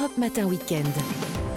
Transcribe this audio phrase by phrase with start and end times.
[0.00, 0.88] Europe Matin Weekend.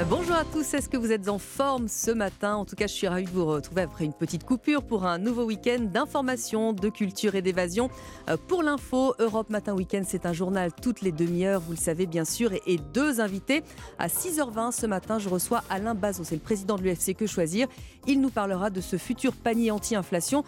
[0.10, 2.56] Bonjour à tous, est-ce que vous êtes en forme ce matin?
[2.56, 5.18] En tout cas, je suis ravie de vous retrouver après une petite coupure pour un
[5.18, 7.90] nouveau week-end d'information, de culture et d'évasion.
[8.30, 12.06] Euh, pour l'info, Europe Matin Weekend, c'est un journal toutes les demi-heures, vous le savez
[12.06, 13.64] bien sûr, et deux invités.
[13.98, 17.68] À 6h20 ce matin, je reçois Alain Bazot, c'est le président de l'UFC Que Choisir.
[18.08, 20.44] Il nous parlera de ce futur panier anti-inflation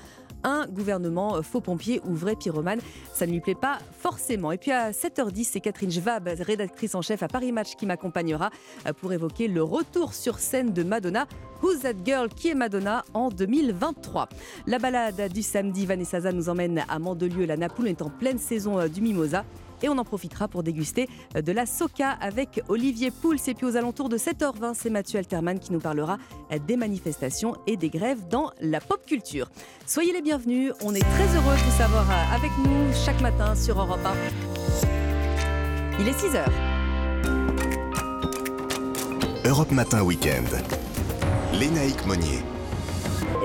[0.45, 2.79] un gouvernement faux pompier ou vrai pyromane.
[3.13, 4.51] Ça ne lui plaît pas forcément.
[4.51, 8.51] Et puis à 7h10, c'est Catherine Schwab, rédactrice en chef à Paris Match, qui m'accompagnera
[8.87, 11.27] euh, pour évoquer le retour sur scène de Madonna.
[11.61, 12.29] Who's That Girl?
[12.29, 14.29] Qui est Madonna en 2023.
[14.67, 17.45] La balade du samedi, Vanessa nous emmène à Mandelieu.
[17.45, 19.43] La Napoule est en pleine saison euh, du Mimosa
[19.81, 23.37] et on en profitera pour déguster euh, de la soca avec Olivier Pouls.
[23.47, 26.17] Et puis aux alentours de 7h20, c'est Mathieu Alterman qui nous parlera
[26.51, 29.49] euh, des manifestations et des grèves dans la pop culture.
[29.85, 33.55] Soyez les bienvenus, on est très heureux de vous savoir euh, avec nous chaque matin
[33.55, 34.13] sur Europe 1.
[35.99, 36.45] Il est 6h.
[39.45, 40.47] Europe Matin Weekend.
[41.53, 42.54] Lénaïque Monnier.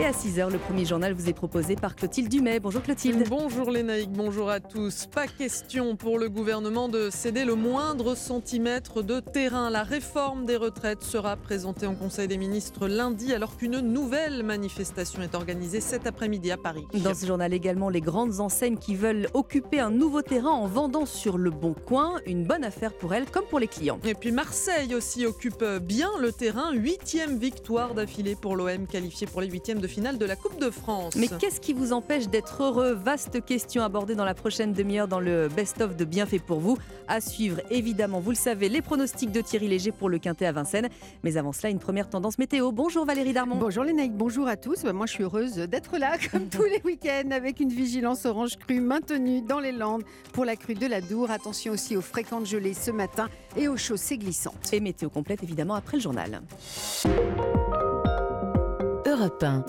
[0.01, 2.59] Et à 6h, le premier journal vous est proposé par Clotilde Dumay.
[2.59, 3.23] Bonjour Clotilde.
[3.29, 5.05] Bonjour Lénaïque, bonjour à tous.
[5.05, 9.69] Pas question pour le gouvernement de céder le moindre centimètre de terrain.
[9.69, 15.21] La réforme des retraites sera présentée en Conseil des ministres lundi alors qu'une nouvelle manifestation
[15.21, 16.87] est organisée cet après-midi à Paris.
[16.95, 21.05] Dans ce journal également, les grandes enseignes qui veulent occuper un nouveau terrain en vendant
[21.05, 22.15] sur le bon coin.
[22.25, 23.99] Une bonne affaire pour elles comme pour les clients.
[24.05, 26.73] Et puis Marseille aussi occupe bien le terrain.
[26.73, 30.71] Huitième victoire d'affilée pour l'OM qualifié pour les huitièmes de finale de la Coupe de
[30.71, 31.17] France.
[31.17, 32.93] Mais qu'est-ce qui vous empêche d'être heureux?
[32.93, 36.79] Vaste question abordée dans la prochaine demi-heure dans le best-of de Bienfait pour vous.
[37.09, 40.53] À suivre, évidemment, vous le savez, les pronostics de Thierry Léger pour le Quintet à
[40.53, 40.89] Vincennes.
[41.25, 42.71] Mais avant cela, une première tendance météo.
[42.71, 43.57] Bonjour Valérie Darmon.
[43.57, 44.85] Bonjour Lénaïque, bonjour à tous.
[44.85, 48.57] Bah, moi, je suis heureuse d'être là, comme tous les week-ends, avec une vigilance orange
[48.59, 51.31] crue maintenue dans les Landes pour la crue de la Dour.
[51.33, 54.73] Attention aussi aux fréquentes gelées ce matin et aux chaussées glissantes.
[54.73, 56.41] Et météo complète, évidemment, après le journal.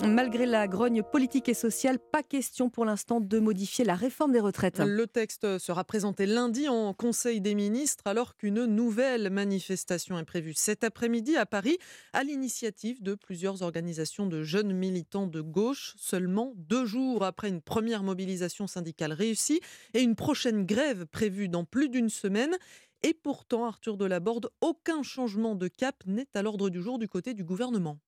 [0.08, 4.40] Malgré la grogne politique et sociale, pas question pour l'instant de modifier la réforme des
[4.40, 4.78] retraites.
[4.78, 10.54] Le texte sera présenté lundi en Conseil des ministres alors qu'une nouvelle manifestation est prévue
[10.54, 11.76] cet après-midi à Paris
[12.14, 17.60] à l'initiative de plusieurs organisations de jeunes militants de gauche, seulement deux jours après une
[17.60, 19.60] première mobilisation syndicale réussie
[19.92, 22.56] et une prochaine grève prévue dans plus d'une semaine.
[23.02, 27.34] Et pourtant, Arthur Delaborde, aucun changement de cap n'est à l'ordre du jour du côté
[27.34, 27.98] du gouvernement.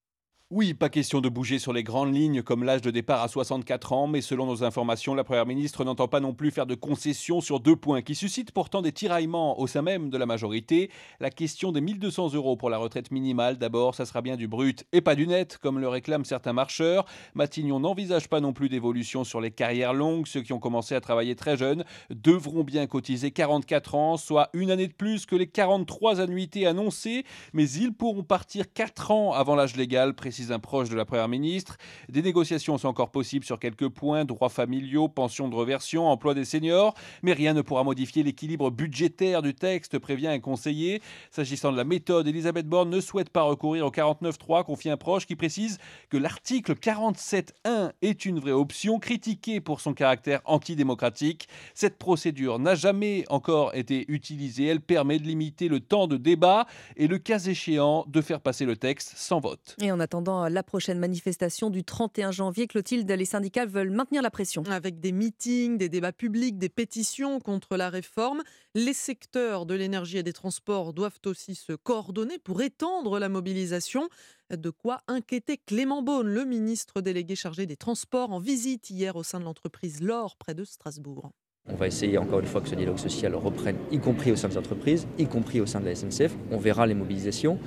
[0.50, 3.94] Oui, pas question de bouger sur les grandes lignes comme l'âge de départ à 64
[3.94, 7.40] ans, mais selon nos informations, la Première ministre n'entend pas non plus faire de concessions
[7.40, 10.90] sur deux points qui suscitent pourtant des tiraillements au sein même de la majorité.
[11.18, 14.84] La question des 1200 euros pour la retraite minimale, d'abord, ça sera bien du brut
[14.92, 17.06] et pas du net, comme le réclament certains marcheurs.
[17.34, 20.26] Matignon n'envisage pas non plus d'évolution sur les carrières longues.
[20.26, 24.70] Ceux qui ont commencé à travailler très jeunes devront bien cotiser 44 ans, soit une
[24.70, 29.54] année de plus que les 43 annuités annoncées, mais ils pourront partir 4 ans avant
[29.54, 31.76] l'âge légal, précisément un proche de la Première ministre.
[32.08, 36.44] Des négociations sont encore possibles sur quelques points, droits familiaux, pensions de reversion, emploi des
[36.44, 41.02] seniors, mais rien ne pourra modifier l'équilibre budgétaire du texte, prévient un conseiller.
[41.30, 45.26] S'agissant de la méthode, Elisabeth Borne ne souhaite pas recourir au 49.3, confie un proche
[45.26, 45.78] qui précise
[46.08, 51.48] que l'article 47.1 est une vraie option, critiquée pour son caractère antidémocratique.
[51.74, 54.66] Cette procédure n'a jamais encore été utilisée.
[54.66, 56.66] Elle permet de limiter le temps de débat
[56.96, 59.76] et le cas échéant de faire passer le texte sans vote.
[59.80, 62.66] Et en attendant la prochaine manifestation du 31 janvier.
[62.66, 64.62] Clotilde, les syndicats veulent maintenir la pression.
[64.70, 68.42] Avec des meetings, des débats publics, des pétitions contre la réforme,
[68.74, 74.08] les secteurs de l'énergie et des transports doivent aussi se coordonner pour étendre la mobilisation.
[74.50, 79.22] De quoi inquiéter Clément Beaune, le ministre délégué chargé des Transports, en visite hier au
[79.22, 81.30] sein de l'entreprise L'Or, près de Strasbourg.
[81.66, 84.48] On va essayer encore une fois que ce dialogue social reprenne, y compris au sein
[84.48, 86.36] des entreprises, y compris au sein de la SNCF.
[86.50, 87.58] On verra les mobilisations.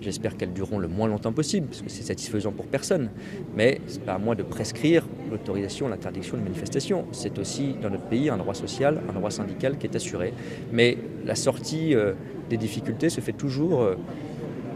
[0.00, 3.10] J'espère qu'elles dureront le moins longtemps possible, parce que c'est satisfaisant pour personne.
[3.54, 7.04] Mais ce n'est pas à moi de prescrire l'autorisation, l'interdiction de manifestation.
[7.12, 10.32] C'est aussi dans notre pays un droit social, un droit syndical qui est assuré.
[10.72, 10.96] Mais
[11.26, 12.14] la sortie euh,
[12.48, 13.96] des difficultés se fait toujours euh,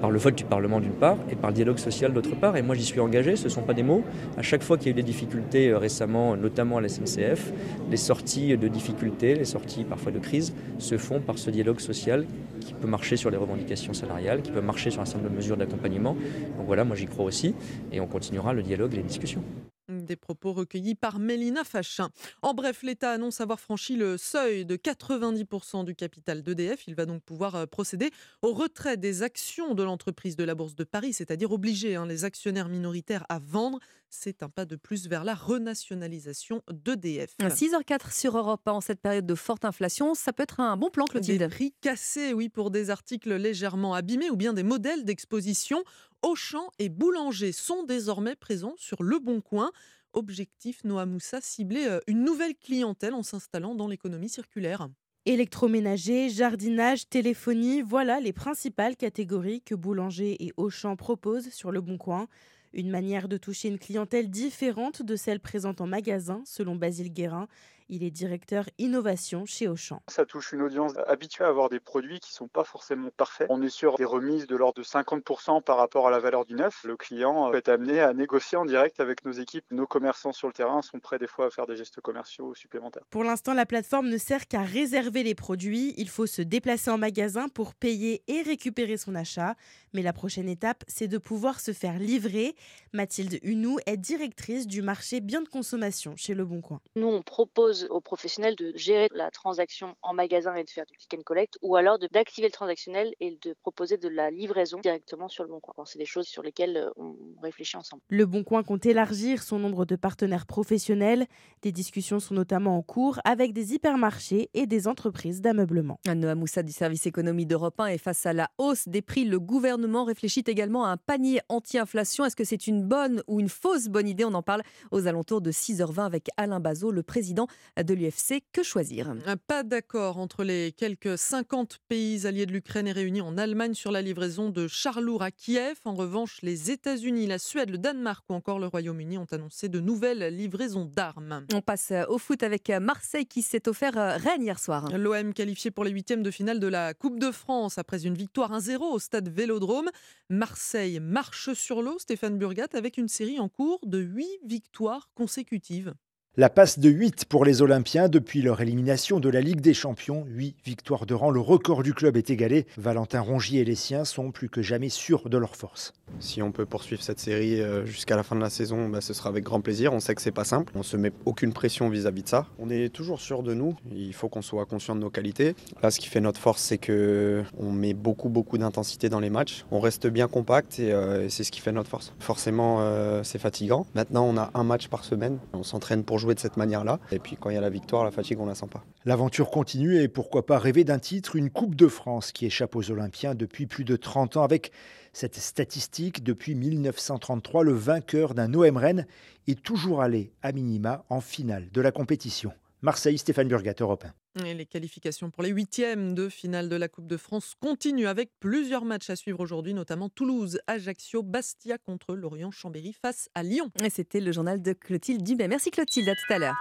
[0.05, 2.59] par le vote du Parlement d'une part et par le dialogue social d'autre part.
[2.59, 4.05] Et moi j'y suis engagé, ce ne sont pas des mots.
[4.37, 7.55] À chaque fois qu'il y a eu des difficultés euh, récemment, notamment à la SNCF,
[7.91, 12.27] les sorties de difficultés, les sorties parfois de crise se font par ce dialogue social
[12.61, 15.37] qui peut marcher sur les revendications salariales, qui peut marcher sur un certain nombre de
[15.37, 16.13] mesures d'accompagnement.
[16.59, 17.55] Donc voilà, moi j'y crois aussi
[17.91, 19.43] et on continuera le dialogue et les discussions.
[19.89, 22.09] Des propos recueillis par Mélina Fachin.
[22.41, 26.89] En bref, l'État annonce avoir franchi le seuil de 90% du capital d'EDF.
[26.89, 28.11] Il va donc pouvoir euh, procéder
[28.41, 32.25] au retrait des actions de l'entreprise de la Bourse de Paris, c'est-à-dire obliger hein, les
[32.25, 33.79] actionnaires minoritaires à vendre.
[34.09, 37.35] C'est un pas de plus vers la renationalisation d'EDF.
[37.41, 41.05] 6h04 sur Europe en cette période de forte inflation, ça peut être un bon plan,
[41.05, 41.41] Clotilde.
[41.41, 45.83] Des prix cassés, oui, pour des articles légèrement abîmés ou bien des modèles d'exposition.
[46.25, 49.71] Auchan et Boulanger sont désormais présents sur Le Bon Coin.
[50.15, 54.89] Objectif Noah Moussa, cibler euh, une nouvelle clientèle en s'installant dans l'économie circulaire.
[55.27, 61.99] Électroménager, jardinage, téléphonie, voilà les principales catégories que Boulanger et Auchan proposent sur Le Bon
[61.99, 62.27] Coin.
[62.73, 67.49] Une manière de toucher une clientèle différente de celle présente en magasin, selon Basile Guérin.
[67.89, 70.01] Il est directeur innovation chez Auchan.
[70.09, 73.47] Ça touche une audience habituée à avoir des produits qui ne sont pas forcément parfaits.
[73.51, 76.55] On est sur des remises de l'ordre de 50% par rapport à la valeur du
[76.55, 76.85] neuf.
[76.85, 79.65] Le client peut être amené à négocier en direct avec nos équipes.
[79.71, 83.03] Nos commerçants sur le terrain sont prêts des fois à faire des gestes commerciaux supplémentaires.
[83.11, 85.93] Pour l'instant, la plateforme ne sert qu'à réserver les produits.
[85.99, 89.57] Il faut se déplacer en magasin pour payer et récupérer son achat.
[89.93, 92.55] Mais la prochaine étape, c'est de pouvoir se faire livrer.
[92.93, 96.81] Mathilde Hunou est directrice du marché bien de consommation chez Le Bon Coin.
[96.97, 100.97] Nous, on propose aux professionnels de gérer la transaction en magasin et de faire du
[100.97, 105.29] click and collect, ou alors d'activer le transactionnel et de proposer de la livraison directement
[105.29, 105.85] sur le Bon Coin.
[105.85, 108.03] C'est des choses sur lesquelles euh, on réfléchit ensemble.
[108.09, 111.27] Le Bon Coin compte élargir son nombre de partenaires professionnels.
[111.63, 115.99] Des discussions sont notamment en cours avec des hypermarchés et des entreprises d'ameublement.
[116.07, 119.41] Noah Moussa du service économie d'Europe 1 et face à la hausse des prix, le
[119.41, 122.25] gouvernement réfléchit également à un panier anti-inflation.
[122.25, 124.25] Est-ce que c'est une bonne ou une fausse bonne idée?
[124.25, 127.47] On en parle aux alentours de 6h20 avec Alain Bazot, le président
[127.83, 128.43] de l'UFC.
[128.53, 129.15] Que choisir?
[129.47, 133.91] Pas d'accord entre les quelques 50 pays alliés de l'Ukraine et réunis en Allemagne sur
[133.91, 135.77] la livraison de chars lourds à Kiev.
[135.85, 139.81] En revanche, les États-Unis, la Suède, le Danemark ou encore le Royaume-Uni ont annoncé de
[139.81, 141.47] nouvelles livraisons d'armes.
[141.53, 144.89] On passe au foot avec Marseille qui s'est offert euh, Rennes hier soir.
[144.97, 148.53] L'OM qualifié pour les huitièmes de finale de la Coupe de France après une victoire
[148.53, 149.91] 1-0 au stade Vélodrome.
[150.29, 155.95] Marseille marche sur l'eau, Stéphane Burgat, avec une série en cours de 8 victoires consécutives.
[156.37, 160.25] La passe de 8 pour les Olympiens depuis leur élimination de la Ligue des Champions.
[160.27, 162.67] 8 victoires de rang, le record du club est égalé.
[162.77, 165.93] Valentin Rongier et les siens sont plus que jamais sûrs de leur force.
[166.19, 169.15] Si on peut poursuivre cette série euh, jusqu'à la fin de la saison, bah, ce
[169.15, 169.93] sera avec grand plaisir.
[169.93, 170.73] On sait que c'est pas simple.
[170.75, 172.47] On se met aucune pression vis-à-vis de ça.
[172.59, 173.77] On est toujours sûr de nous.
[173.95, 175.55] Il faut qu'on soit conscient de nos qualités.
[175.85, 179.31] Là, ce qui fait notre force, c'est que on met beaucoup, beaucoup d'intensité dans les
[179.31, 179.65] matchs.
[179.71, 182.13] On reste bien compact et, euh, c'est ce qui fait notre force.
[182.19, 183.87] Forcément, euh, c'est fatigant.
[183.95, 185.39] Maintenant, on a un match par semaine.
[185.53, 186.99] On s'entraîne pour jouer de cette manière-là.
[187.13, 188.83] Et puis quand il y a la victoire, la fatigue, on la sent pas.
[189.05, 192.91] L'aventure continue et pourquoi pas rêver d'un titre, une Coupe de France qui échappe aux
[192.91, 194.73] Olympiens depuis plus de 30 ans avec
[195.13, 199.07] cette statistique, depuis 1933, le vainqueur d'un OM Rennes
[199.47, 202.53] est toujours allé à minima en finale de la compétition.
[202.83, 204.24] Marseille, Stéphane Burgat, Europe 1.
[204.37, 208.85] Les qualifications pour les huitièmes de finale de la Coupe de France continuent avec plusieurs
[208.85, 213.71] matchs à suivre aujourd'hui, notamment Toulouse, Ajaccio, Bastia contre Lorient, Chambéry face à Lyon.
[213.91, 215.47] C'était le journal de Clotilde Dubé.
[215.47, 216.57] Merci Clotilde, à tout à l'heure.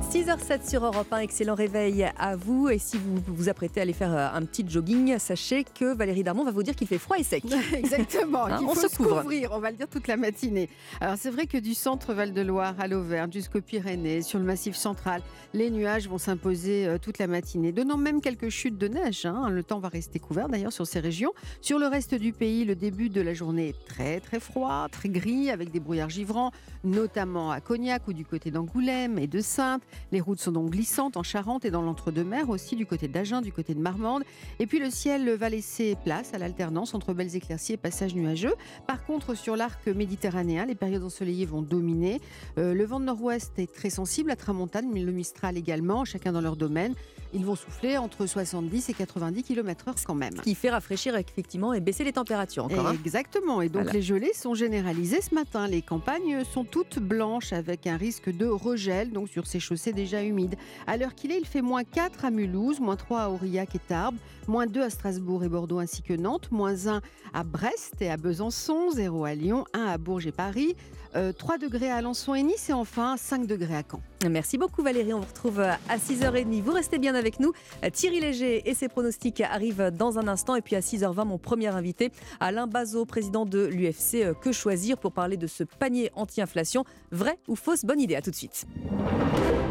[0.00, 2.68] 6h07 sur Europe 1, excellent réveil à vous.
[2.68, 6.24] Et si vous vous apprêtez à aller faire euh, un petit jogging, sachez que Valérie
[6.24, 7.44] Darmon va vous dire qu'il fait froid et sec.
[7.72, 10.68] Exactement, hein, on faut se, couvrir, on va le dire toute la matinée.
[11.00, 15.22] Alors c'est vrai que du centre Val-de-Loire à l'Auvergne jusqu'aux Pyrénées, sur le massif central,
[15.52, 19.26] les nuages vont s'imposer euh, toute la matinée, donnant même quelques chutes de neige.
[19.26, 19.50] Hein.
[19.50, 21.32] Le temps va rester couvert d'ailleurs sur ces régions.
[21.60, 25.10] Sur le reste du pays, le début de la journée est très très froid, très
[25.10, 26.52] gris, avec des brouillards givrants,
[26.84, 29.82] notamment à Cognac ou du côté d'Angoulême et de Sainte.
[30.12, 33.52] Les routes sont donc glissantes en Charente et dans l'entre-deux-mer aussi, du côté d'Agen, du
[33.52, 34.22] côté de Marmande.
[34.58, 38.54] Et puis le ciel va laisser place à l'alternance entre belles éclaircies et passages nuageux.
[38.86, 42.20] Par contre, sur l'arc méditerranéen, les périodes ensoleillées vont dominer.
[42.58, 46.32] Euh, le vent de nord-ouest est très sensible, à tramontane, mais le mistral également, chacun
[46.32, 46.94] dans leur domaine.
[47.32, 50.36] Ils vont souffler entre 70 et 90 km/h quand même.
[50.36, 52.86] Ce qui fait rafraîchir effectivement et baisser les températures encore.
[52.86, 52.94] Hein.
[52.94, 53.62] Exactement.
[53.62, 55.68] Et donc les gelées sont généralisées ce matin.
[55.68, 60.22] Les campagnes sont toutes blanches avec un risque de regel donc sur ces chaussées déjà
[60.22, 60.56] humides.
[60.86, 63.78] À l'heure qu'il est, il fait moins 4 à Mulhouse, moins 3 à Aurillac et
[63.78, 67.00] Tarbes, moins 2 à Strasbourg et Bordeaux ainsi que Nantes, moins 1
[67.32, 70.74] à Brest et à Besançon, 0 à Lyon, 1 à Bourges et Paris,
[71.12, 74.02] 3 euh, degrés à Alençon et Nice et enfin 5 degrés à Caen.
[74.28, 76.62] Merci beaucoup Valérie, on vous retrouve à 6h30.
[76.62, 77.52] Vous restez bien avec nous.
[77.92, 80.56] Thierry Léger et ses pronostics arrivent dans un instant.
[80.56, 84.98] Et puis à 6h20, mon premier invité, Alain Bazot, président de l'UFC euh, Que Choisir,
[84.98, 86.84] pour parler de ce panier anti-inflation.
[87.10, 88.14] Vrai ou fausse bonne idée?
[88.14, 88.66] À tout de suite.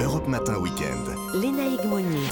[0.01, 1.87] Europe Matin Week-end.
[1.87, 2.27] Monnier.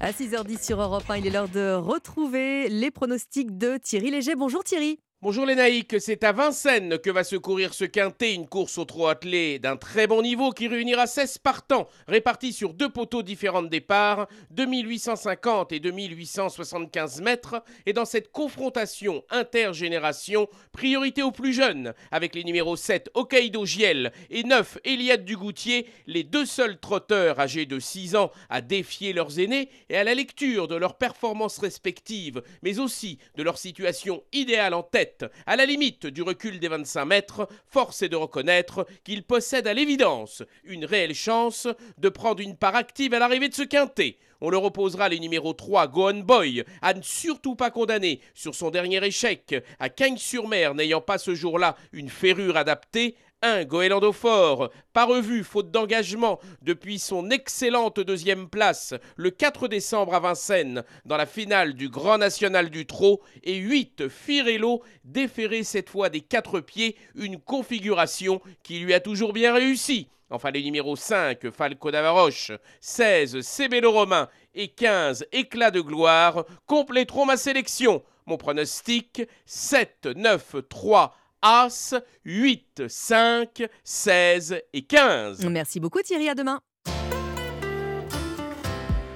[0.00, 4.34] À 6h10 sur Europe 1, il est l'heure de retrouver les pronostics de Thierry Léger.
[4.34, 5.00] Bonjour Thierry.
[5.22, 8.84] Bonjour les naïcs, c'est à Vincennes que va se courir ce quintet, une course au
[8.84, 13.62] trot attelé d'un très bon niveau qui réunira 16 partants répartis sur deux poteaux différents
[13.62, 17.64] de départ, 2850 et 2875 mètres.
[17.86, 24.12] Et dans cette confrontation intergénération, priorité aux plus jeunes, avec les numéros 7 Hokkaido Giel
[24.28, 29.40] et 9 Eliade Dugoutier, les deux seuls trotteurs âgés de 6 ans à défier leurs
[29.40, 34.74] aînés et à la lecture de leurs performances respectives, mais aussi de leur situation idéale
[34.74, 35.05] en tête
[35.46, 39.74] à la limite du recul des 25 mètres, force est de reconnaître qu'il possède à
[39.74, 44.18] l'évidence une réelle chance de prendre une part active à l'arrivée de ce quintet.
[44.40, 48.70] On le reposera les numéros 3, Gohan Boy, à ne surtout pas condamner sur son
[48.70, 55.04] dernier échec, à Cagnes-sur-Mer n'ayant pas ce jour-là une ferrure adaptée, un Goélando Fort, pas
[55.04, 61.26] revu faute d'engagement depuis son excellente deuxième place le 4 décembre à Vincennes dans la
[61.26, 66.96] finale du Grand National du Trot et 8 Firello déféré cette fois des quatre pieds,
[67.14, 70.08] une configuration qui lui a toujours bien réussi.
[70.28, 72.50] Enfin, les numéros 5, Falco d'Avaroche,
[72.80, 78.02] 16, Cébélo Romain et 15, Éclat de gloire, compléteront ma sélection.
[78.26, 81.14] Mon pronostic, 7, 9, 3,
[81.48, 85.46] As, 8, 5, 16 et 15.
[85.46, 86.60] Merci beaucoup Thierry, à demain.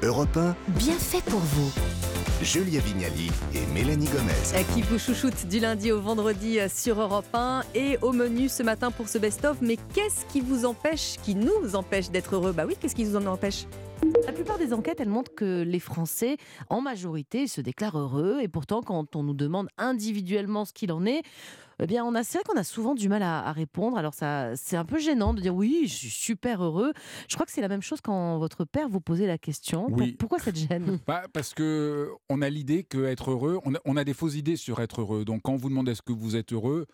[0.00, 1.72] Europe 1, Bien fait pour vous.
[2.40, 4.64] Julia Vignali et Mélanie Gomez.
[4.74, 8.62] Qui vous chouchoute du lundi au vendredi euh, sur Europe 1 et au menu ce
[8.62, 9.56] matin pour ce best-of.
[9.60, 12.52] Mais qu'est-ce qui vous empêche, qui nous empêche d'être heureux?
[12.52, 13.66] Bah oui, qu'est-ce qui vous en empêche?
[14.24, 16.36] La plupart des enquêtes, elles montrent que les Français,
[16.68, 18.38] en majorité, se déclarent heureux.
[18.40, 21.22] Et pourtant, quand on nous demande individuellement ce qu'il en est,
[21.82, 23.96] eh bien, on a, c'est vrai qu'on a souvent du mal à, à répondre.
[23.96, 26.92] Alors, ça, c'est un peu gênant de dire oui, je suis super heureux.
[27.28, 29.86] Je crois que c'est la même chose quand votre père vous posait la question.
[29.90, 30.12] Oui.
[30.12, 30.98] pourquoi cette gêne?
[31.06, 34.56] Bah, parce que on a l'idée qu'être heureux, on a, on a des fausses idées
[34.56, 35.24] sur être heureux.
[35.24, 36.86] Donc quand on vous demande est-ce que vous êtes heureux,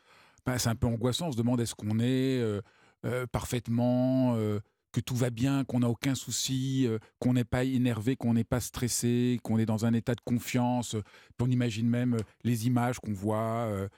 [0.45, 1.29] bah, c'est un peu angoissant.
[1.29, 2.61] On se demande est-ce qu'on est euh,
[3.05, 4.61] euh, parfaitement, euh,
[4.93, 8.45] que tout va bien, qu'on n'a aucun souci, euh, qu'on n'est pas énervé, qu'on n'est
[8.45, 10.95] pas stressé, qu'on est dans un état de confiance.
[11.37, 13.67] Puis on imagine même euh, les images qu'on voit.
[13.69, 13.89] euh,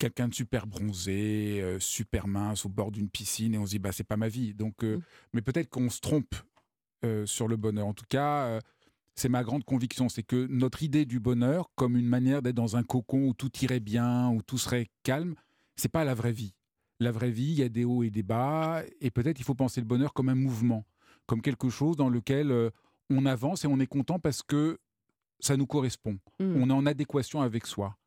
[0.00, 3.78] Quelqu'un de super bronzé, euh, super mince au bord d'une piscine, et on se dit
[3.78, 4.54] bah c'est pas ma vie.
[4.54, 4.98] Donc, euh,
[5.34, 6.34] mais peut-être qu'on se trompe
[7.04, 7.86] euh, sur le bonheur.
[7.86, 8.60] En tout cas,
[9.14, 12.78] c'est ma grande conviction, c'est que notre idée du bonheur, comme une manière d'être dans
[12.78, 15.34] un cocon où tout irait bien, où tout serait calme,
[15.76, 16.54] c'est pas la vraie vie.
[16.98, 19.54] La vraie vie, il y a des hauts et des bas, et peut-être il faut
[19.54, 20.86] penser le bonheur comme un mouvement,
[21.26, 22.72] comme quelque chose dans lequel
[23.10, 24.78] on avance et on est content parce que
[25.40, 26.18] ça nous correspond.
[26.38, 26.56] Mm.
[26.56, 27.98] On est en adéquation avec soi.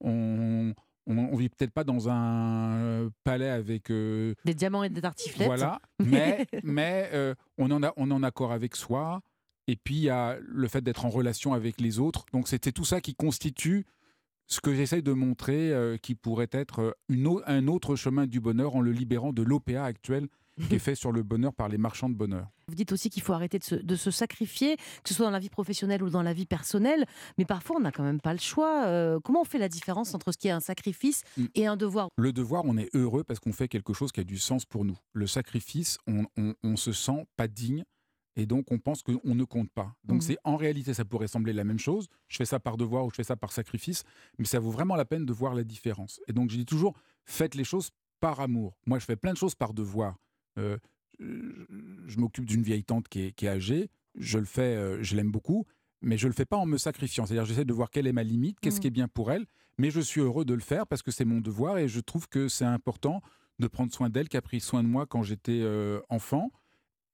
[0.00, 0.74] On
[1.06, 5.00] on, on vit peut-être pas dans un euh, palais avec euh, Des diamants et des
[5.00, 9.20] tartiflettes voilà, mais, mais euh, on, en a, on est en accord avec soi.
[9.68, 12.24] Et puis, il y a le fait d'être en relation avec les autres.
[12.32, 13.86] Donc, c'était tout ça qui constitue
[14.48, 18.74] ce que j'essaye de montrer, euh, qui pourrait être une un autre chemin du bonheur
[18.74, 20.28] en le libérant de l'OPA actuel
[20.68, 22.46] qui est fait sur le bonheur par les marchands de bonheur.
[22.68, 25.30] Vous dites aussi qu'il faut arrêter de se, de se sacrifier, que ce soit dans
[25.32, 27.04] la vie professionnelle ou dans la vie personnelle.
[27.38, 28.86] Mais parfois, on n'a quand même pas le choix.
[28.86, 31.44] Euh, comment on fait la différence entre ce qui est un sacrifice Mm.
[31.54, 32.08] et un devoir?
[32.16, 34.84] Le devoir, on est heureux parce qu'on fait quelque chose qui a du sens pour
[34.84, 34.96] nous.
[35.12, 37.84] Le sacrifice, on, on, on se sent pas digne
[38.36, 39.94] et donc on pense qu'on ne compte pas.
[40.04, 40.20] Donc Mhm.
[40.22, 42.08] c'est en réalité, ça pourrait sembler la même chose.
[42.28, 44.04] Je fais ça par devoir ou je fais ça par sacrifice,
[44.38, 46.20] mais ça vaut vraiment la peine de voir la différence.
[46.28, 46.94] Et donc je dis toujours,
[47.24, 47.90] faites les choses
[48.20, 48.78] par amour.
[48.86, 50.16] Moi, je fais plein de choses par devoir.
[50.58, 50.78] Euh,
[51.20, 53.90] je m'occupe d'une vieille tante qui est, qui est âgée.
[54.14, 55.66] Je le fais, euh, je l'aime beaucoup,
[56.00, 57.26] mais je le fais pas en me sacrifiant.
[57.26, 59.46] C'est-à-dire, j'essaie de voir quelle est ma limite, qu'est-ce qui est bien pour elle,
[59.78, 62.28] mais je suis heureux de le faire parce que c'est mon devoir et je trouve
[62.28, 63.22] que c'est important
[63.58, 66.50] de prendre soin d'elle, qui a pris soin de moi quand j'étais euh, enfant,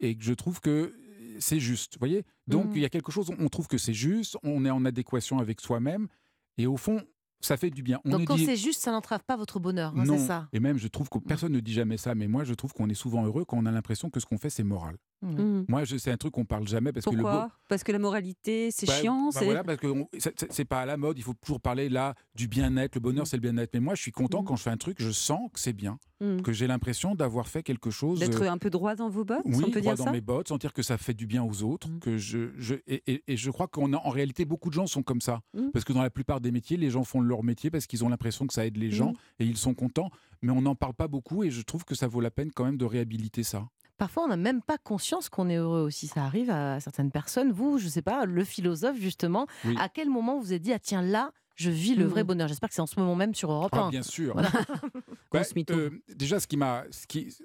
[0.01, 0.95] et que je trouve que
[1.41, 1.95] c'est juste.
[1.95, 2.25] Vous voyez?
[2.47, 5.39] Donc, il y a quelque chose, on trouve que c'est juste, on est en adéquation
[5.39, 6.09] avec soi-même,
[6.57, 7.03] et au fond,
[7.41, 8.01] ça fait du bien.
[8.05, 9.93] On Donc, quand dit- c'est juste, ça n'entrave pas votre bonheur.
[9.97, 10.49] hein, c'est ça?
[10.53, 12.89] et même je trouve que personne ne dit jamais ça, mais moi je trouve qu'on
[12.89, 14.97] est souvent heureux quand on a l'impression que ce qu'on fait c'est moral.
[15.21, 15.65] Mhm.
[15.69, 17.99] Moi c'est un truc qu'on parle jamais parce que le beau, Pourquoi Parce que la
[17.99, 19.31] moralité, c'est bah, chiant.
[19.35, 21.19] bah voilà, parce que on- c'est- pas à la mode.
[21.19, 22.95] Il faut toujours parler là du bien-être.
[22.95, 23.71] Le bonheur, c'est le bien-être.
[23.75, 25.99] Mais moi, je suis content quand je fais un truc, je sens que c'est bien,
[26.43, 28.21] que j'ai l'impression d'avoir fait quelque chose.
[28.21, 30.13] D'être euh, un peu droit dans vos bottes, oui, on peut droit dire dans ça
[30.13, 31.89] mes bottes, sentir que ça fait du bien aux autres.
[32.01, 35.03] Que je, je, et, et- et je crois qu'en en réalité, beaucoup de gens sont
[35.03, 35.41] comme ça.
[35.73, 38.09] Parce que dans la plupart des métiers, les gens font leur métier parce qu'ils ont
[38.09, 40.11] l'impression que ça aide les gens et ils sont contents.
[40.43, 42.65] Mais on n'en parle pas beaucoup et je trouve que ça vaut la peine quand
[42.65, 43.69] même de réhabiliter ça.
[43.99, 46.07] Parfois, on n'a même pas conscience qu'on est heureux aussi.
[46.07, 47.51] Ça arrive à certaines personnes.
[47.53, 49.75] Vous, je sais pas, le philosophe, justement, Oui.
[49.79, 52.27] à quel moment vous vous êtes dit, ah tiens, là, je vis le vrai Mhm.
[52.29, 53.91] bonheur J'espère que c'est en ce moment même sur Europe Ah, 1.
[53.91, 54.33] bien sûr.
[54.35, 54.51] Voilà.
[55.71, 56.85] Euh, déjà, ce qui m'a.
[56.91, 57.37] ce qui-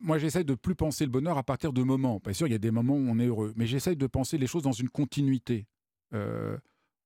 [0.00, 2.20] Moi, j'essaie de plus penser le bonheur à partir de moments.
[2.22, 4.38] Bien sûr, il y a des moments où on est heureux, mais j'essaie de penser
[4.38, 5.66] les choses dans une continuité.
[6.14, 6.56] Euh,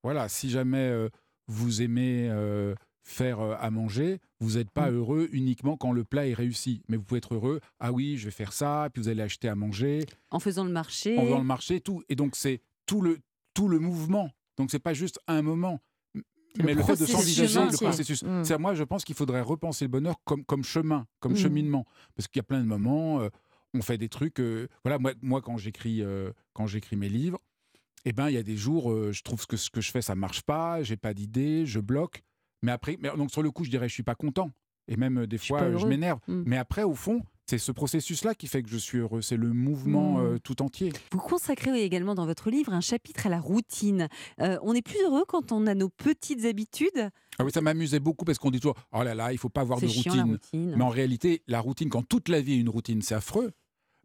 [0.03, 1.09] voilà, si jamais euh,
[1.47, 4.95] vous aimez euh, faire euh, à manger, vous n'êtes pas Mmh.
[4.95, 6.83] heureux uniquement quand le plat est réussi.
[6.89, 9.49] Mais vous pouvez être heureux, ah oui, je vais faire ça, puis vous allez acheter
[9.49, 11.19] à manger, En faisant le marché.
[11.19, 12.03] en faisant le marché, tout.
[12.09, 13.19] Et donc, c'est tout le,
[13.55, 14.31] tout le mouvement.
[14.57, 15.81] Donc, c'est pas juste un moment.
[16.65, 18.25] Mais le fait de s'envisager le processus.
[18.25, 18.43] Mm.
[18.45, 21.37] C'est- Moi, je pense qu'il faudrait repenser le bonheur comme, comme chemin, comme Mm.
[21.37, 21.87] cheminement.
[22.17, 23.29] Parce qu'il y a plein de moments, euh,
[23.73, 24.41] on fait des trucs.
[24.41, 27.39] euh, voilà, moi, moi quand j'écris euh, quand j'écris mes livres,
[28.05, 30.15] eh ben, il y a des jours, je trouve que ce que je fais, ça
[30.17, 32.23] marche pas, j'ai pas d'idée, je bloque.
[32.63, 34.51] Mais après, mais donc sur le coup, je dirais, je suis pas content.
[34.89, 36.19] Et même euh, des fois, euh, je m'énerve.
[36.27, 36.43] Mm.
[36.47, 39.23] Mais après, au fond, c'est ce processus-là qui fait que je suis heureux.
[39.23, 40.25] C'est le mouvement Mm.
[40.25, 40.93] euh, tout entier.
[41.13, 44.09] Vous consacrez également dans votre livre un chapitre à la routine.
[44.41, 47.11] Euh, on est plus heureux quand on a nos petites habitudes?
[47.39, 49.61] Ah oui, ça m'amusait beaucoup parce qu'on dit toujours oh là là, il faut pas
[49.63, 50.33] avoir de chiant, routine.
[50.33, 50.75] routine.
[50.77, 53.53] Mais en réalité, la routine, quand toute la vie est une routine, c'est affreux.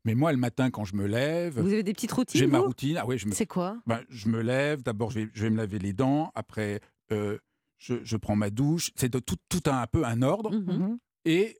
[0.05, 2.59] Mais moi, le matin, quand je me lève, Vous avez des petites routines j'ai ma
[2.59, 2.97] routine.
[2.97, 3.33] Ah oui, je me...
[3.33, 3.77] C'est quoi?
[3.87, 4.83] Ben, je me lève.
[4.83, 6.31] D'abord, je vais, je vais me laver les dents.
[6.35, 6.79] Après,
[7.11, 7.39] euh,
[7.85, 8.91] je, je prends ma douche.
[8.95, 10.51] C'est tout, tout un, un peu un ordre.
[10.51, 10.97] Mhm.
[11.25, 11.59] Et,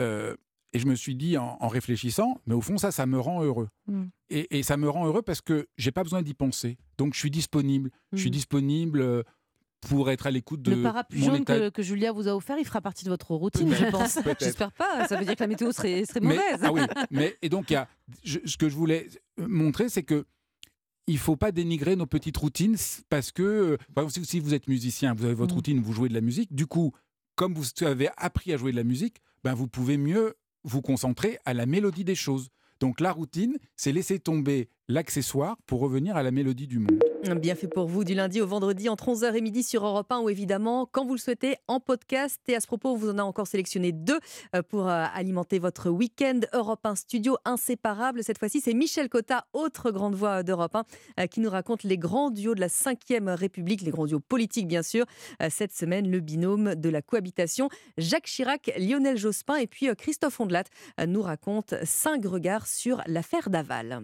[0.00, 0.34] euh,
[0.72, 3.42] et je me suis dit en, en réfléchissant, mais au fond, ça, ça me rend
[3.42, 3.68] heureux.
[3.86, 4.04] Mm.
[4.30, 6.76] Et, et ça me rend heureux parce que j'ai pas besoin d'y penser.
[6.98, 7.90] Donc, je suis disponible.
[8.12, 8.32] Je suis Mhm.
[8.34, 9.22] disponible euh,
[9.80, 11.58] pour être à l'écoute de Le parapluie mon jaune état.
[11.58, 14.18] que, que Julia vous a offert, il fera partie de votre routine, je pense.
[14.40, 15.06] J'espère pas.
[15.08, 16.60] Ça veut dire que la météo serait, serait Mais- mauvaise.
[16.62, 16.80] ah oui,
[17.10, 17.88] mais et donc il y a,
[18.24, 20.26] je- ce que je voulais montrer, c'est que
[21.08, 22.76] il faut pas dénigrer nos petites routines
[23.08, 25.56] parce que, euh, par exemple, si, vous êtes musicien, vous avez votre Mm.
[25.56, 26.54] routine, vous jouez de la musique.
[26.54, 26.92] Du coup,
[27.34, 30.34] comme vous avez appris à jouer de la musique, ben vous pouvez mieux
[30.64, 32.48] vous concentrer à la mélodie des choses.
[32.80, 37.04] Donc la routine, c'est laisser tomber l'accessoire pour revenir à la mélodie du monde.
[37.40, 40.20] Bien fait pour vous du lundi au vendredi entre 11h et midi sur Europe 1
[40.20, 42.40] ou évidemment quand vous le souhaitez en podcast.
[42.48, 44.18] Et à ce propos, on vous en a encore sélectionné deux
[44.54, 48.22] euh, pour euh, alimenter votre week-end Europe 1 studio inséparable.
[48.22, 50.84] Cette fois-ci, c'est Michel Cotta, autre grande voix d'Europe 1,
[51.20, 54.68] euh, qui nous raconte les grands duos de la 5e République, les grands duos politiques
[54.68, 55.04] bien sûr.
[55.50, 57.68] Cette semaine, le binôme de la cohabitation,
[57.98, 60.64] Jacques Chirac, Lionel Jospin et puis Christophe Ondelat
[61.06, 64.02] nous raconte cinq regards sur l'affaire Daval.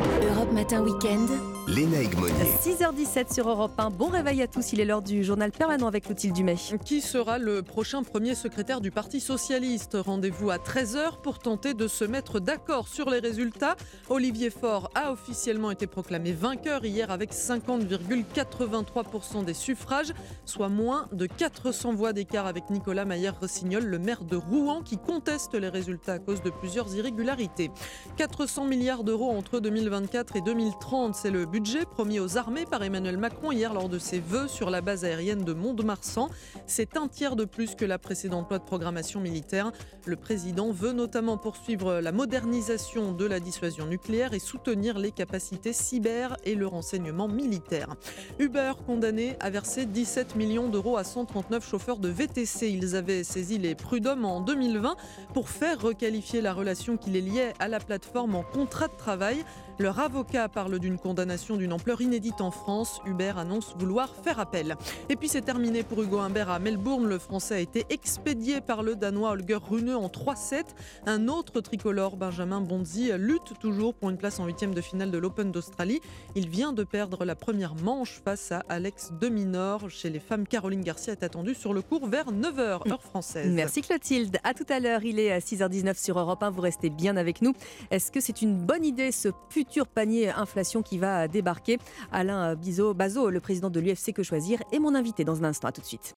[0.00, 1.26] Europe Matin Week-end.
[1.68, 2.32] Léna Egmonier.
[2.60, 3.90] 6h17 sur Europe 1.
[3.90, 4.72] Bon réveil à tous.
[4.72, 6.56] Il est l'heure du journal permanent avec Clotilde Dumay.
[6.84, 9.96] Qui sera le prochain premier secrétaire du Parti Socialiste?
[10.00, 13.76] Rendez-vous à 13h pour tenter de se mettre d'accord sur les résultats.
[14.08, 20.12] Olivier Faure a officiellement été proclamé vainqueur hier avec 50,83% des suffrages,
[20.46, 25.54] soit moins de 400 voix d'écart avec Nicolas Maillère-Rossignol, le maire de Rouen, qui conteste
[25.54, 27.70] les résultats à cause de plusieurs irrégularités.
[28.16, 29.60] 400 milliards d'euros entre
[29.90, 33.98] 2024 et 2030, c'est le budget promis aux armées par Emmanuel Macron hier lors de
[33.98, 36.28] ses vœux sur la base aérienne de Mont-de-Marsan.
[36.68, 39.72] C'est un tiers de plus que la précédente loi de programmation militaire.
[40.06, 45.72] Le président veut notamment poursuivre la modernisation de la dissuasion nucléaire et soutenir les capacités
[45.72, 47.96] cyber et le renseignement militaire.
[48.38, 52.70] Uber condamné à verser 17 millions d'euros à 139 chauffeurs de VTC.
[52.70, 54.94] Ils avaient saisi les prud'hommes en 2020
[55.34, 59.44] pour faire requalifier la relation qui les liait à la plateforme en contrat de travail.
[59.80, 63.00] Leur avocat parle d'une condamnation d'une ampleur inédite en France.
[63.06, 64.76] Uber annonce vouloir faire appel.
[65.08, 67.06] Et puis c'est terminé pour Hugo Humbert à Melbourne.
[67.06, 70.64] Le Français a été expédié par le Danois Holger Rune en 3-7.
[71.06, 75.16] Un autre tricolore, Benjamin Bonzi, lutte toujours pour une place en huitième de finale de
[75.16, 76.02] l'Open d'Australie.
[76.34, 79.88] Il vient de perdre la première manche face à Alex Deminor.
[79.88, 83.50] Chez les femmes, Caroline Garcia est attendue sur le cours vers 9h, heure française.
[83.50, 84.36] Merci Clotilde.
[84.44, 85.04] À tout à l'heure.
[85.04, 86.50] Il est à 6h19 sur Europe 1.
[86.50, 87.54] Vous restez bien avec nous.
[87.90, 89.30] Est-ce que c'est une bonne idée ce
[89.70, 91.78] futur panier inflation qui va débarquer
[92.10, 92.92] Alain Bizot,
[93.30, 95.68] le président de l'UFC Que Choisir, est mon invité dans un instant.
[95.68, 96.16] À tout de suite.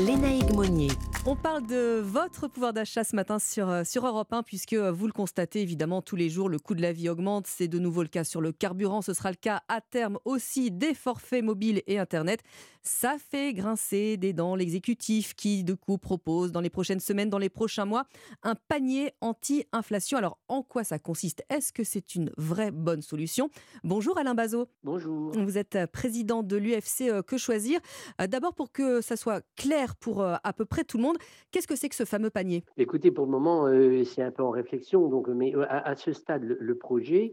[0.00, 0.88] Léna Egmonier.
[1.26, 4.90] On parle de votre pouvoir d'achat ce matin sur, euh, sur Europe 1, puisque euh,
[4.90, 7.46] vous le constatez évidemment tous les jours, le coût de la vie augmente.
[7.46, 9.02] C'est de nouveau le cas sur le carburant.
[9.02, 12.40] Ce sera le cas à terme aussi des forfaits mobiles et Internet.
[12.82, 17.36] Ça fait grincer des dents l'exécutif qui, de coup, propose dans les prochaines semaines, dans
[17.36, 18.06] les prochains mois,
[18.42, 20.16] un panier anti-inflation.
[20.16, 21.42] Alors, en quoi ça consiste?
[21.50, 23.50] Est-ce que c'est une vraie bonne solution?
[23.84, 24.68] Bonjour Alain Bazot.
[24.82, 25.32] Bonjour.
[25.32, 27.80] Vous êtes euh, président de l'UFC Que Choisir.
[28.28, 31.16] D'abord, pour que ça soit clair pour euh, à peu près tout le monde,
[31.50, 32.64] qu'est-ce que c'est que ce fameux panier?
[32.76, 35.08] Écoutez, pour le moment, euh, c'est un peu en réflexion.
[35.08, 37.30] Donc, mais euh, à, à ce stade, le, le projet,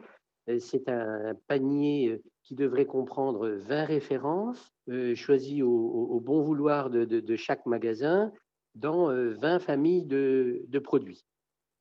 [0.60, 6.90] c'est un panier qui devrait comprendre 20 références euh, choisies au, au- au bon vouloir
[6.90, 8.32] de, de- de chaque magasin
[8.74, 11.26] dans euh, 20 familles de, de produits.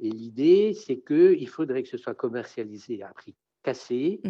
[0.01, 4.21] Et l'idée, c'est qu'il faudrait que ce soit commercialisé à prix cassé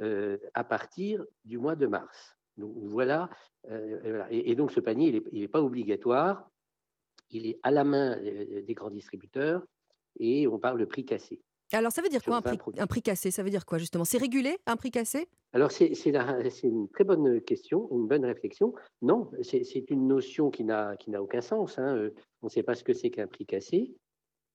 [0.00, 2.35] euh, à partir du mois de mars.
[2.56, 3.28] Donc voilà,
[3.70, 4.32] euh, voilà.
[4.32, 6.48] Et, et donc ce panier, il n'est pas obligatoire,
[7.30, 9.62] il est à la main euh, des grands distributeurs
[10.18, 11.40] et on parle de prix cassé.
[11.72, 13.30] Alors ça veut dire quoi un 20 prix, un prix cassé?
[13.30, 14.04] Ça veut dire quoi justement?
[14.04, 15.28] C'est régulé un prix cassé?
[15.52, 15.88] Alors, c'est
[16.64, 18.74] une très bonne question, une bonne réflexion.
[19.00, 21.78] Non, c'est une notion qui n'a aucun sens.
[21.78, 21.96] hein.
[21.96, 22.10] Euh,
[22.42, 23.94] On ne sait pas ce que c'est qu'un prix cassé.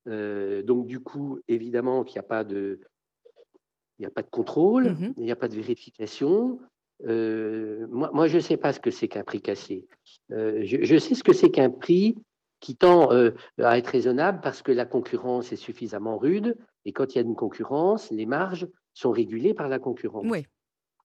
[0.08, 2.82] Euh, donc, du coup, évidemment qu'il n'y a pas de,
[3.98, 5.14] il n'y a pas de contrôle, Mhm.
[5.18, 6.60] il n'y a pas de vérification.
[7.08, 9.88] Euh, moi, moi, je ne sais pas ce que c'est qu'un prix cassé.
[10.32, 12.16] Euh, je, je sais ce que c'est qu'un prix
[12.60, 17.14] qui tend euh, à être raisonnable parce que la concurrence est suffisamment rude et quand
[17.14, 20.26] il y a une concurrence, les marges sont régulées par la concurrence.
[20.30, 20.46] Oui.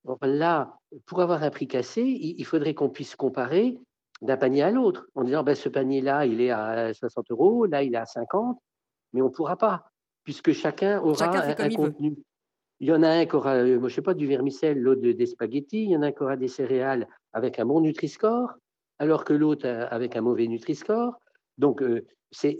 [0.05, 3.79] Or, Là, pour avoir un prix cassé, il, il faudrait qu'on puisse comparer
[4.23, 7.83] d'un panier à l'autre en disant ben, ce panier-là, il est à 60 euros, là,
[7.83, 8.59] il est à 50,
[9.13, 9.87] mais on ne pourra pas
[10.27, 11.95] puisque chacun aura Chacun un, veut.
[12.81, 15.01] Il y en a un qui aura, euh, moi, je sais pas, du vermicelle, l'autre
[15.01, 17.81] de- des spaghettis, il y en a un qui aura des céréales avec un bon
[17.81, 18.53] Nutri-Score,
[18.99, 21.15] alors que l'autre euh, avec un mauvais Nutri-Score.
[21.59, 22.59] Donc, euh, c'est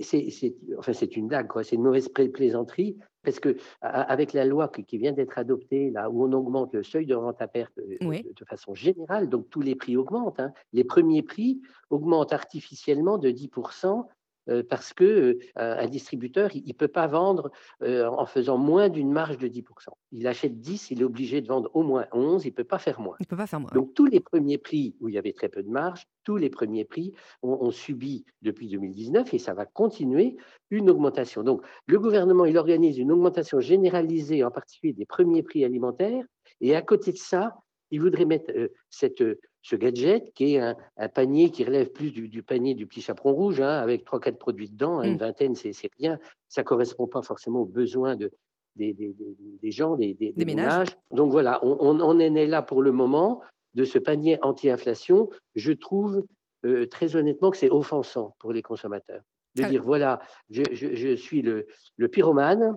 [0.79, 1.65] enfin, une quoi.
[1.65, 5.37] c'est une mauvaise pla- plaisanterie, parce que a- avec la loi qui, qui vient d'être
[5.39, 8.23] adoptée, là, où on augmente le seuil de rente à perte euh, Oui.
[8.23, 10.41] de, de façon générale, donc tous les prix augmentent.
[10.41, 10.53] hein.
[10.73, 14.07] Les premiers prix augmentent artificiellement de 10%.
[14.49, 17.51] Euh, parce que euh, un distributeur, il ne peut pas vendre
[17.83, 19.65] euh, en faisant moins d'une marge de 10%.
[20.13, 22.79] Il achète 10, il est obligé de vendre au moins 11, il ne peut pas
[22.79, 23.17] faire moins.
[23.21, 23.71] Il peut pas faire moins.
[23.75, 26.51] Donc tous les premiers prix où il y avait très peu de marge, tous les
[26.51, 30.37] premiers prix ont, ont subi depuis 2019 et ça va continuer
[30.71, 31.43] une augmentation.
[31.43, 36.25] Donc le gouvernement, il organise une augmentation généralisée, en particulier des premiers prix alimentaires,
[36.61, 37.55] et à côté de ça,
[37.91, 41.91] il voudrait mettre euh, cette, euh, ce gadget qui est un, un panier qui relève
[41.91, 45.03] plus du, du panier du petit chaperon rouge, hein, avec trois quatre produits dedans, hein,
[45.05, 45.27] une Mm.
[45.27, 46.19] vingtaine, c'est rien.
[46.49, 48.31] Ça correspond pas forcément aux besoins de,
[48.77, 50.47] des, des- des- des gens, des, ménages.
[50.47, 50.89] ménages.
[51.11, 53.41] Donc voilà, on, on en est là pour le moment
[53.75, 55.31] de ce panier anti-inflation.
[55.57, 56.25] Je trouve
[56.65, 59.23] euh, très honnêtement que c'est offensant pour les consommateurs.
[59.57, 59.69] De Ah.
[59.69, 62.77] dire, voilà, je, je- je suis le, le pyromane,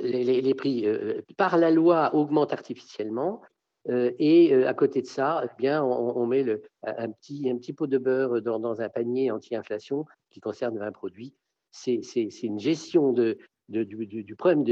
[0.00, 3.42] les, les- les prix euh, par la loi augmentent artificiellement.
[3.88, 6.44] Euh, et euh, à côté de ça, eh bien, on, met
[6.82, 11.34] un, petit, un petit pot de beurre dans, un panier anti-inflation qui concerne 20 produits.
[11.70, 12.02] C'est
[12.42, 13.38] une gestion de,
[13.68, 14.64] du, problème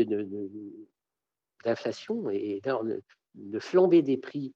[1.64, 3.02] d'inflation et dans le,
[4.02, 4.52] des prix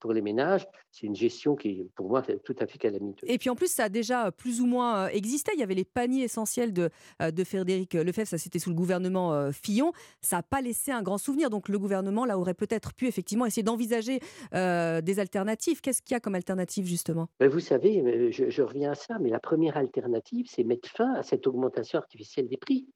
[0.00, 0.66] pour les ménages.
[0.90, 3.28] C'est une gestion qui est pour moi tout à fait calamiteuse.
[3.30, 5.52] Et puis en plus, ça a déjà plus ou moins euh, existé.
[5.54, 6.90] Il y avait les paniers essentiels de,
[7.22, 9.92] euh, de Frédéric Lefebvre, ça c'était sous le gouvernement euh, Fillon.
[10.20, 11.50] Ça n'a pas laissé un grand souvenir.
[11.50, 14.20] Donc le gouvernement, là, aurait peut-être pu effectivement essayer d'envisager
[14.54, 15.80] euh, des alternatives.
[15.80, 17.28] Qu'est-ce qu'il y a comme alternative, justement?
[17.40, 20.88] Ben, vous savez, euh, je, je reviens à ça, mais la première alternative, c'est mettre
[20.88, 22.86] fin à cette augmentation artificielle des prix,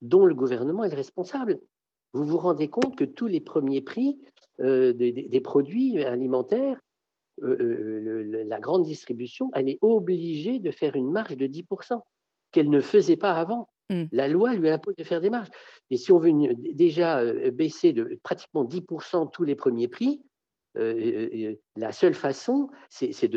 [0.00, 1.60] dont le gouvernement est le responsable.
[2.12, 4.18] Vous vous rendez compte que tous les premiers prix
[4.62, 6.80] euh, des, produits alimentaires,
[7.42, 12.02] euh, euh, le- la grande distribution, elle est obligée de faire une marge de 10%
[12.52, 13.68] qu'elle ne faisait pas avant.
[13.90, 14.04] Mm.
[14.12, 15.50] La loi lui impose de faire des marges.
[15.90, 20.22] Et si on veut une- déjà baisser de pratiquement 10% tous les premiers prix,
[20.78, 23.28] euh, la seule façon, c'est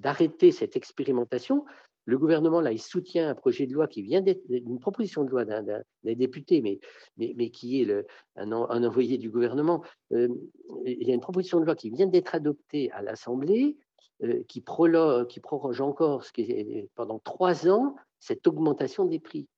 [0.00, 1.64] d'arrêter cette expérimentation.
[2.06, 5.30] Le gouvernement, là, il soutient un projet de loi qui vient d'être une proposition de
[5.30, 6.78] loi d'un député, mais,
[7.16, 9.82] mais, mais qui est le, un, en- un envoyé du gouvernement.
[10.12, 10.28] Euh,
[10.84, 13.76] il y a une proposition de loi qui vient d'être adoptée à l'Assemblée,
[14.22, 19.18] euh, qui, prolo- qui proroge encore ce qui est, pendant trois ans cette augmentation des
[19.18, 19.48] prix.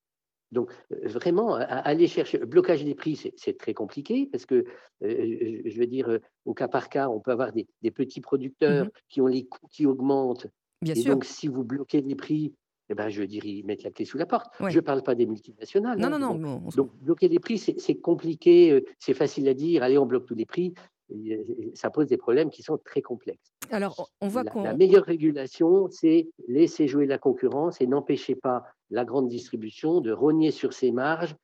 [0.53, 4.65] Donc, euh, vraiment, aller chercher le blocage des prix, c'est- très compliqué parce que,
[5.03, 8.85] euh, je veux dire, au cas par cas, on peut avoir des, des petits producteurs
[8.85, 8.91] Mhm.
[9.09, 10.47] qui ont les coûts qui augmentent.
[10.83, 11.15] Bien et sûr.
[11.15, 12.53] donc, si vous bloquez les prix,
[12.89, 14.47] eh ben, je ils mettent la clé sous la porte.
[14.61, 14.71] Ouais.
[14.71, 15.99] Je ne parle pas des multinationales.
[15.99, 16.59] Non, hein, non, non.
[16.77, 20.27] donc, on- bloquer les prix, c'est compliqué, euh, c'est facile à dire, allez, on bloque
[20.27, 20.73] tous les prix.
[21.11, 23.53] Et, euh, Ça pose des problèmes qui sont très complexes.
[23.71, 28.65] Alors, on voit La, la meilleure régulation, c'est laisser jouer la concurrence et n'empêcher pas
[28.91, 31.35] la grande distribution de rogner sur ses marges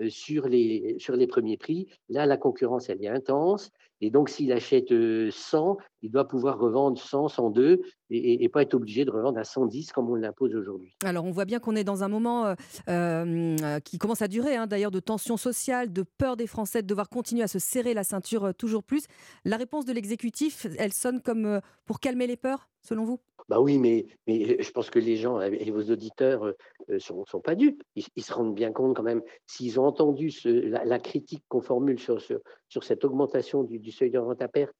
[0.00, 1.86] euh, sur les, sur les premiers prix.
[2.08, 3.70] Là, la concurrence, elle est intense.
[4.02, 8.48] Et donc, s'il achète euh, 100, il doit pouvoir revendre 100, 102 et, et- et
[8.48, 10.96] pas être obligé de revendre à 110 comme on l'impose aujourd'hui.
[11.04, 12.54] Alors, on voit bien qu'on est dans un moment euh,
[12.88, 16.86] euh, qui commence à durer, hein, d'ailleurs, de tension sociale, de peur des Français de
[16.86, 19.04] devoir continuer à se serrer la ceinture euh, toujours plus.
[19.44, 23.20] La réponse de l'exécutif, elle sonne comme pour calmer les peurs, selon vous?
[23.48, 26.52] Bah oui, mais, mais je pense que les gens et vos auditeurs
[26.88, 27.82] ne sont, sont pas dupes.
[27.96, 31.42] Ils, ils se rendent bien compte quand même, s'ils ont entendu ce- la, la critique
[31.48, 34.72] qu'on formule sur, sur, sur cette augmentation du, du seuil de rente à perte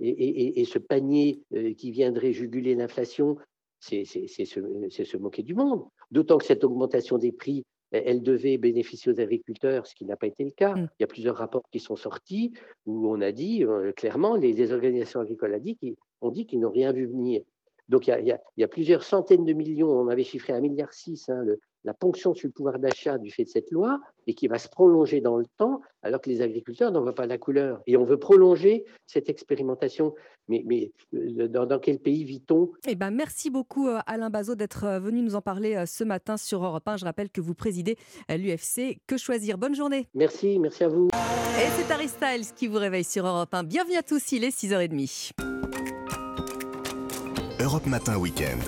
[0.00, 3.36] et, et- et- ce panier euh, qui viendrait juguler l'inflation,
[3.80, 5.84] c'est se, moquer du monde.
[6.10, 10.16] D'autant que cette augmentation des prix, elle elle devait bénéficier aux agriculteurs, ce qui n'a
[10.16, 10.74] pas été le cas.
[10.74, 10.88] Mm.
[10.98, 12.52] Il y a plusieurs rapports qui sont sortis
[12.86, 16.46] où on a dit euh, clairement, les, les organisations agricoles a dit qu'ils- ont dit
[16.46, 17.42] qu'ils n'ont rien vu venir.
[17.88, 18.26] Donc il y, a, il
[18.56, 20.90] y a- plusieurs centaines de millions, on avait chiffré à 1,6 milliard,
[21.28, 24.48] hein, le, la ponction sur le pouvoir d'achat du fait de cette loi et qui
[24.48, 27.82] va se prolonger dans le temps, alors que les agriculteurs n'en voient pas la couleur.
[27.86, 30.14] Et on veut prolonger cette expérimentation.
[30.48, 32.70] Mais, mais euh, dans, dans quel pays vit-on?
[32.86, 36.36] Eh ben, merci beaucoup euh, Alain Bazot d'être euh, venu nous en parler ce matin
[36.36, 36.98] sur Europe 1.
[36.98, 37.96] Je rappelle que vous présidez
[38.28, 39.58] l'UFC Que Choisir.
[39.58, 40.08] Bonne journée.
[40.14, 41.08] Merci, merci à vous.
[41.08, 43.64] Et c'est Harry Styles qui vous réveille sur Europe 1.
[43.64, 45.32] Bienvenue à tous, il est 6h30.
[47.60, 48.58] Europe Matin Week-end.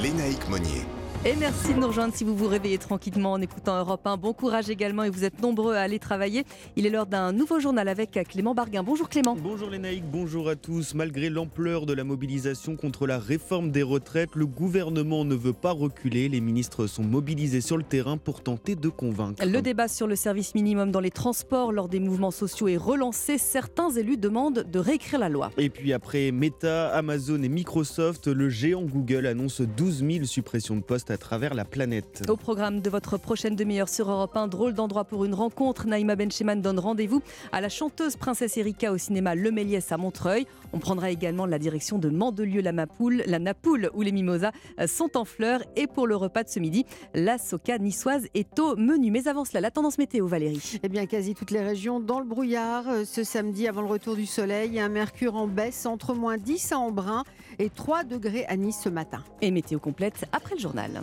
[0.00, 1.01] Lénaïque Monnier.
[1.24, 4.16] Et merci de nous rejoindre si vous vous réveillez tranquillement en écoutant Europe 1.
[4.16, 6.42] Bon courage également et vous êtes nombreux à aller travailler.
[6.74, 8.82] Il est l'heure d'un nouveau journal avec Clément Barguin.
[8.82, 9.36] Bonjour Clément.
[9.40, 10.94] Bonjour Lénaïque, bonjour à tous.
[10.94, 15.70] Malgré l'ampleur de la mobilisation contre la réforme des retraites, le gouvernement ne veut pas
[15.70, 16.28] reculer.
[16.28, 19.46] Les ministres sont mobilisés sur le terrain pour tenter de convaincre.
[19.46, 23.38] Le débat sur le service minimum dans les transports lors des mouvements sociaux est relancé.
[23.38, 25.52] Certains élus demandent de réécrire la loi.
[25.56, 30.82] Et puis après Meta, Amazon et Microsoft, le géant Google annonce 12 000 suppressions de
[30.82, 32.22] postes à travers la planète.
[32.28, 35.86] Au programme de votre prochaine demi-heure sur Europe 1, drôle d'endroit pour une rencontre.
[35.86, 37.22] Naïma Bencheman donne rendez-vous
[37.52, 40.46] à la chanteuse Princesse Erika au cinéma Le Méliès à Montreuil.
[40.72, 44.86] On prendra également la direction de Mandelieu, la Mapoule, la Napoule où les mimosas euh,
[44.86, 45.62] sont en fleurs.
[45.76, 49.10] Et pour le repas de ce midi, la soca niçoise est au menu.
[49.10, 50.80] Mais avant cela, la tendance météo, Valérie.
[50.82, 52.88] Eh bien, quasi toutes les régions dans le brouillard.
[52.88, 56.72] Euh, Ce samedi, avant le retour du soleil, un mercure en baisse entre moins 10
[56.72, 57.24] à Embrun
[57.58, 59.22] et 3 degrés à Nice ce matin.
[59.42, 61.01] Et météo complète après le journal.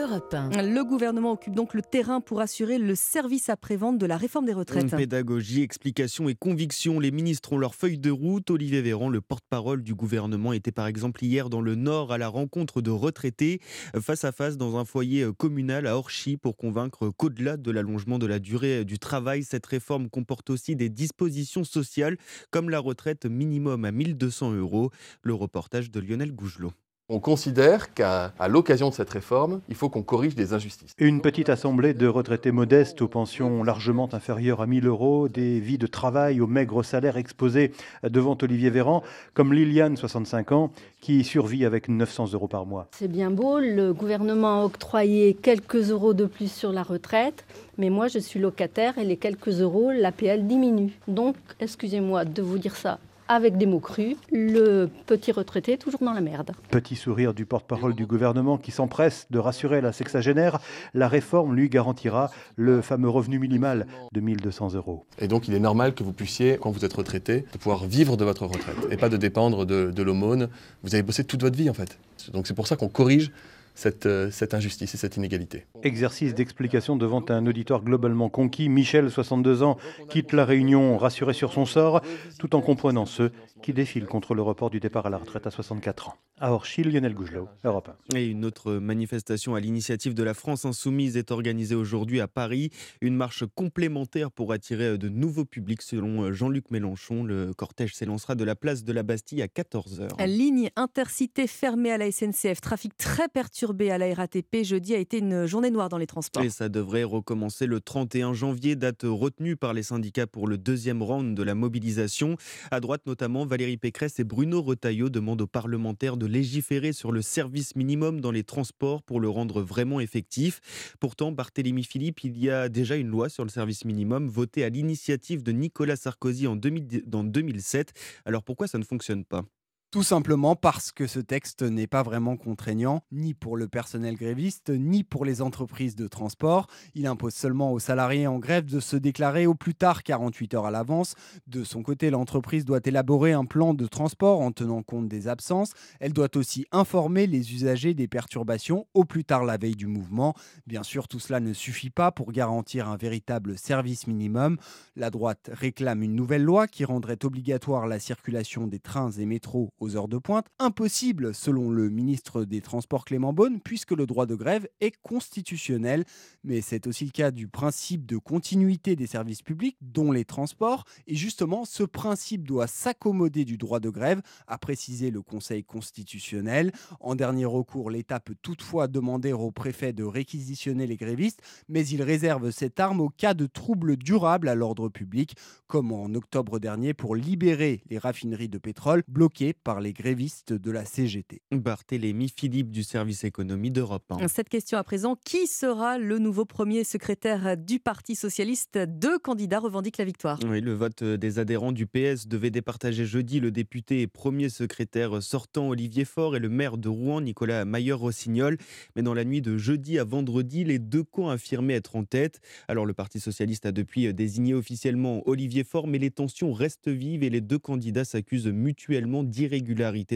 [0.00, 0.62] Europe 1.
[0.62, 4.52] Le gouvernement occupe donc le terrain pour assurer le service après-vente de la réforme des
[4.52, 4.90] retraites.
[4.90, 8.50] Pédagogie, explication et conviction, les ministres ont leur feuille de route.
[8.50, 12.28] Olivier Véran, le porte-parole du gouvernement, était par exemple hier dans le Nord à la
[12.28, 13.60] rencontre de retraités
[14.00, 18.26] face à face dans un foyer communal à Orchy pour convaincre qu'au-delà de l'allongement de
[18.26, 22.16] la durée du travail, cette réforme comporte aussi des dispositions sociales
[22.50, 24.90] comme la retraite minimum à 1200 euros.
[25.22, 26.72] Le reportage de Lionel Gougelot.
[27.12, 30.94] On considère qu'à l'occasion de cette réforme, il faut qu'on corrige des injustices.
[30.96, 35.76] Une petite assemblée de retraités modestes aux pensions largement inférieures à 1000 euros, des vies
[35.76, 37.72] de travail aux maigres salaires exposés
[38.04, 39.02] devant Olivier Véran,
[39.34, 40.70] comme Liliane, 65 ans,
[41.00, 42.86] qui survit avec 900 euros par mois.
[42.92, 47.44] C'est bien beau, le gouvernement a octroyé quelques euros de plus sur la retraite,
[47.76, 50.92] mais moi je suis locataire et les quelques euros, l'APL diminue.
[51.08, 56.00] Donc, excusez-moi de vous dire ça avec des mots crus, le petit retraité est toujours
[56.02, 56.50] dans la merde.
[56.68, 60.58] Petit sourire du porte-parole du gouvernement qui s'empresse de rassurer la sexagénaire,
[60.94, 65.06] la réforme lui garantira le fameux revenu minimal de 1200 euros.
[65.20, 68.16] Et donc il est normal que vous puissiez, quand vous êtes retraité, de pouvoir vivre
[68.16, 70.48] de votre retraite et pas de dépendre de, de l'aumône.
[70.82, 72.00] Vous avez bossé toute votre vie en fait.
[72.32, 73.30] Donc c'est pour ça qu'on corrige
[73.74, 75.66] cette, euh, cette, injustice et cette inégalité.
[75.82, 78.68] Exercice d'explication devant un auditoire globalement conquis.
[78.68, 79.78] Michel, 62 ans,
[80.08, 82.02] quitte la Réunion rassuré sur son sort,
[82.38, 85.50] tout en comprenant ceux qui défilent contre le report du départ à la retraite à
[85.50, 86.14] 64 ans.
[86.38, 88.16] À Orchil, Lionel Gougelot, Europe 1.
[88.16, 92.70] Et une autre manifestation à l'initiative de la France Insoumise est organisée aujourd'hui à Paris.
[93.02, 97.24] Une marche complémentaire pour attirer de nouveaux publics selon Jean-Luc Mélenchon.
[97.24, 100.24] Le cortège s'élancera de la place de la Bastille à 14h.
[100.26, 102.62] Ligne intercité fermée à la SNCF.
[102.62, 104.62] Trafic très perturbé à la RATP.
[104.62, 106.42] Jeudi a été une journée noire dans les transports.
[106.42, 111.02] Et ça devrait recommencer le 31 janvier, date retenue par les syndicats pour le deuxième
[111.02, 112.36] round de la mobilisation.
[112.70, 117.20] À droite notamment, Valérie Pécresse et Bruno Retailleau demandent aux parlementaires de légiférer sur le
[117.20, 120.60] service minimum dans les transports pour le rendre vraiment effectif.
[120.98, 124.70] Pourtant, Barthélémy Philippe, il y a déjà une loi sur le service minimum votée à
[124.70, 127.92] l'initiative de Nicolas Sarkozy en 2000, dans 2007.
[128.24, 129.44] Alors pourquoi ça ne fonctionne pas?
[129.90, 134.70] Tout simplement parce que ce texte n'est pas vraiment contraignant, ni pour le personnel gréviste,
[134.70, 136.68] ni pour les entreprises de transport.
[136.94, 140.66] Il impose seulement aux salariés en grève de se déclarer au plus tard 48 heures
[140.66, 141.16] à l'avance.
[141.48, 145.72] De son côté, l'entreprise doit élaborer un plan de transport en tenant compte des absences.
[145.98, 150.34] Elle doit aussi informer les usagers des perturbations au plus tard la veille du mouvement.
[150.68, 154.56] Bien sûr, tout cela ne suffit pas pour garantir un véritable service minimum.
[154.94, 159.72] La droite réclame une nouvelle loi qui rendrait obligatoire la circulation des trains et métros
[159.80, 164.26] aux heures de pointe, impossible selon le ministre des Transports Clément Beaune, puisque le droit
[164.26, 166.04] de grève est constitutionnel.
[166.44, 170.84] Mais c'est aussi le cas du principe de continuité des services publics, dont les transports.
[171.06, 176.72] Et justement, ce principe doit s'accommoder du droit de grève, a précisé le Conseil constitutionnel.
[177.00, 182.02] En dernier recours, l'État peut toutefois demander au préfet de réquisitionner les grévistes, mais il
[182.02, 185.34] réserve cette arme au cas de troubles durables à l'ordre public,
[185.66, 190.52] comme en octobre dernier pour libérer les raffineries de pétrole bloquées par par les grévistes
[190.52, 191.42] de la CGT.
[191.52, 194.26] Barthélémy Philippe du service économie d'Europe 1.
[194.26, 198.78] Cette question à présent, qui sera le nouveau premier secrétaire du Parti socialiste?
[198.78, 200.40] Deux candidats revendiquent la victoire.
[200.44, 205.22] Oui, le vote des adhérents du PS devait départager jeudi le député et premier secrétaire
[205.22, 208.58] sortant Olivier Faure et le maire de Rouen Nicolas Mailleur-Rossignol.
[208.96, 212.40] Mais dans la nuit de jeudi à vendredi, les deux camps affirmaient être en tête.
[212.66, 217.22] Alors le Parti socialiste a depuis désigné officiellement Olivier Faure, mais les tensions restent vives
[217.22, 219.59] et les deux candidats s'accusent mutuellement d'irrégularité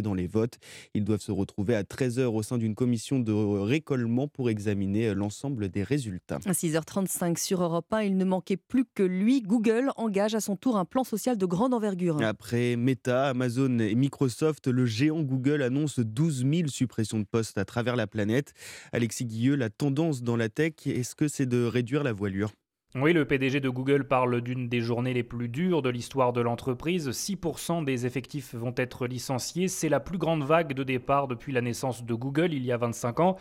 [0.02, 0.58] dans les votes.
[0.94, 5.68] Ils doivent se retrouver à 13h au sein d'une commission de récollement pour examiner l'ensemble
[5.68, 6.38] des résultats.
[6.46, 9.42] À 6h35 sur Europe 1, il ne manquait plus que lui.
[9.42, 12.20] Google engage à son tour un plan social de grande envergure.
[12.22, 17.64] Après Meta, Amazon et Microsoft, le géant Google annonce 12 000 suppressions de postes à
[17.64, 18.52] travers la planète.
[18.92, 22.50] Alexis Guilleux, la tendance dans la tech, est-ce que c'est de réduire la voilure?
[22.96, 26.40] Oui, le PDG de Google parle d'une des journées les plus dures de l'histoire de
[26.40, 27.10] l'entreprise.
[27.10, 29.66] 6% des effectifs vont être licenciés.
[29.66, 32.76] C'est la plus grande vague de départ depuis la naissance de Google il y a
[32.76, 33.36] 25 ans.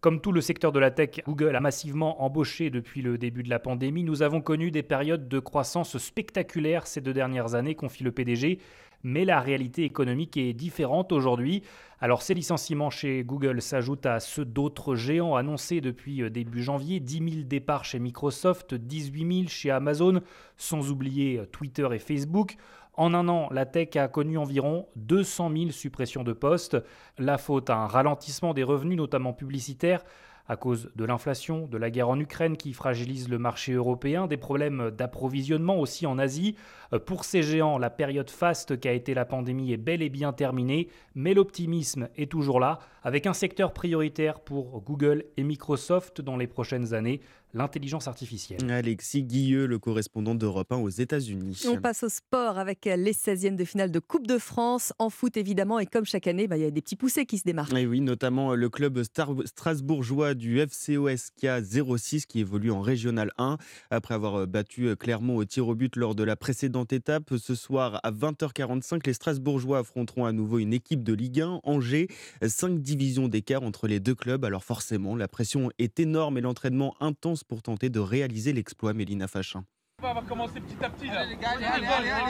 [0.00, 3.48] Comme tout le secteur de la tech, Google a massivement embauché depuis le début de
[3.48, 4.02] la pandémie.
[4.02, 8.58] Nous avons connu des périodes de croissance spectaculaires ces deux dernières années, confie le PDG
[9.02, 11.62] mais la réalité économique est différente aujourd'hui.
[12.00, 17.00] Alors ces licenciements chez Google s'ajoutent à ceux d'autres géants annoncés depuis euh, début janvier,
[17.00, 20.20] 10 000 départs chez Microsoft, 18 000 chez Amazon,
[20.56, 22.56] sans oublier euh, Twitter et Facebook.
[22.94, 26.76] En un an, la tech a connu environ 200 000 suppressions de postes.
[27.18, 30.02] La faute à un ralentissement des revenus, notamment publicitaires,
[30.48, 34.36] à cause de l'inflation, de la guerre en Ukraine qui fragilise le marché européen, des
[34.36, 36.56] problèmes d'approvisionnement aussi en Asie.
[36.92, 40.32] Euh, pour ces géants, la période faste qu'a été la pandémie est bel et bien
[40.32, 46.36] terminée, mais l'optimisme est toujours là, avec un secteur prioritaire pour Google et Microsoft dans
[46.36, 47.20] les prochaines années,
[47.54, 48.68] l'intelligence artificielle.
[48.68, 51.62] Alexis Guilleux, le correspondant d'Europe 1 aux États-Unis.
[51.68, 54.92] On passe au sport avec les 16e de finale de Coupe de France.
[54.98, 57.38] En foot, évidemment, et comme chaque année, bah, il y a des petits poussés qui
[57.38, 57.72] se démarquent.
[57.74, 61.46] Et oui, notamment le club strasbourgeois du FCOSK
[61.96, 63.56] 06 qui évolue en Régional 1.
[63.90, 68.00] Après avoir battu Clermont au tir au but lors de la précédente étape, ce soir
[68.02, 72.08] à 20h45, les Strasbourgeois affronteront à nouveau une équipe de Ligue 1, Angers.
[72.42, 74.44] Cinq divisions d'écart entre les deux clubs.
[74.44, 79.28] Alors forcément, la pression est énorme et l'entraînement intense pour tenter de réaliser l'exploit, Mélina
[79.28, 79.64] Fachin.
[80.02, 81.08] On va commencer petit à petit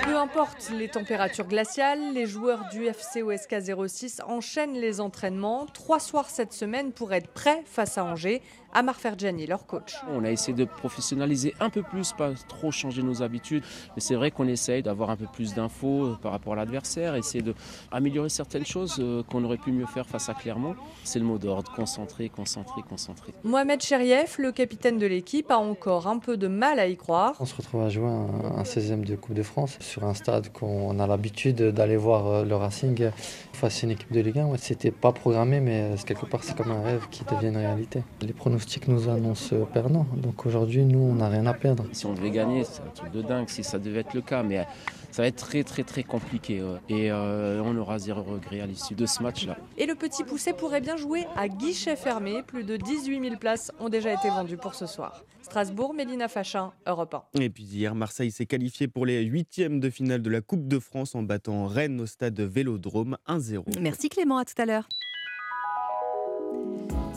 [0.04, 3.56] Peu importe les températures glaciales, les joueurs du FC OSK
[3.88, 8.40] 06 enchaînent les entraînements trois soirs cette semaine pour être prêts face à Angers.
[8.76, 9.94] Amar Ferjani, leur coach.
[10.10, 14.16] On a essayé de professionnaliser un peu plus, pas trop changer nos habitudes, mais c'est
[14.16, 18.28] vrai qu'on essaye d'avoir un peu plus d'infos euh, par rapport à l'adversaire, essayer d'améliorer
[18.28, 20.76] certaines choses euh, qu'on aurait pu mieux faire face à Clermont.
[21.04, 23.32] C'est le mot d'ordre, concentrer, concentrer, concentrer.
[23.44, 27.32] Mohamed Cherieff, le capitaine de l'équipe, a encore un peu de mal à y croire.
[27.40, 30.98] On se retrouve à jouer un, 16e de Coupe de France sur un stade qu'on
[30.98, 33.08] a l'habitude d'aller voir euh, le Racing
[33.54, 34.54] face à une équipe de Ligue 1.
[34.58, 38.02] C'était pas programmé, mais quelque part c'est comme un rêve qui devient une réalité.
[38.20, 40.06] Les pronostics nous annoncent perdant.
[40.16, 41.84] Donc aujourd'hui, nous, on n'a rien à perdre.
[41.92, 44.42] Si on devait gagner, c'est un truc de dingue si ça devait être le cas.
[44.42, 44.66] Mais
[45.10, 46.62] ça va être très très très compliqué.
[46.88, 49.56] Et euh, on aura zéro regret à l'issue de ce match-là.
[49.78, 52.42] Et le petit poussé pourrait bien jouer à guichet fermé.
[52.46, 55.22] Plus de 18 000 places ont déjà été vendues pour ce soir.
[55.46, 57.40] Strasbourg, Mélina Fachin, Europe 1.
[57.40, 60.80] Et puis hier, Marseille s'est qualifié pour les huitièmes de finale de la Coupe de
[60.80, 63.80] France en battant Rennes au stade Vélodrome 1-0.
[63.80, 64.88] Merci Clément, à tout à l'heure.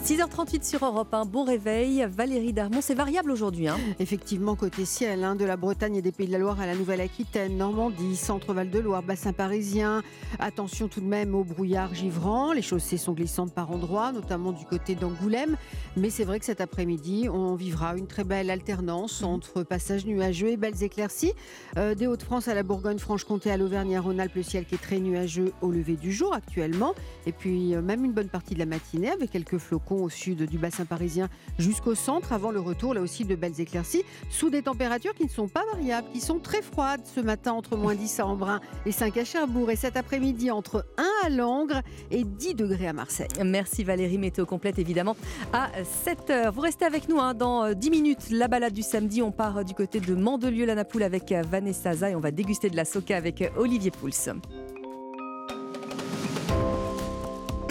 [0.06, 2.08] 6h38 sur Europe, un bon réveil.
[2.10, 3.68] Valérie Darmon, c'est variable aujourd'hui.
[3.68, 3.78] Hein.
[4.00, 6.74] Effectivement, côté ciel, hein, de la Bretagne et des Pays de la Loire à la
[6.74, 10.02] Nouvelle-Aquitaine, Normandie, Centre-Val de Loire, bassin parisien.
[10.40, 12.54] Attention tout de même au brouillard givrant.
[12.54, 15.58] Les chaussées sont glissantes par endroits, notamment du côté d'Angoulême.
[15.98, 20.48] Mais c'est vrai que cet après-midi, on vivra une très belle alternance entre passages nuageux
[20.48, 21.34] et belles éclaircies.
[21.78, 25.72] Euh, des Hauts-de-France à la Bourgogne-Franche-Comté, à l'Auvergne-Rhône-Alpes, le ciel qui est très nuageux au
[25.72, 26.96] lever du jour actuellement.
[27.28, 30.44] Et puis euh, même une bonne partie de la matinée avec quelques flocons au sud
[30.44, 34.62] du bassin parisien jusqu'au centre, avant le retour là aussi de belles éclaircies, sous des
[34.62, 38.20] températures qui ne sont pas variables, qui sont très froides ce matin entre moins 10
[38.20, 42.56] à Embrun et 5 à Cherbourg, et cet après-midi entre 1 à Langres et 10
[42.56, 43.28] degrés à Marseille.
[43.44, 45.16] Merci Valérie, météo complète évidemment
[45.54, 45.70] à
[46.06, 46.52] 7h.
[46.52, 49.74] Vous restez avec nous hein, dans 10 minutes, la balade du samedi, on part du
[49.74, 53.92] côté de Mandelieu-la-Napoule avec Vanessa Za et on va déguster de la soca avec Olivier
[53.92, 54.10] Pouls.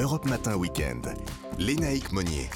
[0.09, 1.03] Europe Matin Week-end.
[1.59, 2.49] Lénaïque Monnier.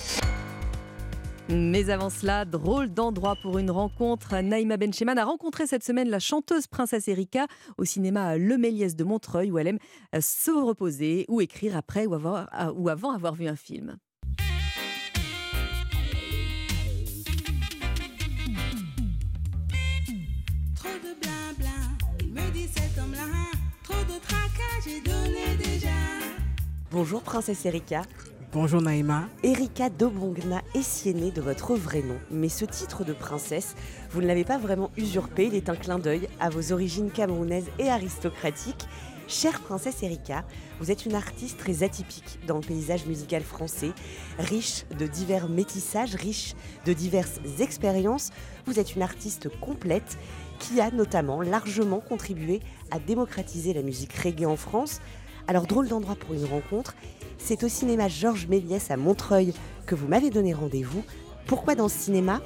[1.50, 4.34] Mais avant cela, drôle d'endroit pour une rencontre.
[4.40, 9.04] Naïma Bencheman a rencontré cette semaine la chanteuse princesse Erika au cinéma Le Méliès de
[9.04, 9.78] Montreuil où elle aime
[10.18, 13.98] se reposer ou écrire après ou, avoir, ou avant avoir vu un film.
[20.74, 23.26] Trop de blabla, me dit cet homme-là.
[23.84, 25.21] trop de tracas, j'ai.
[26.92, 28.02] Bonjour Princesse Erika.
[28.52, 29.26] Bonjour Naïma.
[29.42, 32.18] Erika Dobongna Essiéné de votre vrai nom.
[32.30, 33.76] Mais ce titre de princesse,
[34.10, 37.70] vous ne l'avez pas vraiment usurpé, il est un clin d'œil à vos origines camerounaises
[37.78, 38.86] et aristocratiques.
[39.26, 40.44] Chère princesse Erika,
[40.80, 43.92] vous êtes une artiste très atypique dans le paysage musical français,
[44.38, 48.28] riche de divers métissages, riche de diverses expériences.
[48.66, 50.18] Vous êtes une artiste complète
[50.58, 55.00] qui a notamment largement contribué à démocratiser la musique reggae en France.
[55.48, 56.94] Alors drôle d'endroit pour une rencontre,
[57.38, 59.52] c'est au cinéma Georges Méliès à Montreuil
[59.86, 61.02] que vous m'avez donné rendez-vous.
[61.46, 62.40] Pourquoi dans ce cinéma?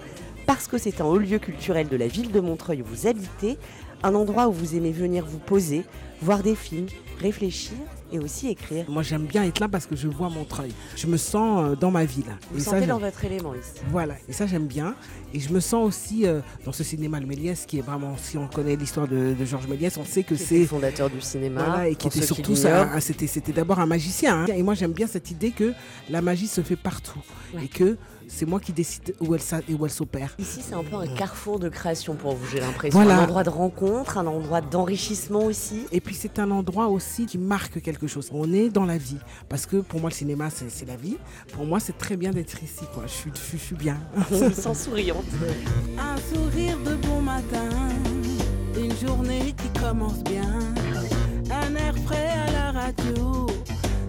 [0.46, 3.58] Parce que c'est un haut lieu culturel de la ville de Montreuil où vous habitez,
[4.02, 5.84] un endroit où vous aimez venir vous poser,
[6.22, 6.86] voir des films,
[7.20, 7.76] réfléchir
[8.12, 8.84] et aussi écrire.
[8.88, 10.72] Moi j'aime bien être là parce que je vois Montreuil.
[10.96, 12.24] Je me sens euh, dans ma ville.
[12.52, 13.80] Vous Et sentez ça, dans votre élément ici.
[13.90, 14.94] Voilà, et ça j'aime bien.
[15.34, 18.38] Et je me sens aussi euh, dans ce cinéma le Méliès qui est vraiment, si
[18.38, 21.62] on connaît l'histoire de, de Georges Méliès, on sait que c'est le fondateur du cinéma,
[21.64, 23.00] Voilà, et qui était qui surtout ça.
[23.00, 24.42] C'était, c'était d'abord un magicien.
[24.42, 24.46] hein.
[24.46, 25.72] Et moi j'aime bien cette idée que
[26.08, 27.20] la magie se fait partout
[27.62, 27.96] et que
[28.28, 30.34] c'est moi qui décide où elle, et où elle s'opère.
[30.38, 32.98] Ici, c'est un peu un carrefour de création pour vous, j'ai l'impression.
[32.98, 33.20] Voilà.
[33.20, 35.86] Un endroit de rencontre, un endroit d'enrichissement aussi.
[35.92, 38.30] Et puis c'est un endroit aussi qui marque quelque chose.
[38.32, 39.18] On est dans la vie.
[39.48, 41.16] Parce que pour moi, le cinéma, c'est, la vie.
[41.52, 42.84] Pour moi, c'est très bien d'être ici.
[42.94, 43.04] Quoi.
[43.06, 43.98] Je, suis, je suis- je suis bien.
[44.30, 45.24] On se sent souriante.
[45.98, 47.68] Un sourire de bon matin,
[48.78, 50.58] une journée qui commence bien.
[51.50, 53.46] Un air frais à la radio,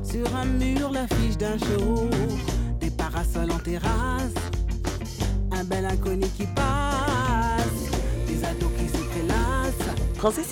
[0.04, 2.10] sur un mur l'affiche d'un show.
[3.18, 3.58] Des parasols en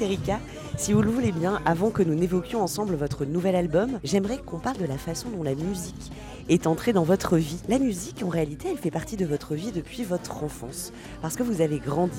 [0.02, 0.40] Erika,
[0.78, 4.58] si vous le voulez bien, avant que nous n'évoquions ensemble votre nouvel album, j'aimerais qu'on
[4.58, 6.12] parle de la façon dont la musique
[6.50, 7.60] est entrée dans votre vie.
[7.70, 10.92] La musique, en réalité, elle fait partie de votre vie depuis votre enfance.
[11.22, 12.18] Parce que vous avez grandi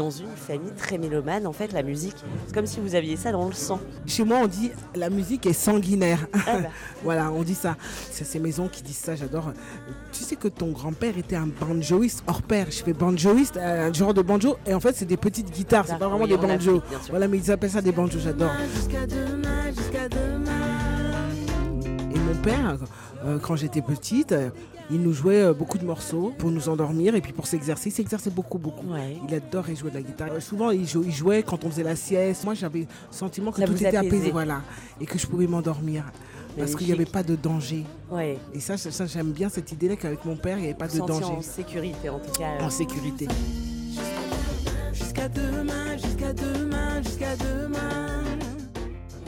[0.00, 1.46] dans une famille très mélomane.
[1.46, 3.78] En fait, la musique, c'est comme si vous aviez ça dans le sang.
[4.06, 6.26] Chez moi, on dit la musique est sanguinaire.
[6.32, 6.68] Ah bah.
[7.04, 7.76] voilà, on dit ça.
[8.10, 9.52] C'est ces maisons qui disent ça, j'adore.
[10.10, 12.68] Tu sais que ton grand-père était un banjoiste hors pair.
[12.70, 14.56] Je fais banjoiste, euh, un genre de banjo.
[14.64, 16.80] Et en fait, c'est des petites guitares, c'est pas vraiment Oui, des banjos.
[17.10, 18.52] Voilà, mais ils appellent ça des banjos, j'adore.
[18.74, 20.50] Jusqu'à demain, jusqu'à demain.
[22.14, 22.78] Et mon père,
[23.42, 24.50] quand j'étais petite, euh,
[24.90, 27.90] il nous jouait euh, beaucoup de morceaux pour nous endormir et puis pour s'exercer.
[27.90, 28.86] Il s'exerçait beaucoup, beaucoup.
[29.28, 30.28] Il adorait jouer de la guitare.
[30.32, 32.44] Euh, souvent, il, jou- il jouait quand on faisait la sieste.
[32.44, 34.62] Moi, j'avais le sentiment que Ça tout était apaisé, voilà,
[35.00, 36.04] et que je pouvais m'endormir.
[36.58, 37.84] Parce qu'il n'y avait pas de danger.
[38.10, 38.36] Ouais.
[38.52, 41.00] Et ça, ça, j'aime bien cette idée-là qu'avec mon père, il n'y avait pas Vous
[41.00, 41.24] de danger.
[41.24, 42.60] en sécurité, en tout cas.
[42.60, 43.28] En sécurité.
[44.92, 48.24] Jusqu'à demain, jusqu'à demain, jusqu'à demain.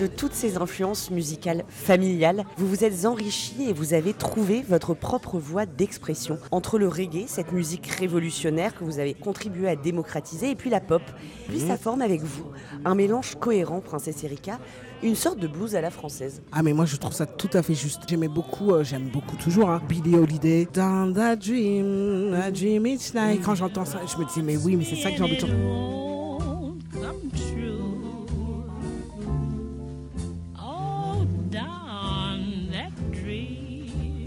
[0.03, 4.95] De toutes ces influences musicales familiales, vous vous êtes enrichi et vous avez trouvé votre
[4.95, 10.51] propre voie d'expression entre le reggae, cette musique révolutionnaire que vous avez contribué à démocratiser,
[10.51, 11.03] et puis la pop.
[11.47, 12.47] Puis ça forme avec vous
[12.85, 14.59] un mélange cohérent, Princesse Erika,
[15.05, 16.43] une sorte de blues à la française.
[16.51, 18.01] Ah mais moi je trouve ça tout à fait juste.
[18.09, 20.67] J'aimais beaucoup, euh, j'aime beaucoup toujours, hein, Billie Holiday.
[20.75, 23.41] Down that dream, a dream each night.
[23.45, 25.41] Quand j'entends ça, je me dis mais oui, mais c'est ça que j'ai envie de
[25.41, 26.12] chanter.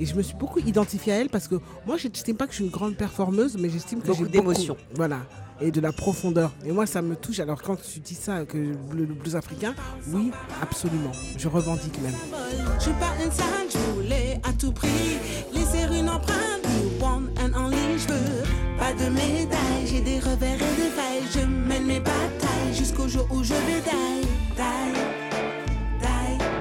[0.05, 1.55] Et je me suis beaucoup identifiée à elle parce que
[1.87, 4.29] moi, je n'estime pas que je suis une grande performeuse, mais j'estime que Beaucoup j'ai
[4.29, 4.77] d'émotions.
[4.93, 5.21] Voilà.
[5.59, 6.53] Et de la profondeur.
[6.63, 7.39] Et moi, ça me touche.
[7.39, 9.73] Alors, quand tu dis ça, que le, le blues africain,
[10.09, 10.29] oui,
[10.61, 11.11] absolument.
[11.39, 12.13] Je revendique même.
[12.77, 15.17] Je suis pas une sainte, je voulais à tout prix
[15.51, 16.61] laisser une empreinte.
[17.01, 18.43] One and only, je veux
[18.77, 19.87] pas de médaille.
[19.87, 21.23] J'ai des revers et des failles.
[21.33, 25.24] Je mène mes batailles jusqu'au jour où je vais die, die.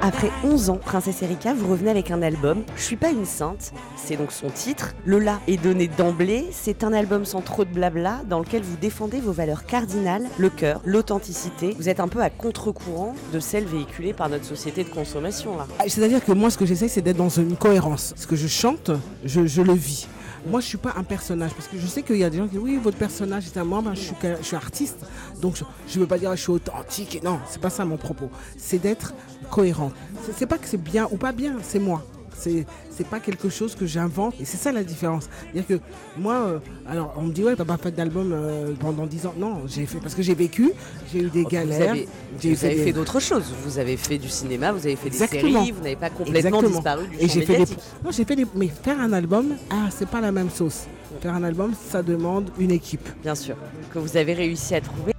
[0.07, 3.73] Après 11 ans, Princesse Erika, vous revenez avec un album, Je suis pas une sainte,
[3.97, 4.93] c'est donc son titre.
[5.07, 8.77] Le la est donné d'emblée, c'est un album sans trop de blabla, dans lequel vous
[8.77, 11.75] défendez vos valeurs cardinales, le cœur, l'authenticité.
[11.79, 15.67] Vous êtes un peu à contre-courant de celles véhiculées par notre société de consommation là.
[15.79, 18.13] Ah, C'est-à-dire que moi, ce que j'essaie, c'est d'être dans une cohérence.
[18.15, 18.91] Ce que je chante,
[19.25, 20.07] je, le vis.
[20.47, 22.45] Moi, je suis pas un personnage parce que je sais qu'il y a des gens
[22.45, 24.99] qui disent oui, votre personnage est un ben, je, suis, que- artiste,
[25.41, 25.57] donc
[25.89, 27.23] je ne veux pas dire je suis authentique.
[27.25, 28.29] Non, c'est pas ça mon propos.
[28.59, 29.93] C'est d'être cohérent.
[30.37, 32.05] C'est- pas que c'est bien ou pas bien, c'est moi.
[32.37, 35.29] C'est c'est pas quelque chose que j'invente et c'est ça la différence.
[35.53, 39.07] C'est-à-dire que moi, euh, alors on me dit ouais, t'as pas fait d'album euh, pendant
[39.07, 39.35] 10 ans.
[39.39, 40.73] Non, j'ai fait parce que j'ai vécu,
[41.13, 41.91] j'ai eu des Vous galères.
[41.93, 42.09] avez,
[42.41, 43.45] j'ai vous avez des- fait d'autres choses.
[43.65, 45.61] Vous avez fait du cinéma, vous avez fait des Exactement.
[45.61, 46.71] séries, vous n'avez pas complètement Exactement.
[46.71, 47.73] disparu du Et champ j'ai fait des...
[48.05, 48.47] Non, j'ai fait des...
[48.57, 50.85] Mais faire un album, ah, c'est pas la même sauce.
[51.21, 53.09] Faire un album, ça demande une équipe.
[53.23, 53.55] Bien sûr,
[53.93, 55.14] que vous avez réussi à trouver.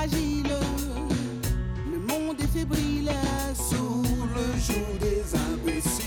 [0.00, 0.46] Fragile.
[1.92, 3.10] Le monde est fébrile
[3.54, 4.02] sous
[4.34, 6.04] le joug des imbéciles.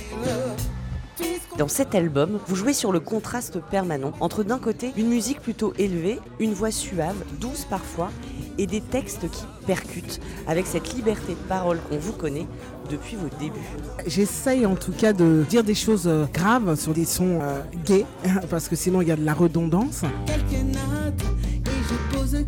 [1.57, 5.73] Dans cet album, vous jouez sur le contraste permanent entre d'un côté une musique plutôt
[5.77, 8.09] élevée, une voix suave, douce parfois,
[8.57, 12.47] et des textes qui percutent, avec cette liberté de parole qu'on vous connaît
[12.89, 13.59] depuis vos débuts.
[14.07, 18.05] J'essaye en tout cas de dire des choses euh, graves sur des sons euh, gays,
[18.49, 20.01] parce que sinon il y a de la redondance.
[20.25, 21.32] Quelques notes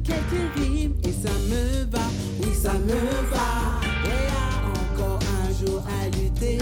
[0.03, 2.03] quelques rimes et ça me va,
[2.41, 2.93] oui ça me
[3.31, 3.79] va.
[4.05, 6.59] Et a encore un jour à lutter.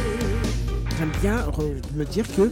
[0.98, 1.46] J'aime bien
[1.96, 2.52] me dire que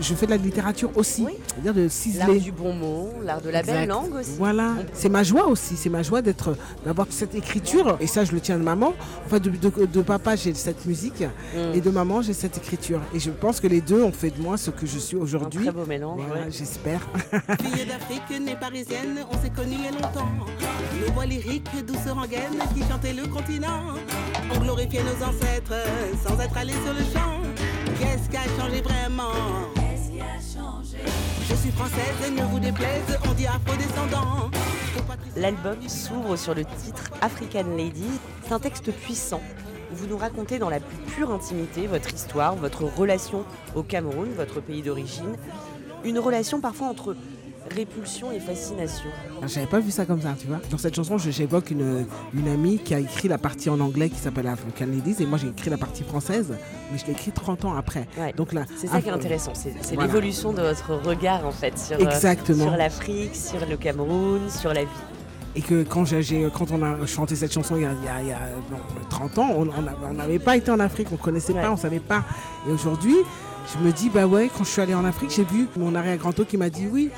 [0.00, 2.40] je, fais de la littérature aussi, c'est-à-dire de L'art ciseler.
[2.40, 3.86] du bon mot, l'art de la belle Exact.
[3.86, 4.32] langue aussi.
[4.38, 8.32] Voilà, c'est ma joie aussi, c'est ma joie d'être, d'avoir cette écriture, et ça je
[8.32, 8.94] le tiens de maman.
[9.26, 11.22] Enfin, de, de- de papa j'ai cette musique,
[11.54, 11.74] Mm.
[11.74, 13.00] et de maman j'ai cette écriture.
[13.14, 15.62] Et je pense que les deux ont fait de moi ce que je suis aujourd'hui.
[15.64, 16.50] très beau mélange, Voilà, ouais.
[16.50, 17.00] J'espère.
[17.60, 20.28] Fille d'Afrique née parisienne, on s'est connus il y a longtemps.
[21.00, 23.82] Les voix lyriques, douce rengaine qui chantaient le continent.
[24.54, 25.74] On glorifiait nos ancêtres
[26.26, 27.40] sans être allés sur le champ.
[27.98, 29.32] Qu'est-ce qui a changé vraiment?
[31.48, 34.50] Je suis française, ne vous déplaise, on dit afro-descendant.
[35.36, 38.08] L'album s'ouvre sur le titre African Lady.
[38.44, 39.40] C'est un texte puissant
[39.92, 43.44] où vous nous racontez dans la plus pure intimité votre histoire, votre relation
[43.74, 45.36] au Cameroun, votre pays d'origine.
[46.04, 47.14] Une relation parfois entre
[47.74, 49.10] répulsion et fascination.
[49.46, 50.58] J'avais pas vu ça comme ça, tu vois.
[50.70, 54.18] Dans cette chanson, j'évoque une, une amie qui a écrit la partie en anglais qui
[54.18, 56.54] s'appelle African Ladies, et moi j'ai écrit la partie française,
[56.92, 58.06] mais je l'ai écrit 30 ans après.
[58.36, 60.06] Donc là, C'est ça qui est intéressant, c'est Voilà.
[60.06, 62.64] l'évolution de votre regard en fait sur, euh, Exactement.
[62.64, 64.90] sur l'Afrique, sur le Cameroun, sur la vie.
[65.58, 66.04] Et que quand,
[66.52, 68.38] quand on a chanté cette chanson il y a, il y a- il y a,
[68.70, 68.76] bon,
[69.08, 72.24] 30 ans, on n'avait pas été en Afrique, on connaissait pas, on savait pas.
[72.68, 73.14] Et aujourd'hui,
[73.72, 76.44] je me dis, bah ouais, quand je suis allée en Afrique, j'ai vu mon arrière-grand-oncle
[76.46, 77.10] qui m'a dit, oui,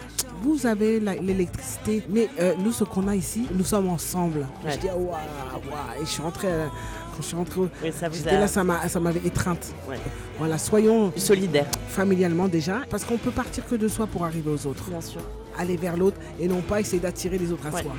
[0.42, 4.46] vous avez l'électricité, mais euh, nous, ce qu'on a ici, nous sommes ensemble.
[4.64, 4.72] Ouais.
[4.72, 6.01] Je dis, waouh, waouh.
[6.01, 6.66] Et je suis rentrée, euh,
[7.12, 9.74] quand je suis rentrée, Oui, ça vous a- là, ça m'a- ça m'avait étreinte.
[9.88, 9.99] Ouais.
[10.38, 11.66] Voilà, soyons solidaires.
[11.88, 14.88] Familialement déjà, parce qu'on peut partir que de soi pour arriver aux autres.
[14.90, 15.20] Bien sûr.
[15.59, 17.82] Aller vers l'autre et non pas essayer d'attirer les autres à Ouais.
[17.82, 17.92] soi.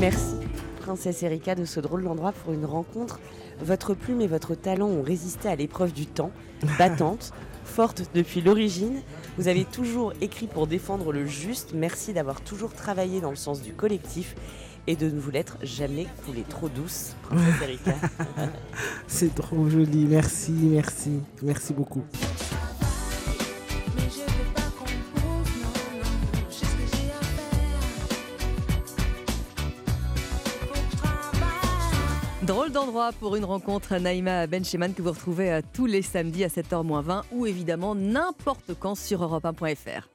[0.00, 0.34] Merci,
[0.82, 3.20] Princesse Erika, de ce drôle d'endroit pour une rencontre.
[3.60, 6.32] Votre plume et votre talent ont résisté à l'épreuve du temps,
[6.78, 7.32] battante,
[7.64, 9.00] forte depuis l'origine.
[9.38, 11.72] Vous avez toujours écrit pour défendre le juste.
[11.72, 14.34] Merci d'avoir toujours travaillé dans le sens du collectif
[14.88, 17.94] et de ne vous l'être jamais coulé trop douce, Princesse Erika.
[19.06, 22.02] C'est trop joli, merci, merci, merci beaucoup.
[32.46, 36.48] Drôle d'endroit pour une rencontre Naïma Bencheman que vous retrouvez euh, tous les samedis à
[36.48, 40.11] 7h20 ou évidemment n'importe quand sur europe1.fr.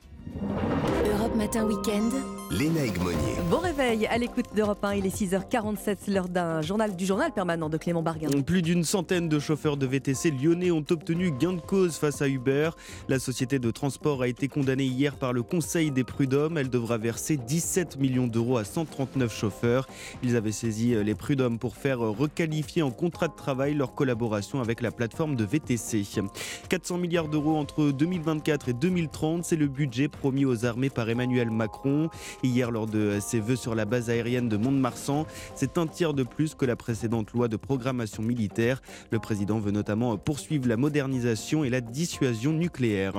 [1.05, 2.13] Europe Matin Weekend.
[2.49, 3.17] Léna Egmonier.
[3.49, 7.34] Bon réveil à l'écoute d'Europe 1, il est 6h47, c'est l'heure d'un journal du journal
[7.34, 8.30] permanent de Clément Barguin.
[8.41, 12.30] Plus d'une centaine de chauffeurs de VTC lyonnais ont obtenu gain de cause face à
[12.30, 12.69] Uber.
[13.09, 16.57] La société de transport a été condamnée hier par le Conseil des prud'hommes.
[16.57, 19.86] Elle devra verser 17 millions d'euros à 139 chauffeurs.
[20.23, 24.80] Ils avaient saisi les prud'hommes pour faire requalifier en contrat de travail leur collaboration avec
[24.80, 26.05] la plateforme de VTC.
[26.69, 31.51] 400 milliards d'euros entre 2024 et 2030, c'est le budget promis aux armées par Emmanuel
[31.51, 32.09] Macron.
[32.43, 36.24] Hier, lors de ses vœux sur la base aérienne de Mont-de-Marsan, c'est un tiers de
[36.24, 38.82] plus que la précédente loi de programmation militaire.
[39.11, 43.13] Le président veut notamment poursuivre la modernisation et la dissuasion nucléaire.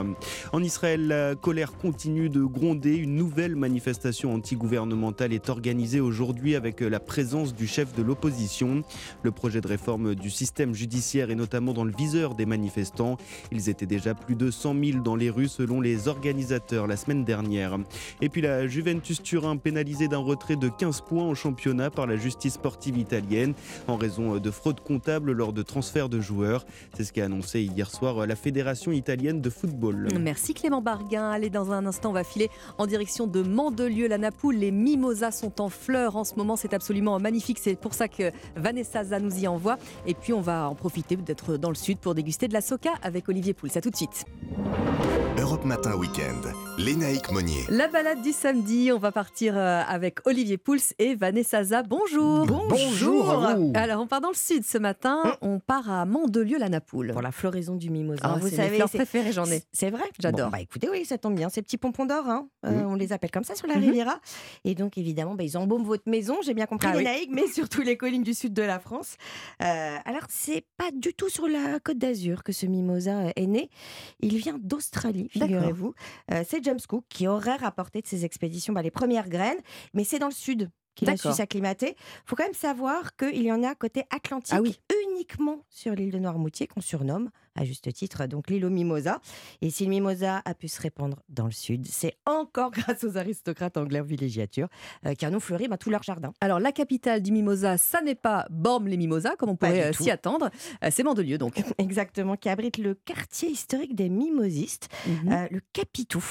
[0.52, 2.96] En Israël, la colère continue de gronder.
[2.96, 8.82] Une nouvelle manifestation antigouvernementale est organisée aujourd'hui avec la présence du chef de l'opposition.
[9.22, 13.16] Le projet de réforme du système judiciaire est notamment dans le viseur des manifestants.
[13.52, 17.24] Ils étaient déjà plus de 100 000 dans les rues selon les organisateurs la semaine
[17.24, 17.78] dernière.
[18.20, 22.16] Et puis la Juventus Turin pénalisée d'un retrait de 15 points en championnat par la
[22.16, 23.54] justice sportive italienne
[23.86, 26.64] en raison de fraude comptable lors de transferts de joueurs.
[26.96, 30.08] C'est ce qu'a annoncé hier soir la Fédération italienne de football.
[30.18, 31.30] Merci Clément Barguin.
[31.30, 34.56] Allez, dans un instant, on va filer en direction de Mandelieu, la Napoule.
[34.56, 36.56] Les mimosas sont en fleurs en ce moment.
[36.56, 37.58] C'est absolument magnifique.
[37.60, 39.78] C'est pour ça que Vanessa Zah nous y envoie.
[40.06, 42.90] Et puis, on va en profiter d'être dans le sud pour déguster de la soca
[43.02, 43.68] avec Olivier Pouls.
[43.74, 44.24] À tout de suite.
[45.38, 46.52] Europe Matin Weekend.
[46.78, 47.64] Lénaïque Monnier.
[47.70, 51.82] La balade du samedi, on va partir euh, avec Olivier Pouls et Vanessa Zah.
[51.82, 52.46] Bonjour.
[52.46, 53.72] Bonjour à vous.
[53.74, 55.36] Alors, on part dans le sud ce matin.
[55.40, 57.10] On part à Mandelieu, la Napoule.
[57.12, 58.20] Pour la floraison du mimosa.
[58.22, 59.64] Ah, vous savez, fleurs c'est- préférées, j'en ai.
[59.72, 60.46] C'est vrai J'adore.
[60.46, 61.48] Bon, bah écoutez, oui, ça tombe bien.
[61.48, 62.86] Ces petits pompons d'or, hein, euh, Mhm.
[62.86, 63.82] on les appelle comme ça sur la Mhm.
[63.84, 64.20] Riviera.
[64.64, 67.02] Et donc, évidemment, bah, ils embaument votre maison, j'ai bien compris, Ah oui.
[67.02, 69.16] laïcs, mais surtout les collines du sud de la France.
[69.64, 73.46] Euh, alors, c'est pas du tout sur la côte d'Azur que ce mimosa euh, est
[73.48, 73.68] né.
[74.20, 75.92] Il vient d'Australie, figurez-vous.
[76.32, 79.58] Euh, c'est James Cook qui aurait rapporté de ses expéditions bah, les premières graines,
[79.94, 81.90] mais c'est dans le sud qu'il a su s'acclimater.
[81.96, 84.78] Il faut quand même savoir qu'il y en a côté Atlantique, Ah oui.
[85.10, 89.18] uniquement sur l'île de Noirmoutier, qu'on surnomme à juste titre, donc l'île aux mimosas.
[89.62, 93.16] Et si le mimosa a pu se répandre dans le sud, c'est encore grâce aux
[93.16, 94.68] aristocrates anglais en villégiature
[95.06, 96.32] euh, qui en ont fleuri bah, tout leur jardin.
[96.40, 100.50] Alors la capitale du mimosa, ça n'est pas Bormes-les-Mimosas, comme on pourrait euh, s'y attendre.
[100.84, 101.62] Euh, c'est Mandelieu donc.
[101.78, 105.32] Exactement, qui abrite le quartier historique des mimosistes, Mhm.
[105.32, 106.24] euh, le Capitou.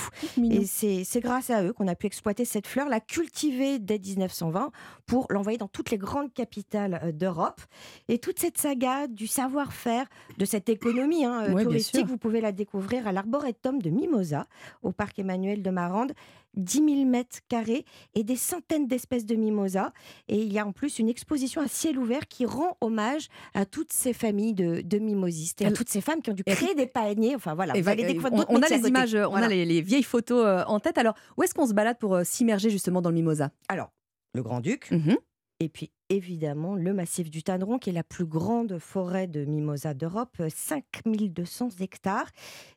[0.52, 4.72] Et c'est grâce à eux qu'on a pu exploiter cette fleur, la cultiver dès 1920
[5.06, 7.62] pour l'envoyer dans toutes les grandes capitales euh, d'Europe.
[8.08, 10.06] Et toute cette saga du savoir-faire,
[10.38, 14.46] de cette économie hein, euh, Ouais, touristique, vous pouvez la découvrir à l'arboretum de Mimosa,
[14.84, 16.14] au parc Emmanuel de Marande.
[16.56, 19.92] 10 000 mètres carrés et des centaines d'espèces de mimosas.
[20.28, 23.66] Et il y a en plus une exposition à ciel ouvert qui rend hommage à
[23.66, 26.74] toutes ces familles de, de mimosistes et à toutes ces femmes qui ont dû créer
[26.74, 27.36] des paniers.
[27.36, 29.46] Enfin voilà, vous allez découvrir on, a les images, on Voilà.
[29.46, 30.98] a les, les vieilles photos euh, en tête.
[30.98, 33.52] Alors, où est-ce qu'on se balade pour euh, s'immerger justement dans le mimosa?
[33.68, 33.92] Alors,
[34.34, 34.90] le Grand-Duc.
[34.90, 35.18] Mhm.
[35.60, 39.94] Et puis évidemment le massif du Tanneron, qui est la plus grande forêt de mimosa
[39.94, 42.30] d'Europe, euh, 5200 hectares.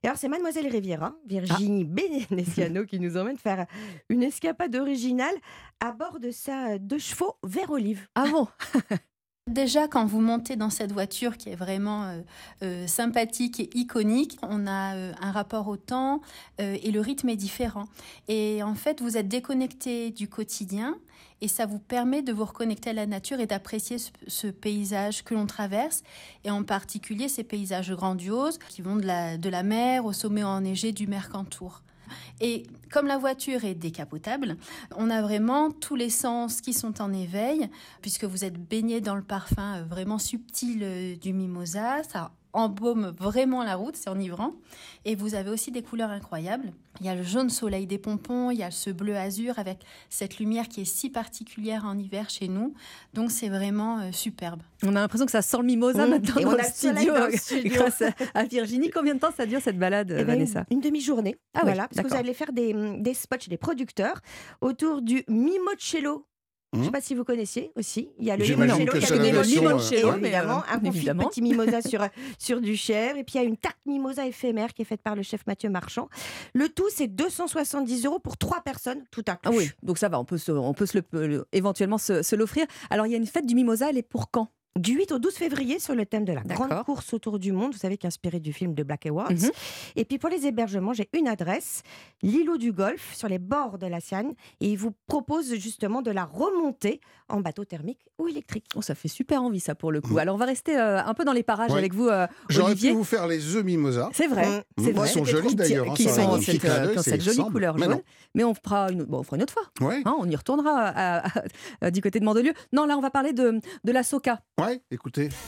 [0.03, 3.67] Et alors c'est Mademoiselle Riviera, Virginie Benessiano, qui nous emmène faire
[4.09, 5.35] une escapade originale
[5.81, 8.09] à bord de sa deux chevaux vert olive.
[8.15, 8.49] Ah bon?
[9.51, 12.21] Déjà, quand vous montez dans cette voiture qui est vraiment euh,
[12.63, 16.21] euh, sympathique et iconique, on a euh, un rapport au temps
[16.59, 17.87] et le rythme est différent.
[18.29, 20.97] Et en fait, vous êtes déconnecté du quotidien
[21.41, 25.35] et ça vous permet de vous reconnecter à la nature et d'apprécier ce, paysage que
[25.35, 26.03] l'on traverse
[26.45, 31.07] et en particulier ces paysages grandioses qui vont de la mer au sommet enneigé du
[31.07, 31.83] Mercantour.
[32.41, 34.57] Et comme la voiture est décapotable,
[34.97, 37.69] on a vraiment tous les sens qui sont en éveil,
[38.03, 42.03] puisque vous êtes baigné dans le parfum vraiment subtil euh, du mimosa.
[42.53, 44.55] Embaume vraiment la route, c'est enivrant.
[45.05, 46.73] Et vous avez aussi des couleurs incroyables.
[47.01, 49.79] Il y a le jaune soleil des pompons, il y a ce bleu azur avec
[50.09, 52.75] cette lumière qui est si particulière en hiver chez nous.
[53.15, 54.63] Donc c'est vraiment euh, superbe.
[54.83, 56.11] On a l'impression que ça sent le mimosa Mmh.
[56.11, 57.73] maintenant Et dans on le a studio, dans le euh, studio.
[57.75, 58.03] grâce
[58.35, 58.91] à, Virginie.
[58.91, 61.37] Combien de temps ça dure cette balade, Eh ben, Vanessa Une demi-journée.
[61.55, 64.21] Ah oui, voilà, parce que vous allez faire des, des spots chez des producteurs
[64.61, 66.27] autour du mimocello.
[66.73, 68.11] Je ne sais pas si vous connaissiez aussi.
[68.19, 68.45] Il y a le
[68.77, 70.19] limoncello, il y a le limoncello, euh, ouais.
[70.21, 72.07] évidemment, un confit de petit mimosa sur,
[72.39, 73.19] sur du chèvre.
[73.19, 75.45] Et puis il y a une tarte mimosa éphémère qui est faite par le chef
[75.49, 76.09] Mathieu Marchand.
[76.55, 79.41] Le tout, c'est 270 euros pour trois personnes, tout inclus.
[79.45, 82.23] Ah oui, donc ça va, on peut, se, on peut se le, le- éventuellement se,
[82.23, 82.67] se l'offrir.
[82.91, 84.49] Alors, il y a une fête du mimosa, elle est pour quand?
[84.79, 87.73] Du 8 au 12 février sur le thème de la grande course autour du monde,
[87.73, 89.33] vous savez, qui est inspiré du film de Black Awards.
[89.33, 89.51] Mhm.
[89.97, 91.83] Et puis pour les hébergements, j'ai une adresse,
[92.23, 94.33] l'îlot du Golfe, sur les bords de la Sienne.
[94.61, 98.67] Et il vous propose justement de la remonter en bateau thermique ou électrique.
[98.77, 100.17] Oh, ça fait super envie, ça, pour le coup.
[100.19, 101.79] Alors, on va rester euh, un peu dans les parages Ouais.
[101.79, 104.09] avec vous, euh, J'aurais pu vous faire les œufs mimosa.
[104.13, 104.47] C'est vrai,
[104.79, 104.85] Mmh.
[104.85, 105.91] c'est Ils sont jolis d'ailleurs.
[105.91, 108.01] hein, Qui sont petit cette, euh, cette jolie couleur jaune.
[108.37, 109.65] Mais on fera une, bon, on fera une autre fois.
[109.81, 110.01] Ouais.
[110.05, 111.43] Hein, on y retournera à- à-
[111.81, 112.53] à- du côté de Mandelieu.
[112.73, 114.41] Non, là, on va parler de, de la soca.
[114.61, 115.29] Ouais, écoutez.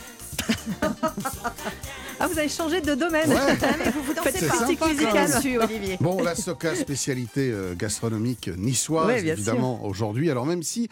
[2.21, 3.29] Ah, vous avez changé de domaine.
[3.31, 3.37] Ouais.
[3.95, 5.13] vous vous Faites C'est critique sympa, musicale.
[5.13, 5.37] quand même.
[5.43, 5.97] Dessus, Olivier.
[6.01, 10.31] Bon, la soca, spécialité euh, gastronomique niçoise, Ouais, évidemment, aujourd'hui.
[10.31, 10.89] Alors, même si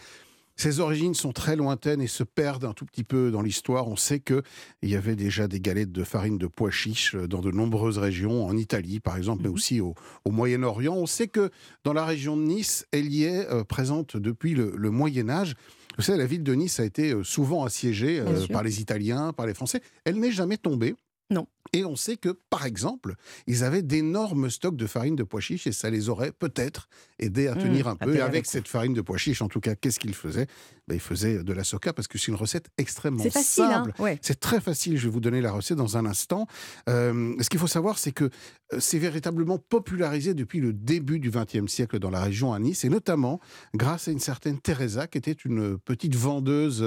[0.57, 3.95] ses origines sont très lointaines et se perdent un tout petit peu dans l'histoire, on
[3.95, 4.41] sait qu'il
[4.83, 8.45] y avait déjà des galettes de farine de pois chiches euh, dans de nombreuses régions,
[8.45, 9.55] en Italie par exemple, mais Mhm.
[9.55, 9.95] aussi au,
[10.25, 10.93] au Moyen-Orient.
[10.95, 11.49] On sait que
[11.85, 15.53] dans la région de Nice, elle y est euh, présente depuis le, le Moyen-Âge.
[15.97, 19.33] Vous savez, la ville de Nice a été euh, souvent assiégée euh, par les Italiens,
[19.33, 19.81] par les Français.
[20.05, 20.95] Elle n'est jamais tombée.
[21.29, 21.47] Non.
[21.73, 23.15] Et on sait que, par exemple,
[23.47, 26.89] ils avaient d'énormes stocks de farine de pois chiches et ça les aurait peut-être
[27.19, 28.15] aidés à Mmh, tenir un à peu.
[28.15, 30.47] Et avec cette farine de pois chiches, en tout cas, qu'est-ce qu'ils faisaient?
[30.87, 34.01] Ben, Ils faisaient de la soca parce que c'est une recette extrêmement facile, hein, simple.
[34.01, 34.19] ouais.
[34.21, 34.97] C'est très facile.
[34.97, 36.47] Je vais vous donner la recette dans un instant.
[36.89, 38.25] Euh, ce qu'il faut savoir, c'est que
[38.73, 42.83] euh, c'est véritablement popularisé depuis le début du XXe siècle dans la région à Nice,
[42.83, 43.39] et notamment
[43.75, 46.83] grâce à une certaine Teresa, qui était une petite vendeuse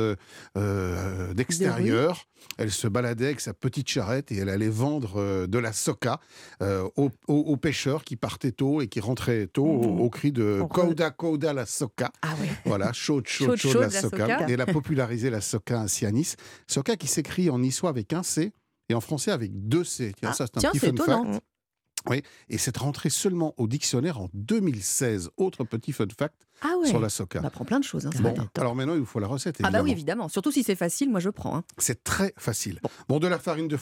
[0.56, 2.26] euh, d'extérieur.
[2.58, 6.20] Elle se baladait avec sa petite charrette et elle allait vendre euh, de la soca
[6.62, 10.32] euh, aux, aux- aux pêcheurs qui partaient tôt et qui rentraient tôt au, au cri
[10.32, 12.10] de On Coda Coda la soca.
[12.22, 12.48] Ah oui.
[12.64, 14.16] Voilà, chaude, chaude, Chaude, chaude, chaude, la, la soca.
[14.26, 14.48] soca.
[14.48, 16.36] Et elle a popularisé la soca ainsi à Nice.
[16.66, 18.52] Soca qui s'écrit en niçois avec un C
[18.88, 20.12] et en français avec deux C.
[20.18, 21.24] Tiens, Ah, ça c'est un petit fun étonnant.
[21.32, 21.44] fact.
[22.10, 25.30] Oui, et c'est rentré seulement au dictionnaire en 2016.
[25.36, 26.86] Autre petit fun fact Ah ouais.
[26.88, 27.40] sur la soca.
[27.42, 28.06] On apprend plein de choses.
[28.06, 30.28] hein, Bon, alors maintenant, il vous faut la recette, Ah bah oui, évidemment.
[30.28, 31.56] Surtout si c'est facile, moi je prends.
[31.56, 31.64] hein.
[31.78, 32.80] C'est très facile.
[33.08, 33.18] Bon.
[33.18, 33.76] de la farine de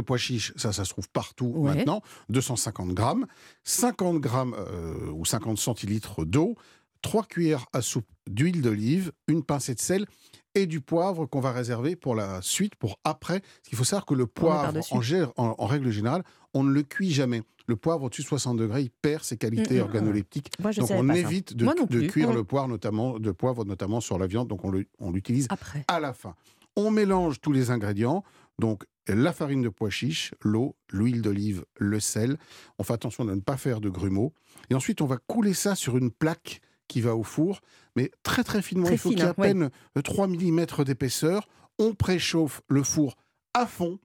[0.00, 1.74] pois chiche, ça, ça se trouve partout Ouais.
[1.76, 2.02] maintenant.
[2.30, 3.26] 250 grammes.
[3.64, 6.56] 50 grammes euh, ou 50 centilitres d'eau.
[7.02, 9.12] 3 cuillères à soupe d'huile d'olive.
[9.28, 10.06] Une pincée de sel
[10.54, 13.40] et du poivre qu'on va réserver pour la suite, pour après.
[13.40, 16.22] Parce qu'il faut savoir que le poivre, en, gé- en- en règle générale,
[16.54, 17.42] on ne le cuit jamais.
[17.66, 20.50] Le poivre au-dessus de 60 degrés, il perd ses qualités Mm, mm, organoleptiques.
[20.58, 21.66] Moi, je donc on évite de,
[22.08, 22.34] cuire Mm.
[22.36, 24.48] le poivre notamment, de poivre notamment sur la viande.
[24.48, 25.84] Donc on l'utilise Après.
[25.86, 26.34] à la fin.
[26.76, 28.24] On mélange tous les ingrédients.
[28.58, 32.38] Donc, la farine de pois chiche, l'eau, l'huile d'olive, le sel.
[32.78, 34.32] On fait attention de ne pas faire de grumeaux.
[34.70, 37.60] Et ensuite, on va couler ça sur une plaque qui va au four,
[37.98, 38.86] mais très très finement.
[38.86, 39.48] Très Il faut qu'il y ait à ouais.
[39.48, 41.48] peine euh, 3 mm d'épaisseur.
[41.78, 43.16] On préchauffe le four
[43.54, 43.98] à fond.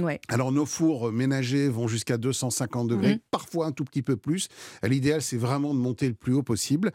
[0.00, 0.20] Ouais.
[0.28, 3.20] Alors nos fours euh, ménagers vont jusqu'à 250 degrés, Mhm.
[3.30, 4.48] parfois un tout petit peu plus.
[4.84, 6.92] Euh, L'idéal, c'est vraiment de monter le plus haut possible.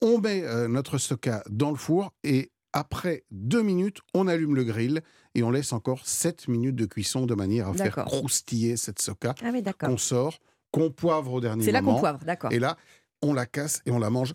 [0.00, 4.64] On met euh, notre stocka dans le four et après deux minutes, on allume le
[4.64, 5.02] grill
[5.34, 9.34] et on laisse encore 7 minutes de cuisson de manière à faire croustiller cette soca
[9.42, 10.38] Ah oui, qu'on sort,
[10.72, 11.98] qu'on poivre au dernier C'est là qu'on moment.
[12.00, 12.52] poivre, d'accord.
[12.52, 12.76] Et là,
[13.22, 14.34] on la casse et on la mange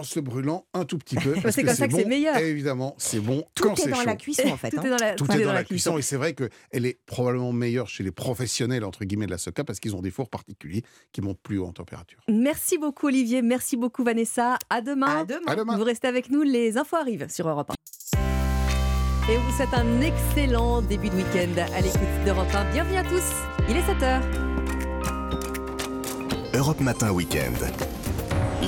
[0.00, 1.34] en se brûlant un tout petit peu.
[1.42, 2.08] parce C'est comme ça que c'est bon.
[2.08, 2.36] meilleur.
[2.38, 4.16] Et évidemment, c'est bon Tout quand est c'est dans la chaud.
[4.18, 4.82] cuisson, en fait, Tout hein.
[4.84, 7.52] est dans la, Tout tout est dans la cuisson et c'est vrai qu'elle est probablement
[7.52, 10.82] meilleure chez les professionnels entre guillemets de la soca parce qu'ils ont des fours particuliers
[11.12, 12.18] qui montent plus haut en température.
[12.28, 14.56] Merci beaucoup Olivier, merci beaucoup Vanessa.
[14.70, 15.20] À demain.
[15.20, 15.40] À demain.
[15.46, 15.76] À demain.
[15.76, 17.74] Vous restez avec nous, les infos arrivent sur Europe 1.
[19.32, 22.72] Et on vous souhaite un excellent début de week-end à l'écoute d'Europe 1.
[22.72, 23.22] Bienvenue à tous,
[23.68, 24.20] il est 7h.
[26.54, 27.52] Europe Matin Week-end.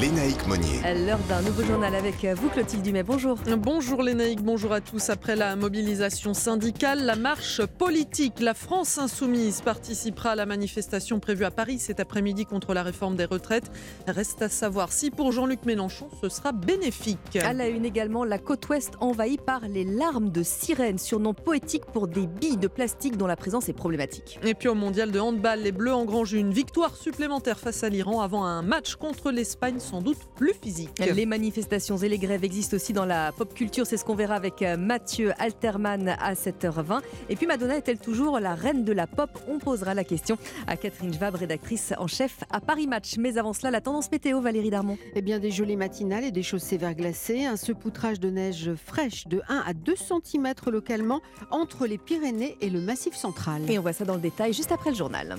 [0.02, 0.80] Lénaïque Monnier.
[0.82, 3.38] À l'heure d'un nouveau journal avec vous Clotilde Dumais, bonjour.
[3.58, 5.10] Bonjour Lénaïque, bonjour à tous.
[5.10, 11.44] Après la mobilisation syndicale, la marche politique, la France insoumise participera à la manifestation prévue
[11.44, 13.70] à Paris cet après-midi contre la réforme des retraites.
[14.08, 17.36] Reste à savoir si pour Jean-Luc Mélenchon ce sera bénéfique.
[17.36, 21.86] À la une également, la côte ouest envahie par les larmes de sirène, surnom poétique
[21.92, 24.40] pour des billes de plastique dont la présence est problématique.
[24.42, 28.20] Et puis au mondial de handball, les Bleus engrangent une victoire supplémentaire face à l'Iran
[28.20, 30.98] avant un match contre l'Espagne sans doute plus physique.
[30.98, 34.36] Les manifestations et les grèves existent aussi dans la pop culture, c'est ce qu'on verra
[34.36, 37.02] avec euh, Mathieu Alterman à 7h20.
[37.28, 39.28] Et puis Madonna est-elle toujours la reine de la pop?
[39.48, 43.18] On posera la question à Catherine Schwab, rédactrice en chef à Paris Match.
[43.18, 44.96] Mais avant cela, la tendance météo, Valérie Darmon.
[45.14, 49.42] Eh bien, des gelées matinales et des chaussées verglacées, un sepoutrage de neige fraîche de
[49.50, 51.20] 1 à 2 cm localement
[51.50, 53.70] entre les Pyrénées et le Massif central.
[53.70, 55.36] Et on voit ça dans le détail juste après le journal.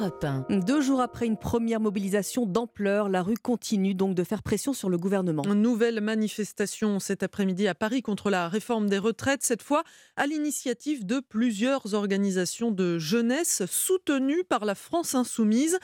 [0.00, 0.46] Europe 1.
[0.60, 4.88] Deux jours après une première mobilisation d'ampleur, la rue continue donc de faire pression sur
[4.88, 5.42] le gouvernement.
[5.42, 9.82] Nouvelle manifestation cet après-midi à Paris contre la réforme des retraites, cette fois
[10.16, 15.78] à l'initiative de plusieurs organisations de jeunesse soutenues par la France insoumise.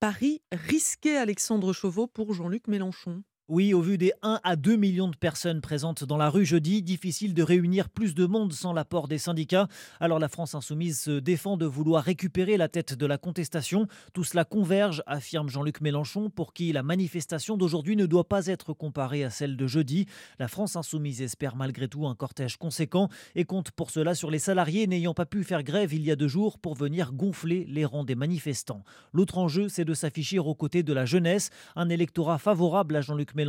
[0.00, 3.22] Paris risqué Alexandre Chauveau pour Jean-Luc Mélenchon.
[3.52, 6.82] Oui, au vu des 1 à 2 millions de personnes présentes dans la rue jeudi,
[6.82, 9.66] difficile de réunir plus de monde sans l'apport des syndicats.
[9.98, 13.88] Alors la France insoumise se défend de vouloir récupérer la tête de la contestation.
[14.12, 18.72] Tout cela converge, affirme Jean-Luc Mélenchon, pour qui la manifestation d'aujourd'hui ne doit pas être
[18.72, 20.06] comparée à celle de jeudi.
[20.38, 24.38] La France insoumise espère malgré tout un cortège conséquent et compte pour cela sur les
[24.38, 27.84] salariés n'ayant pas pu faire grève il y a deux jours pour venir gonfler les
[27.84, 28.84] rangs des manifestants.
[29.12, 33.34] L'autre enjeu, c'est de s'afficher aux côtés de la jeunesse, un électorat favorable à Jean-Luc
[33.34, 33.39] Mélenchon.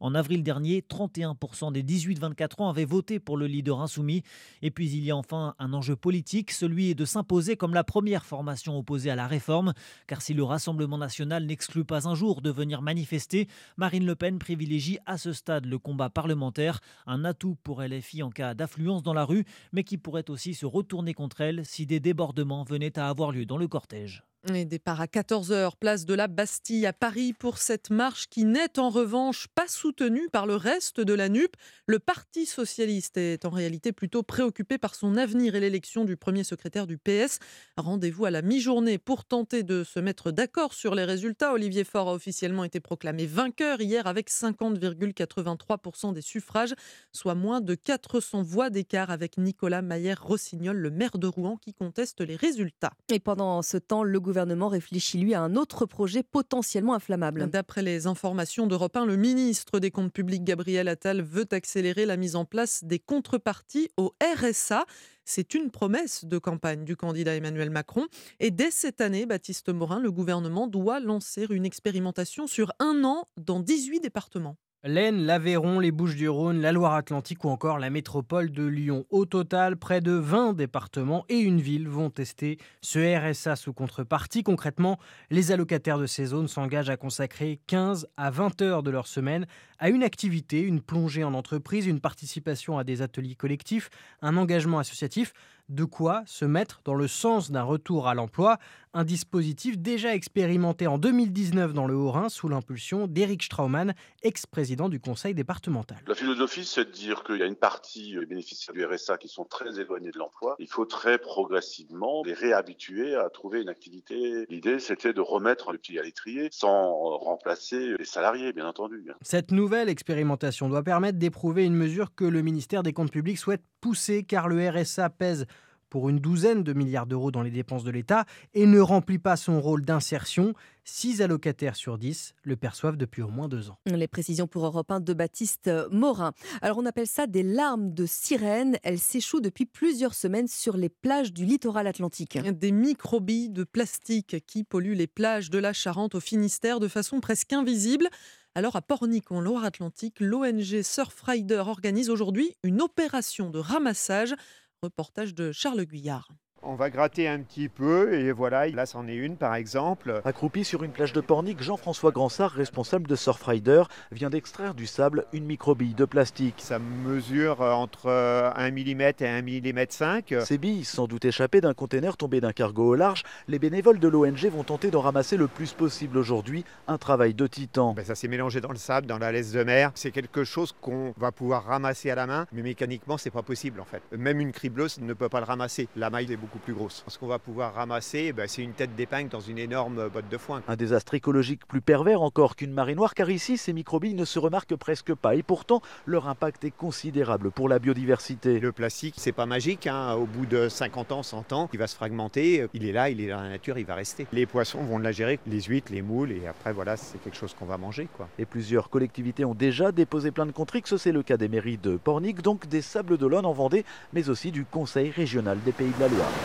[0.00, 4.22] En avril dernier, 31% des 18-24 ans avaient voté pour le leader insoumis.
[4.62, 8.24] Et puis il y a enfin un enjeu politique, celui de s'imposer comme la première
[8.24, 9.72] formation opposée à la réforme.
[10.06, 14.38] Car si le Rassemblement national n'exclut pas un jour de venir manifester, Marine Le Pen
[14.38, 19.14] privilégie à ce stade le combat parlementaire, un atout pour LFI en cas d'affluence dans
[19.14, 23.08] la rue, mais qui pourrait aussi se retourner contre elle si des débordements venaient à
[23.08, 24.24] avoir lieu dans le cortège.
[24.50, 28.76] Et départ à 14h, place de la Bastille à Paris pour cette marche qui n'est
[28.76, 31.54] en revanche pas soutenue par le reste de la NUP.
[31.86, 36.42] Le Parti socialiste est en réalité plutôt préoccupé par son avenir et l'élection du premier
[36.42, 37.38] secrétaire du PS.
[37.76, 41.52] Rendez-vous à la mi-journée pour tenter de se mettre d'accord sur les résultats.
[41.52, 46.74] Olivier Faure a officiellement été proclamé vainqueur hier avec 50,83% des suffrages,
[47.12, 52.22] soit moins de 400 voix d'écart avec Nicolas Maillère-Rossignol, le maire de Rouen, qui conteste
[52.22, 52.94] les résultats.
[53.08, 57.48] Et pendant ce temps, le gouvernement réfléchit lui à un autre projet potentiellement inflammable.
[57.48, 62.16] D'après les informations d'Europe 1, le ministre des Comptes publics Gabriel Attal veut accélérer la
[62.16, 64.84] mise en place des contreparties au RSA.
[65.24, 68.06] C'est une promesse de campagne du candidat Emmanuel Macron.
[68.40, 73.28] Et dès cette année, Baptiste Morin, le gouvernement doit lancer une expérimentation sur un an
[73.36, 74.56] dans 18 départements.
[74.84, 79.06] L'Aisne, l'Aveyron, les Bouches-du-Rhône, la Loire-Atlantique ou encore la métropole de Lyon.
[79.10, 84.42] Au total, près de 20 départements et une ville vont tester ce RSA sous contrepartie.
[84.42, 84.98] Concrètement,
[85.30, 89.46] les allocataires de ces zones s'engagent à consacrer 15 à 20 heures de leur semaine
[89.78, 93.88] à une activité, une plongée en entreprise, une participation à des ateliers collectifs,
[94.20, 95.32] un engagement associatif.
[95.72, 98.58] De quoi se mettre dans le sens d'un retour à l'emploi,
[98.92, 105.00] un dispositif déjà expérimenté en 2019 dans le Haut-Rhin sous l'impulsion d'Éric Straumann, ex-président du
[105.00, 105.96] conseil départemental.
[106.06, 109.28] La philosophie, c'est de dire qu'il y a une partie des bénéficiaires du RSA qui
[109.28, 110.56] sont très éloignés de l'emploi.
[110.58, 114.44] Il faut très progressivement les réhabituer à trouver une activité.
[114.50, 119.06] L'idée, c'était de remettre le pied à l'étrier sans remplacer les salariés, bien entendu.
[119.22, 123.62] Cette nouvelle expérimentation doit permettre d'éprouver une mesure que le ministère des Comptes publics souhaite
[123.80, 125.46] pousser car le RSA pèse
[125.92, 128.24] pour une douzaine de milliards d'euros dans les dépenses de l'État
[128.54, 130.54] et ne remplit pas son rôle d'insertion.
[130.84, 133.76] 6 allocataires sur 10 le perçoivent depuis au moins deux ans.
[133.84, 136.32] Les précisions pour Europe 1 de Baptiste Morin.
[136.62, 138.78] Alors on appelle ça des larmes de sirène.
[138.82, 142.38] Elles s'échouent depuis plusieurs semaines sur les plages du littoral atlantique.
[142.38, 147.20] Des microbilles de plastique qui polluent les plages de la Charente au Finistère de façon
[147.20, 148.08] presque invisible.
[148.54, 154.34] Alors à Pornic, en Loire-Atlantique, l'ONG Surfrider organise aujourd'hui une opération de ramassage
[154.82, 156.26] Reportage de Charles Guyard.
[156.64, 160.20] On va gratter un petit peu et voilà, là c'en est une par exemple.
[160.24, 163.82] Accroupi sur une plage de Pornic, Jean-François Gransart, responsable de Surfrider,
[164.12, 166.54] vient d'extraire du sable une microbille de plastique.
[166.58, 170.34] Ça mesure euh, entre 1 mm et 1 mm 5.
[170.44, 174.06] Ces billes, sans doute échappées d'un conteneur tombé d'un cargo au large, les bénévoles de
[174.06, 177.92] l'ONG vont tenter d'en ramasser le plus possible aujourd'hui, un travail de titan.
[177.94, 179.90] Ben, ça s'est mélangé dans le sable, dans la laisse de mer.
[179.96, 183.80] C'est quelque chose qu'on va pouvoir ramasser à la main, mais mécaniquement c'est pas possible
[183.80, 184.02] en fait.
[184.16, 185.88] Même une cribleuse ne peut pas le ramasser.
[185.96, 187.04] La maille est beaucoup plus grosse.
[187.08, 190.36] Ce qu'on va pouvoir ramasser, ben, c'est une tête d'épingle dans une énorme botte de
[190.36, 190.62] foin.
[190.68, 194.38] Un désastre écologique plus pervers encore qu'une marée noire, car ici, ces microbilles ne se
[194.38, 195.34] remarquent presque pas.
[195.34, 198.60] Et pourtant, leur impact est considérable pour la biodiversité.
[198.60, 199.86] Le plastique, c'est pas magique.
[199.86, 200.14] Hein.
[200.14, 202.66] Au bout de 50 ans, 100 ans, il va se fragmenter.
[202.74, 204.26] Il est là, il est dans la nature, il va rester.
[204.32, 207.54] Les poissons vont la gérer, les huîtres, les moules, et après, voilà, c'est quelque chose
[207.58, 208.08] qu'on va manger.
[208.16, 208.28] Quoi.
[208.38, 211.96] Et plusieurs collectivités ont déjà déposé plein de contre C'est le cas des mairies de
[211.96, 216.00] Pornic, donc des Sables d'Olonne en Vendée, mais aussi du Conseil régional des Pays de
[216.00, 216.41] la Loire.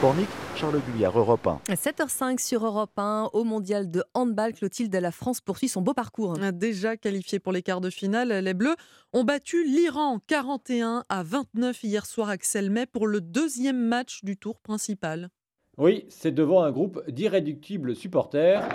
[0.00, 1.60] Pornic, Charles Guyard, Europe 1.
[1.72, 6.34] 7h05 sur Europe 1, au mondial de handball, Clotilde, la France poursuit son beau parcours.
[6.52, 8.76] Déjà qualifié pour les quarts de finale, les Bleus
[9.14, 14.36] ont battu l'Iran 41 à 29 hier soir à Xelmay pour le deuxième match du
[14.36, 15.30] tour principal.
[15.78, 18.66] Oui, c'est devant un groupe d'irréductibles supporters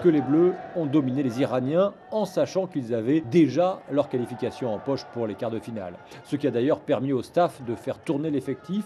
[0.00, 4.78] que les Bleus ont dominé les Iraniens en sachant qu'ils avaient déjà leur qualification en
[4.78, 5.94] poche pour les quarts de finale.
[6.24, 8.84] Ce qui a d'ailleurs permis au staff de faire tourner l'effectif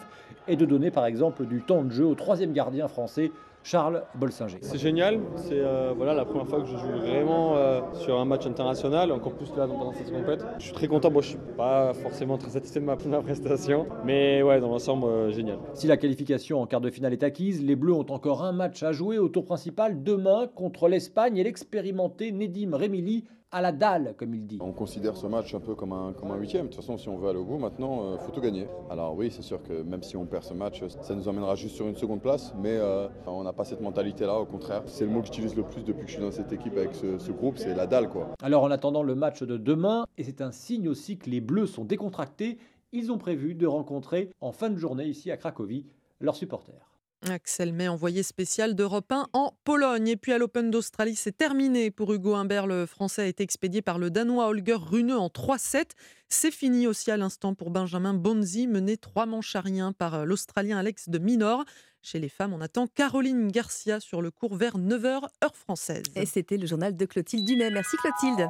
[0.49, 3.33] et de donner par exemple du temps de jeu au troisième gardien français
[3.63, 4.59] Charles Bolsinger.
[4.63, 8.25] C'est génial, c'est euh, voilà, la première fois que je joue vraiment euh, sur un
[8.25, 10.49] match international, encore plus là dans cette compétition.
[10.59, 13.87] Je suis très content, moi je suis pas forcément très satisfait de ma première prestation,
[14.05, 15.59] mais ouais, dans l'ensemble, euh, génial.
[15.75, 18.83] Si la qualification en quart de finale est acquise, les Bleus ont encore un match
[18.83, 24.15] à jouer au tour principal demain contre l'Espagne et l'expérimenté Nedim Remili à la dalle,
[24.17, 24.59] comme il dit.
[24.61, 26.67] On considère ce match un peu comme un, comme un huitième.
[26.67, 28.67] De toute façon, si on veut aller au bout, maintenant, il euh, faut tout gagner.
[28.91, 31.75] Alors oui, c'est sûr que même si on perd ce match, ça nous emmènera juste
[31.75, 34.83] sur une seconde place, mais euh, on n'a pas cette mentalité-là, au contraire.
[34.87, 36.95] C'est le mot que j'utilise le plus depuis que je suis dans cette équipe avec
[36.95, 38.09] ce, ce groupe, c'est la dalle.
[38.09, 38.29] quoi.
[38.43, 41.67] Alors en attendant le match de demain, et c'est un signe aussi que les Bleus
[41.67, 42.59] sont décontractés,
[42.93, 45.87] ils ont prévu de rencontrer en fin de journée ici à Cracovie
[46.21, 46.90] leurs supporters.
[47.29, 50.09] Axel May, envoyé spécial d'Europe 1 en Pologne.
[50.09, 52.67] Et puis à l'Open d'Australie, c'est terminé pour Hugo Humbert.
[52.67, 55.91] Le Français a été expédié par le Danois Holger Rune en 3-7.
[56.29, 60.79] C'est fini aussi à l'instant pour Benjamin Bonzi, mené trois manches à rien par l'Australien
[60.79, 61.65] Alex de Minor.
[62.03, 66.05] Chez les femmes, on attend Caroline Garcia sur le cours vers 9h, heure française.
[66.17, 67.71] Et c'était le journal de Clotilde Dumais.
[67.71, 68.49] Merci Clotilde.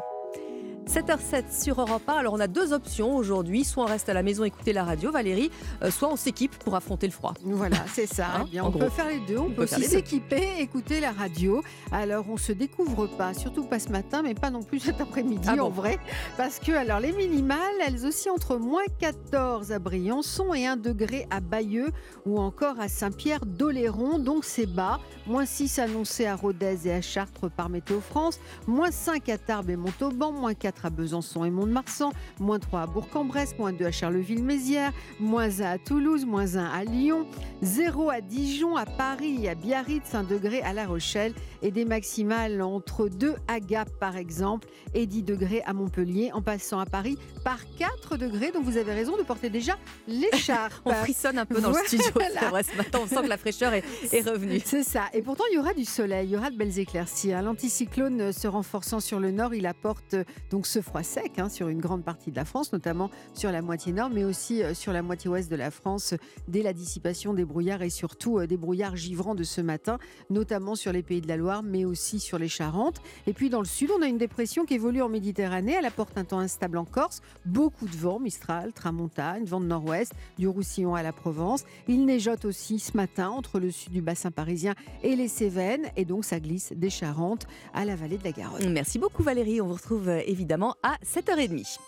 [0.87, 2.13] 7h07 sur Europe 1.
[2.15, 3.65] Alors on a deux options aujourd'hui.
[3.65, 5.51] Soit on reste à la maison écouter la radio, Valérie,
[5.83, 7.35] euh, soit on s'équipe pour affronter le froid.
[7.45, 8.27] Voilà, c'est ça.
[8.39, 8.81] Hein, Eh bien, on gros.
[8.81, 9.39] peut faire les deux.
[9.39, 11.63] On, peut, aussi s'équiper, écouter la radio.
[11.93, 15.47] Alors on se découvre pas, surtout pas ce matin, mais pas non plus cet après-midi
[15.47, 15.99] Ah bon en vrai.
[16.37, 21.27] Parce que alors les minimales, elles aussi entre moins 14 à Briançon et 1 degré
[21.31, 21.91] à Bayeux
[22.27, 24.19] ou encore à Saint-Pierre d'Oléron.
[24.19, 24.99] Donc c'est bas.
[25.27, 28.41] Moins 6 annoncé à Rodez et à Chartres par Météo France.
[28.67, 30.33] Moins 5 à Tarbes et Montauban.
[30.33, 32.13] Moins 4 à Besançon et Mont-de-Marsan.
[32.39, 33.55] Moins 3 à Bourg-en-Bresse.
[33.59, 34.93] Moins 2 à Charleville-Mézières.
[35.19, 36.25] Moins 1 à Toulouse.
[36.27, 37.27] Moins 1 à Lyon.
[37.63, 42.63] 0 à Dijon, à Paris, à Biarritz, 1 degré à La Rochelle et des maximales
[42.63, 47.19] entre 2 à Gap par exemple et 10 degrés à Montpellier en passant à Paris
[47.45, 48.51] par 4 degrés.
[48.53, 49.77] Donc vous avez raison de porter déjà
[50.09, 50.73] l'écharpe.
[50.85, 52.07] On frissonne un peu dans le studio.
[52.15, 54.61] C'est vrai, ce matin, on sent que la fraîcheur est, est revenue.
[54.65, 55.05] C'est ça.
[55.13, 57.33] Et pourtant, il y aura du soleil, il y aura de belles éclaircies.
[57.33, 57.43] hein.
[57.43, 61.39] L'anticyclone euh, se renforçant sur le nord, il apporte euh, donc donc ce froid sec
[61.39, 64.63] hein, sur une grande partie de la France, notamment sur la moitié nord, mais aussi
[64.63, 66.13] euh, sur la moitié ouest de la France,
[66.49, 69.99] dès la dissipation des brouillards et surtout euh, des brouillards givrants de ce matin,
[70.29, 73.01] notamment sur les pays de la Loire, mais aussi sur les Charentes.
[73.27, 75.77] Et puis dans le sud, on a une dépression qui évolue en Méditerranée.
[75.79, 80.13] Elle apporte un temps instable en Corse, beaucoup de vent, Mistral, Tramontane, vent de nord-ouest,
[80.39, 81.65] du Roussillon à la Provence.
[81.89, 86.05] Il neigeote aussi ce matin entre le sud du bassin parisien et les Cévennes, et
[86.05, 88.71] donc ça glisse des Charentes à la vallée de la Garonne.
[88.75, 90.21] Merci beaucoup Valérie, on vous retrouve euh,
[90.51, 91.79] évidemment à 7h30.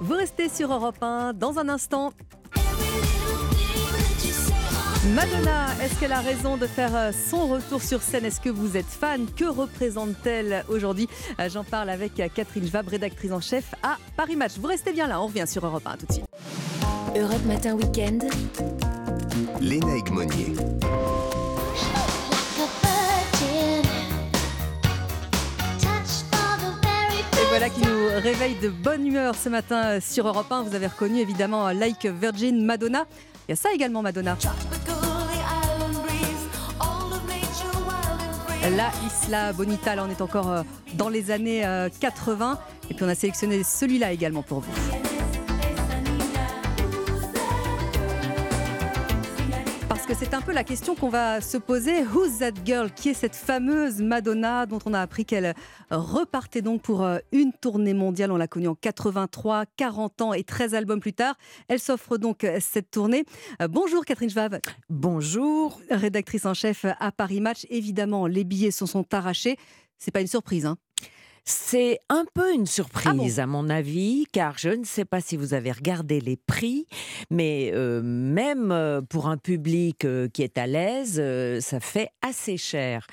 [0.00, 2.12] Vous restez sur Europe 1 dans un instant.
[5.14, 8.24] Madonna, est-ce qu'elle a raison de faire euh, son retour sur scène?
[8.24, 9.24] Est-ce que vous êtes fan?
[9.36, 11.08] Que représente-t-elle aujourd'hui?
[11.38, 14.54] Euh, J'en parle avec euh, Catherine Vabre, rédactrice en chef à Paris Match.
[14.60, 16.26] Vous restez bien là, on revient sur Europe 1 tout de suite.
[17.16, 18.24] Europe Matin Weekend.
[19.60, 20.54] Léna Monnier.
[27.58, 30.64] Voilà qui nous réveille de bonne humeur ce matin euh, sur Europe 1.
[30.64, 33.06] Vous avez reconnu évidemment euh, Like Virgin Madonna.
[33.48, 34.36] Il y a ça également Madonna.
[38.76, 40.62] La Isla Bonita, là on est encore euh,
[40.98, 42.58] dans les années euh, 80.
[42.90, 45.15] Et puis on a sélectionné celui-là également pour vous.
[50.06, 52.04] Que c'est un peu la question qu'on va se poser.
[52.04, 52.92] Who's that girl?
[52.92, 55.52] Qui est cette fameuse Madonna dont on a appris qu'elle
[55.90, 58.30] repartait donc pour euh, une tournée mondiale?
[58.30, 61.34] On l'a connue en 83, 40 ans et 13 albums plus tard.
[61.66, 63.24] Elle s'offre donc euh, cette tournée.
[63.60, 64.60] Euh, Bonjour Catherine Schwab.
[64.90, 65.80] Bonjour.
[65.90, 67.66] Rédactrice en chef à Paris Match.
[67.68, 69.56] Évidemment, les billets se sont arrachés.
[69.98, 70.76] C'est pas une surprise, hein
[71.48, 75.54] C'est un peu une surprise à mon avis, car je ne sais pas si vous
[75.54, 76.86] avez regardé les prix,
[77.30, 82.08] mais euh, même euh, pour un public euh, qui est à l'aise, euh, ça fait
[82.20, 83.06] assez cher.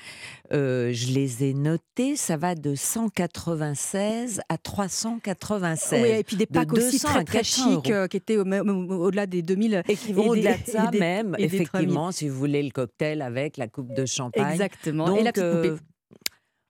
[0.50, 6.02] Je les ai notés, ça va de 196 à 396.
[6.02, 7.92] Oui, et puis des De packs aussi 200 très, très 400 chics euros.
[7.92, 9.82] euh, qui étaient au-delà des 2000.
[9.88, 11.62] Et qui vont au-delà de ça des- même, et des 3000.
[11.62, 14.52] effectivement, si vous voulez le cocktail avec la coupe de champagne.
[14.52, 15.06] Exactement.
[15.06, 15.84] Donc, Et la petite poupée.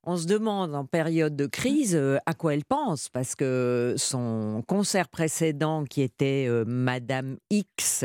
[0.06, 4.62] On se demande en période de crise euh, à quoi elle pense, parce que son
[4.66, 8.04] concert précédent, qui était euh, Madame X,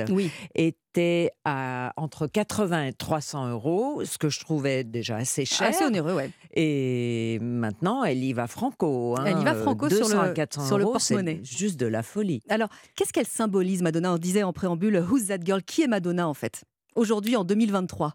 [0.56, 5.68] était à entre 80 et 300 euros, ce que je trouvais déjà assez cher.
[5.70, 6.32] Assez onéreux, ouais.
[6.54, 9.16] Et maintenant, elle y va franco.
[9.18, 11.40] hein, Elle y va euh, franco sur 200 à le, 400 sur le porte-monnaie.
[11.44, 12.42] Juste de la folie.
[12.50, 14.14] Alors, qu'est-ce qu'elle symbolise, Madonna?
[14.14, 15.62] On disait en préambule, Who's that girl?
[15.64, 16.64] Qui est Madonna, en fait?
[17.00, 18.14] Aujourd'hui, en 2023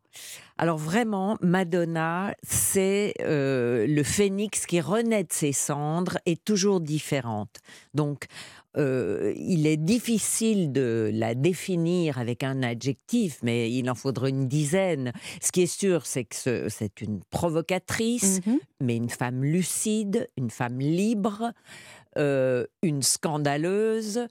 [0.58, 7.60] Alors vraiment, Madonna, c'est euh, le phénix qui renaît de ses cendres et toujours différente.
[7.94, 8.26] Donc,
[8.76, 14.48] euh, il est difficile de la définir avec un adjectif, mais il en faudrait une
[14.48, 15.12] dizaine.
[15.40, 18.40] Ce qui est sûr, c'est que ce- c'est une provocatrice,
[18.82, 21.52] mais une femme lucide, une femme libre,
[22.18, 24.26] euh, une scandaleuse,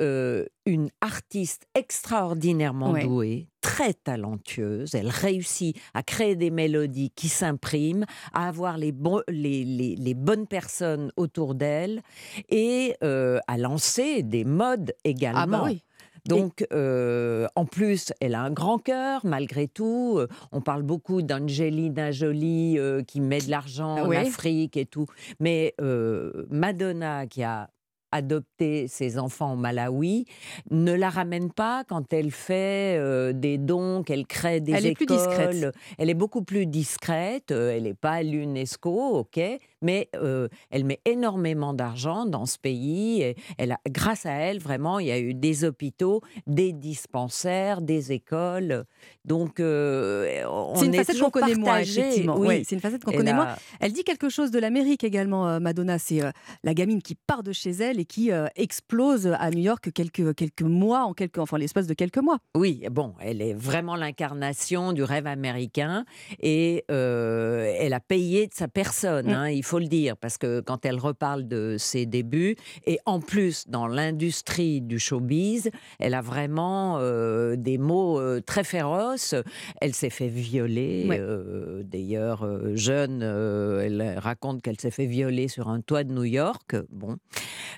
[0.00, 3.04] euh, une artiste extraordinairement Ouais.
[3.04, 4.94] douée, très talentueuse.
[4.94, 8.92] Elle réussit à créer des mélodies qui s'impriment, à avoir les,
[9.28, 12.02] les, les- les bonnes personnes autour d'elle
[12.48, 15.40] et euh, à lancer des modes également.
[15.40, 15.82] Ah bah oui.
[16.28, 20.16] Donc, euh, en plus, elle a un grand cœur, malgré tout.
[20.18, 24.16] Euh, On parle beaucoup d'Angelina Jolie euh, qui met de l'argent en Oui.
[24.16, 25.06] Afrique et tout.
[25.40, 27.70] Mais euh, Madonna, qui a
[28.10, 30.24] adopté ses enfants au Malawi,
[30.70, 34.94] ne la ramène pas quand elle fait euh, des dons, qu'elle crée des Elle est
[34.94, 35.16] plus écoles.
[35.18, 35.74] discrète.
[35.98, 37.50] Elle est beaucoup plus discrète.
[37.50, 39.38] euh, Elle n'est pas à l'UNESCO, ok,
[39.82, 43.22] mais euh, elle met énormément d'argent dans ce pays.
[43.22, 47.80] Et elle a, grâce à elle, vraiment, il y a eu des hôpitaux, des dispensaires,
[47.80, 48.84] des écoles.
[49.24, 52.36] Donc, euh, on C'est une est facette qu'on connaît moins, effectivement.
[52.38, 52.64] Oui.
[52.66, 53.56] C'est une facette qu'on connaît moins.
[53.80, 55.98] Elle dit quelque chose de l'Amérique également, euh, Madonna.
[55.98, 56.30] C'est euh,
[56.64, 60.34] la gamine qui part de chez elle et qui euh, explose à New York quelques,
[60.34, 62.38] quelques mois, en quelques, enfin l'espace de quelques mois.
[62.56, 66.04] Oui, bon, elle est vraiment l'incarnation du rêve américain
[66.40, 69.30] et euh, elle a payé de sa personne, Mm.
[69.34, 72.56] hein, il faut le dire, parce que quand elle reparle de ses débuts,
[72.86, 78.64] et en plus dans l'industrie du showbiz, elle a vraiment euh, des mots euh, très
[78.64, 79.34] féroces.
[79.80, 81.18] Elle s'est fait violer, Ouais.
[81.20, 86.76] euh, d'ailleurs jeune, elle raconte qu'elle s'est fait violer sur un toit de New York.
[86.90, 87.16] Bon,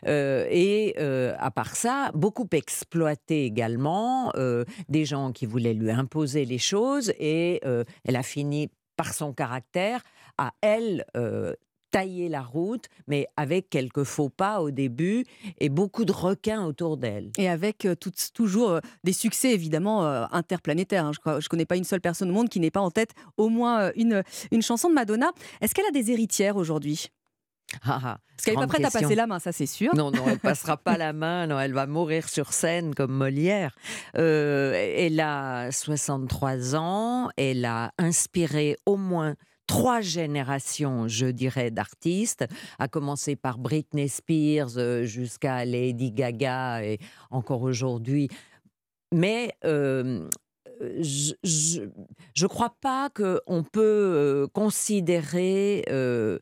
[0.07, 4.33] et à part ça, beaucoup exploité également
[4.89, 7.61] des gens qui voulaient lui imposer les choses et
[8.05, 10.03] elle a fini par son caractère
[10.37, 11.55] à elle euh,
[11.91, 15.25] tailler la route, mais avec quelques faux pas au début
[15.59, 17.31] et beaucoup de requins autour d'elle.
[17.39, 21.07] Et avec euh, tout- toujours euh, des succès évidemment euh, interplanétaires.
[21.07, 21.13] hein.
[21.27, 23.49] Je ne connais pas une seule personne au monde qui n'ait pas en tête au
[23.49, 25.31] moins une, une chanson de Madonna.
[25.61, 27.09] Est-ce qu'elle a des héritières aujourd'hui?
[27.85, 29.95] Ah, ah, Parce qu'elle n'est pas prête à passer la main, ça c'est sûr.
[29.95, 33.77] Non, non, elle passera pas la main, non, elle va mourir sur scène comme Molière.
[34.17, 39.37] Euh, elle a 63 ans, elle a inspiré au moins
[39.71, 42.45] trois générations, je dirais, d'artistes,
[42.81, 46.99] à commencer par Britney Spears euh, jusqu'à Lady Gaga et
[47.31, 48.29] encore aujourd'hui.
[49.15, 50.29] Mais euh,
[50.81, 51.35] je
[52.43, 56.39] ne crois pas qu'on peut euh, considérer euh,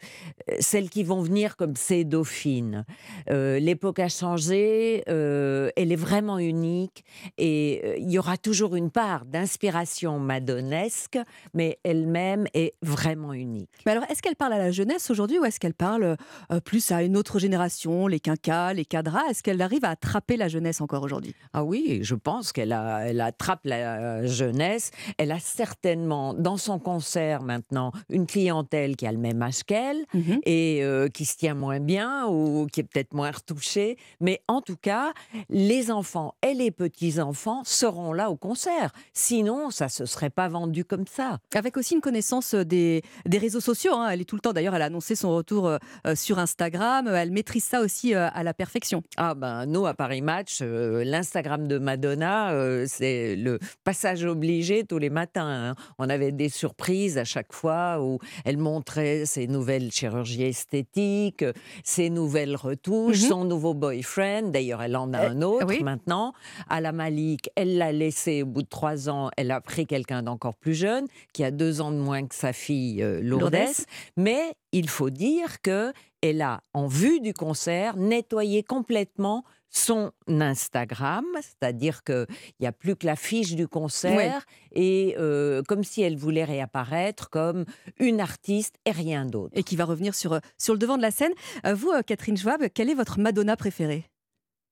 [0.60, 2.84] celles qui vont venir comme ces dauphines.
[3.30, 7.04] Euh, L'époque a changé, euh, elle est vraiment unique
[7.36, 11.18] et euh, il y aura toujours une part d'inspiration madonesque,
[11.54, 13.70] mais elle-même est vraiment unique.
[13.86, 16.16] Mais alors, est-ce qu'elle parle à la jeunesse aujourd'hui ou est-ce qu'elle parle
[16.52, 19.24] euh, plus à une autre génération, les quinquas, les cadras?
[19.30, 21.34] Est-ce qu'elle arrive à attraper la jeunesse encore aujourd'hui?
[21.52, 24.90] Ah oui, je pense qu'elle elle attrape la jeunesse.
[25.18, 30.04] Elle a certainement dans son concert maintenant une clientèle qui a le même âge qu'elle
[30.44, 33.96] et euh, qui se tient moins bien ou qui est peut-être moins retouchée.
[34.20, 35.12] Mais en tout cas,
[35.48, 38.92] les enfants et les petits-enfants seront là au concert.
[39.12, 41.38] Sinon, ça se serait pas vendu comme ça.
[41.54, 43.94] Avec aussi une connaissance des, des réseaux sociaux.
[43.94, 44.08] hein.
[44.10, 47.08] Elle est tout le temps, d'ailleurs, elle a annoncé son retour euh, euh, sur Instagram.
[47.08, 49.02] Elle maîtrise ça aussi euh, à la perfection.
[49.16, 54.84] Ah ben nous à Paris Match, euh, l'Instagram de Madonna, euh, c'est le passage obligé
[54.84, 55.70] tous les matins.
[55.70, 55.74] hein.
[55.98, 61.44] On avait des surprises à chaque fois où elle montrait ses nouvelles chirurgies esthétiques,
[61.84, 63.28] ses nouvelles retouches, Mhm.
[63.28, 64.50] son nouveau boyfriend.
[64.50, 65.82] D'ailleurs, elle en a un autre oui.
[65.82, 66.32] maintenant.
[66.68, 69.30] À la Malik, elle l'a laissé au bout de trois ans.
[69.36, 72.52] Elle a pris quelqu'un d'encore plus jeune, qui a deux ans de moins que sa
[72.52, 73.54] fille euh, Lourdes.
[73.54, 73.74] Lourdes.
[74.16, 74.40] Mais
[74.72, 82.02] il faut dire que elle a, en vue du concert, nettoyé complètement son Instagram, c'est-à-dire
[82.02, 82.26] qu'il
[82.60, 87.28] n'y a plus que la fiche du concert, et euh, comme si elle voulait réapparaître
[87.30, 87.64] comme
[87.98, 89.52] une artiste et rien d'autre.
[89.56, 91.32] Et qui va revenir sur, euh, sur le devant de la scène.
[91.66, 94.04] Euh, vous, Catherine Schwab, quelle est votre Madonna préférée?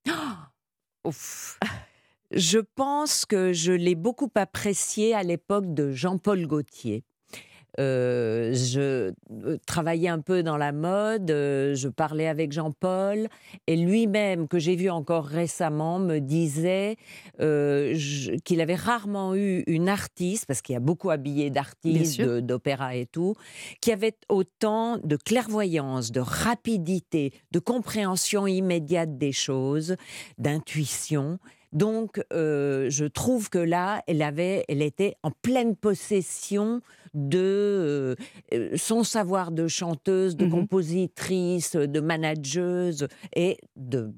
[1.05, 1.59] Ouf.
[2.33, 7.05] Je pense que je l'ai beaucoup appréciée à l'époque de Jean-Paul Gaultier.
[7.79, 13.29] Euh, je euh, travaillais un peu dans la mode, euh, je parlais avec Jean-Paul,
[13.67, 16.97] et lui-même, que j'ai vu encore récemment, me disait
[17.41, 17.97] euh,
[18.45, 23.07] qu'il avait rarement eu une artiste, parce qu'il y a beaucoup habillé d'artistes, d'opéra et
[23.07, 23.35] tout,
[23.81, 29.97] qui avait autant de clairvoyance, de rapidité, de compréhension immédiate des choses,
[30.39, 31.39] d'intuition.
[31.77, 36.81] Donc, euh, je trouve que là, elle avait, elle était en pleine possession
[37.13, 38.15] de euh,
[38.55, 40.51] euh, son savoir de chanteuse, de Mhm.
[40.53, 44.11] compositrice, de manageuse et de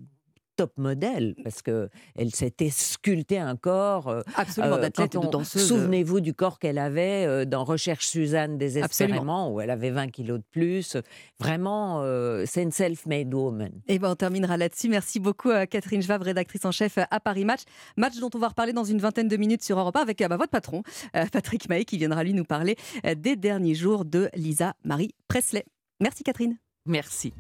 [0.59, 5.31] top modèle parce que elle s'était sculpté un corps euh, Absolument, d'athlète et de on-
[5.31, 5.67] danseuse.
[5.69, 10.41] Souvenez-vous du corps qu'elle avait euh, dans Recherche Suzanne désespérément où elle avait 20 kilos
[10.41, 10.97] de plus.
[11.39, 13.71] Vraiment, euh, c'est une self-made woman.
[13.87, 14.89] Et ben on terminera là-dessus.
[14.89, 17.61] Merci beaucoup à Catherine Schwab, rédactrice en chef à Paris Match.
[17.97, 20.27] Match dont on va reparler dans une vingtaine de minutes sur Europe 1 avec euh,
[20.29, 20.83] bah, votre patron,
[21.15, 22.75] euh, Patrick Mahé, qui viendra lui nous parler
[23.07, 25.65] euh, des derniers jours de Lisa Marie Presley.
[26.01, 26.59] Merci Catherine.
[26.85, 27.33] Merci.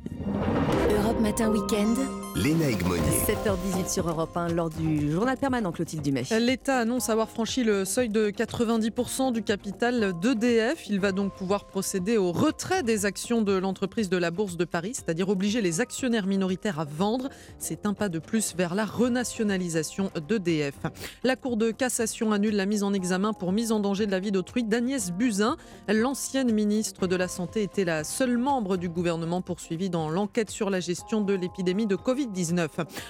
[0.90, 1.96] Europe Matin Weekend.
[2.36, 3.02] Lénaïque Monnier.
[3.26, 6.24] 7h18 sur Europe 1 lors du journal permanent Clotilde Dumais.
[6.38, 10.88] L'État annonce avoir franchi le seuil de 90% du capital d'EDF.
[10.88, 14.64] Il va donc pouvoir procéder au retrait des actions de l'entreprise de la Bourse de
[14.64, 17.28] Paris, c'est-à-dire obliger les actionnaires minoritaires à vendre.
[17.58, 20.76] C'est un pas de plus vers la renationalisation d'EDF.
[21.24, 24.20] La Cour de cassation annule la mise en examen pour mise en danger de la
[24.20, 25.56] vie d'autrui d'Agnès Buzyn.
[25.88, 30.70] L'ancienne ministre de la Santé était la seule membre du gouvernement poursuivie dans l'enquête sur
[30.70, 32.68] la gestion de l'épidémie de Covid-19.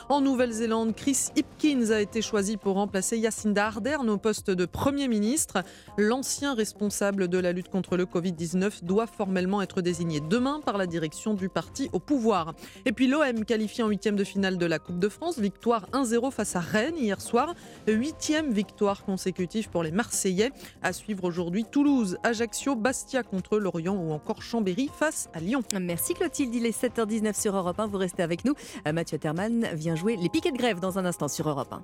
[0.09, 5.09] En Nouvelle-Zélande, Chris Hipkins a été choisi pour remplacer Jacinda Ardern au poste de Premier
[5.09, 5.63] ministre.
[5.97, 10.87] L'ancien responsable de la lutte contre le Covid-19 doit formellement être désigné demain par la
[10.87, 12.55] direction du parti au pouvoir.
[12.85, 16.31] Et puis l'OM qualifié en huitième de finale de la Coupe de France, victoire 1-0
[16.31, 17.55] face à Rennes hier soir.
[17.87, 20.51] Huitième victoire consécutive pour les Marseillais.
[20.83, 25.63] À suivre aujourd'hui Toulouse, Ajaccio, Bastia contre Lorient ou encore Chambéry face à Lyon.
[25.81, 28.55] Merci Clotilde, il est 7h19 sur Europe 1, vous restez avec nous.
[28.99, 31.83] Mathieu Terman vient jouer les piquets de grève dans un instant sur Europe 1.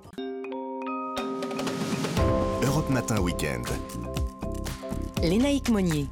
[2.67, 3.65] Europe Matin Weekend.
[5.23, 6.07] Lénaïque Monnier.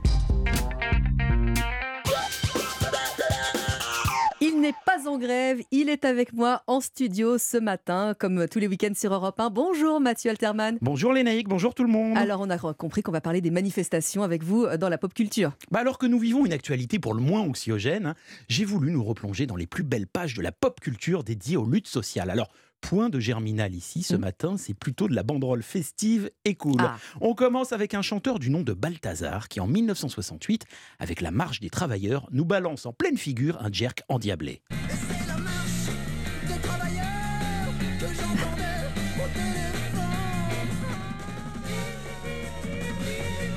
[4.53, 8.59] Il n'est pas en grève, il est avec moi en studio ce matin, comme tous
[8.59, 9.49] les week-ends sur Europe 1.
[9.49, 10.77] Bonjour Mathieu Alterman.
[10.79, 12.15] Bonjour Lénaïque, bonjour tout le monde.
[12.15, 15.53] Alors on a compris qu'on va parler des manifestations avec vous dans la pop culture.
[15.71, 18.15] Bah alors que nous vivons une actualité pour le moins anxiogène, hein,
[18.47, 21.65] j'ai voulu nous replonger dans les plus belles pages de la pop culture dédiée aux
[21.65, 22.29] luttes sociales.
[22.29, 22.51] Alors,
[22.83, 26.75] point de germinal ici ce matin, c'est plutôt de la banderole festive et cool.
[26.79, 26.97] Ah.
[27.21, 30.65] On commence avec un chanteur du nom de Balthazar qui en 1968,
[30.99, 34.61] avec la marche des travailleurs, nous balance en pleine figure un jerk endiablé.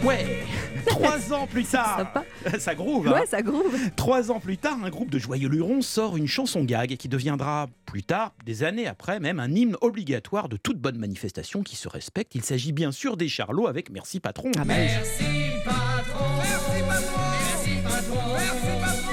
[0.05, 0.46] Ouais
[0.87, 2.13] Trois ans plus tard
[2.59, 3.77] Ça groove hein Ouais, ça groove.
[3.97, 7.67] Trois ans plus tard, un groupe de joyeux lurons sort une chanson gag qui deviendra
[7.87, 11.89] plus tard, des années après même, un hymne obligatoire de toute bonne manifestation qui se
[11.89, 12.35] respecte.
[12.35, 14.51] Il s'agit bien sûr des Charlots avec Merci Patron.
[14.59, 15.25] Ah Merci
[15.65, 19.13] patron, merci patron, merci patron, merci patron.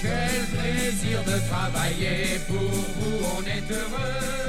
[0.00, 4.39] Quel plaisir de travailler pour vous, on est heureux.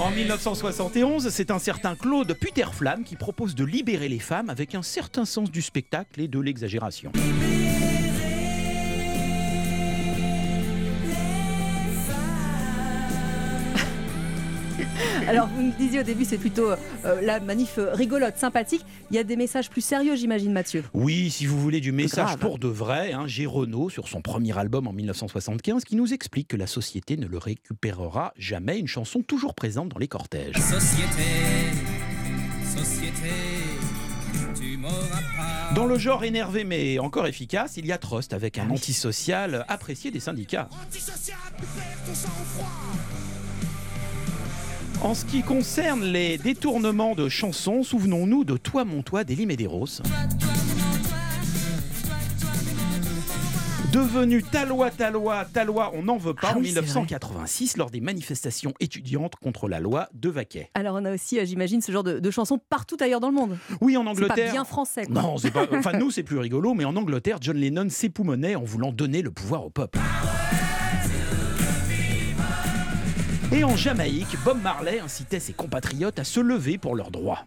[0.00, 4.80] En 1971, c'est un certain Claude Puterflamme qui propose de libérer les femmes avec un
[4.80, 7.12] certain sens du spectacle et de l'exagération.
[15.30, 18.84] Alors, vous me disiez au début, c'est plutôt euh, la manif euh, rigolote, sympathique.
[19.12, 20.82] Il y a des messages plus sérieux, j'imagine, Mathieu.
[20.92, 24.58] Oui, si vous voulez du message pour de vrai, hein, j'ai Renaud sur son premier
[24.58, 29.22] album en 1975 qui nous explique que la société ne le récupérera jamais, une chanson
[29.22, 30.56] toujours présente dans les cortèges.
[30.56, 31.22] Société,
[32.76, 33.30] société,
[34.60, 35.74] tu m'auras pas.
[35.76, 40.10] Dans le genre énervé mais encore efficace, il y a Trust avec un antisocial apprécié
[40.10, 40.68] des syndicats.
[45.02, 50.02] En ce qui concerne les détournements de chansons, souvenons-nous de Toi mon toi d'Elie Medeiros.
[53.92, 58.00] Devenu Talois, Talois, Talois, on n'en veut pas Ah en oui, c'est 1986 lors des
[58.00, 60.70] manifestations étudiantes contre la loi de Vaquet.
[60.74, 63.34] Alors, on a aussi, euh, j'imagine, ce genre de, de chansons partout ailleurs dans le
[63.34, 63.58] monde.
[63.80, 64.46] Oui, en C'est Angleterre.
[64.46, 65.20] pas bien français, quoi.
[65.22, 65.66] Non, c'est pas.
[65.72, 69.32] Enfin, nous, c'est plus rigolo, mais en Angleterre, John Lennon s'époumonait en voulant donner le
[69.32, 69.98] pouvoir au peuple.
[73.52, 77.44] Et en Jamaïque, Bob Marley incitait ses compatriotes à se lever pour leurs droits.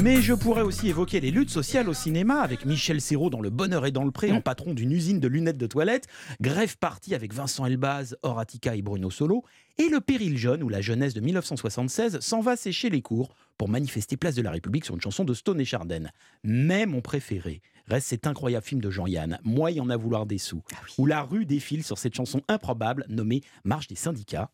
[0.00, 3.50] Mais je pourrais aussi évoquer les luttes sociales au cinéma avec Michel Serrault dans Le
[3.50, 6.06] Bonheur et dans le Pré en patron d'une usine de lunettes de toilette,
[6.40, 9.42] Grève partie avec Vincent Elbaz, Horatica et Bruno Solo,
[9.78, 13.68] et Le Péril jeune où la jeunesse de 1976 s'en va sécher les cours pour
[13.68, 16.04] manifester place de la République sur une chanson de Stone et Chardin.
[16.44, 20.38] Mais mon préféré reste cet incroyable film de Jean-Yann, Moi y en a vouloir des
[20.38, 20.62] sous,
[20.96, 24.50] où la rue défile sur cette chanson improbable nommée Marche des syndicats.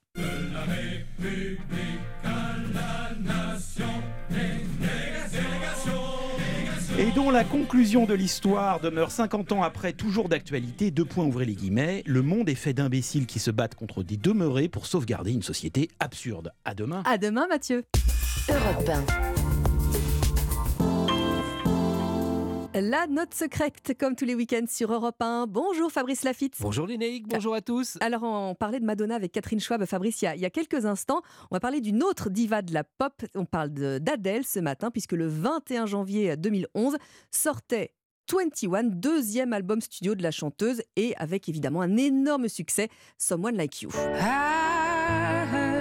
[6.97, 10.93] Et dont la conclusion de l'histoire demeure 50 ans après, toujours d'actualité.
[10.93, 12.05] Deux points, ouvrez les guillemets.
[12.06, 15.89] Le monde est fait d'imbéciles qui se battent contre des demeurés pour sauvegarder une société
[15.98, 16.52] absurde.
[16.64, 17.02] À demain.
[17.05, 17.82] À demain, Mathieu.
[18.48, 18.90] Europe
[22.74, 22.80] 1.
[22.80, 25.46] La note secrète, comme tous les week-ends sur Europe 1.
[25.46, 26.56] Bonjour Fabrice Lafitte.
[26.60, 27.96] Bonjour Lénaïque, bonjour à tous.
[28.00, 30.50] Alors, on parlait de Madonna avec Catherine Schwab, Fabrice, il y, a, il y a
[30.50, 31.22] quelques instants.
[31.50, 33.14] On va parler d'une autre diva de la pop.
[33.34, 36.96] On parle d'Adèle ce matin, puisque le 21 janvier 2011
[37.30, 37.94] sortait
[38.30, 43.80] 21, deuxième album studio de la chanteuse, et avec évidemment un énorme succès, Someone Like
[43.80, 43.90] You.
[43.90, 45.73] I heard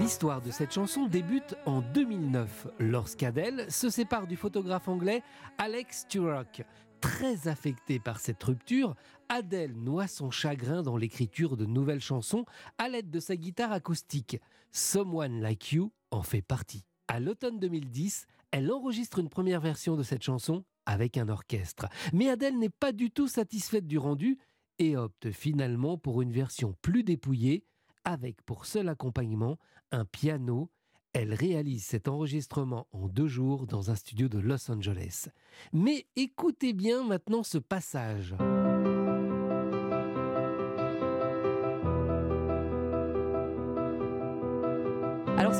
[0.00, 5.22] L'histoire de cette chanson débute en 2009, lorsqu'Adèle se sépare du photographe anglais
[5.58, 6.64] Alex Turok.
[7.02, 8.94] Très affectée par cette rupture,
[9.28, 12.46] Adèle noie son chagrin dans l'écriture de nouvelles chansons
[12.78, 14.40] à l'aide de sa guitare acoustique.
[14.70, 16.86] Someone Like You en fait partie.
[17.08, 21.86] À l'automne 2010, elle enregistre une première version de cette chanson avec un orchestre.
[22.14, 24.38] Mais Adèle n'est pas du tout satisfaite du rendu
[24.78, 27.64] et opte finalement pour une version plus dépouillée
[28.04, 29.58] avec pour seul accompagnement
[29.90, 30.70] un piano.
[31.12, 35.28] Elle réalise cet enregistrement en deux jours dans un studio de Los Angeles.
[35.72, 38.34] Mais écoutez bien maintenant ce passage.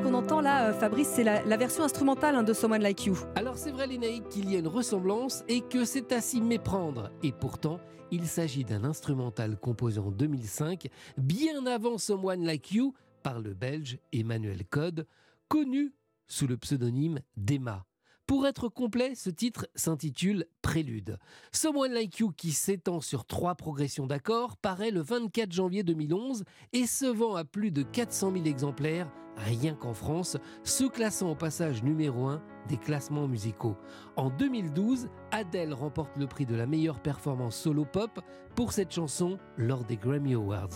[0.02, 3.16] Qu'on entend là, euh, Fabrice, c'est la, version instrumentale hein, de Someone Like You.
[3.36, 7.10] Alors c'est vrai Lénaïque qu'il y a une ressemblance et que c'est à s'y méprendre.
[7.22, 7.78] Et pourtant,
[8.10, 10.88] il s'agit d'un instrumental composé en 2005,
[11.18, 15.06] bien avant Someone Like You, par le Belge Emmanuel Code,
[15.48, 15.94] connu
[16.26, 17.84] sous le pseudonyme d'Emma.
[18.26, 21.18] Pour être complet, ce titre s'intitule Prélude.
[21.50, 26.86] Someone Like You, qui s'étend sur trois progressions d'accords, paraît le 24 janvier 2011 et
[26.86, 31.82] se vend à plus de 400 000 exemplaires, rien qu'en France, se classant au passage
[31.82, 33.76] numéro 1 des classements musicaux.
[34.16, 38.20] En 2012, Adele remporte le prix de la meilleure performance solo pop
[38.54, 40.68] pour cette chanson lors des Grammy Awards.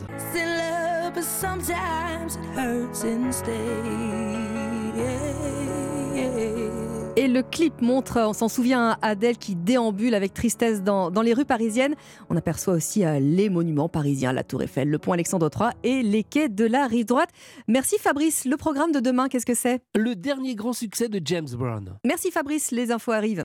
[7.27, 11.35] Et le clip montre, on s'en souvient, Adèle qui déambule avec tristesse dans, dans les
[11.35, 11.97] rues parisiennes.
[12.31, 16.05] On aperçoit aussi euh, les monuments parisiens, la Tour Eiffel, le pont Alexandre III et
[16.05, 17.31] les quais de la rive droite.
[17.67, 18.45] Merci Fabrice.
[18.45, 19.81] Le programme de demain, qu'est-ce que c'est?
[19.97, 21.99] Le dernier grand succès de James Brown.
[22.05, 23.43] Merci Fabrice, les infos arrivent.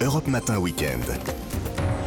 [0.00, 0.98] Europe Matin Week-end.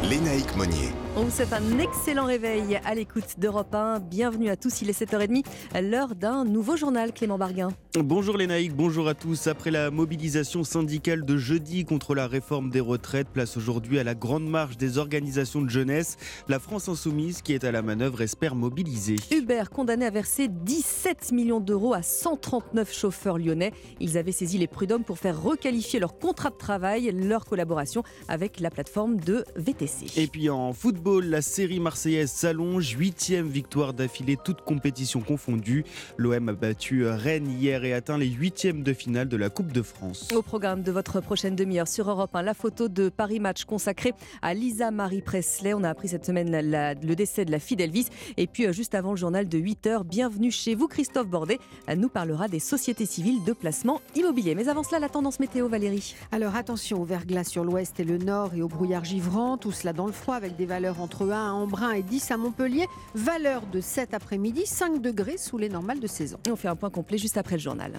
[0.02, 0.92] Lénaïque Monnier.
[1.18, 3.98] On vous souhaite un excellent réveil à l'écoute d'Europe 1.
[3.98, 5.44] Bienvenue à tous, il est 7h30,
[5.82, 7.70] l'heure d'un nouveau journal, Clément Barguin.
[7.98, 9.48] Bonjour Lénaïque, bonjour à tous.
[9.48, 14.14] Après la mobilisation syndicale de jeudi contre la réforme des retraites, place aujourd'hui à la
[14.14, 16.18] grande marche des organisations de jeunesse.
[16.46, 19.16] La France Insoumise, qui est à la manœuvre, espère mobiliser.
[19.32, 23.72] Uber condamné à verser 17 millions d'euros à 139 chauffeurs lyonnais.
[23.98, 28.60] Ils avaient saisi les prud'hommes pour faire requalifier leur contrat de travail, leur collaboration avec
[28.60, 30.06] la plateforme de VTC.
[30.16, 35.84] Et puis en football, la série marseillaise s'allonge, huitième victoire d'affilée, toutes compétitions confondues.
[36.18, 39.80] L'OM a battu Rennes hier et atteint les huitièmes de finale de la Coupe de
[39.82, 40.28] France.
[40.34, 44.12] Au programme de votre prochaine demi-heure sur Europe 1, la photo de Paris Match consacrée
[44.42, 45.72] à Lisa Marie Presley.
[45.74, 48.08] On a appris cette semaine la- le décès de la fille d'Elvis.
[48.36, 51.58] Et puis euh, juste avant le journal de 8h, bienvenue chez vous, Christophe Bordet
[51.96, 54.54] nous parlera des sociétés civiles de placement immobilier.
[54.54, 56.14] Mais avant cela, la tendance météo, Valérie.
[56.32, 59.92] Alors attention au verglas sur l'ouest et le nord et au brouillard givrant, tout cela
[59.92, 62.86] dans le froid avec des valeurs entre 1 à Embrun et 10 à Montpellier.
[63.14, 66.38] Valeur de 7 après-midi, 5 degrés sous les normales de saison.
[66.46, 67.92] Et on fait un point complet juste après le journal.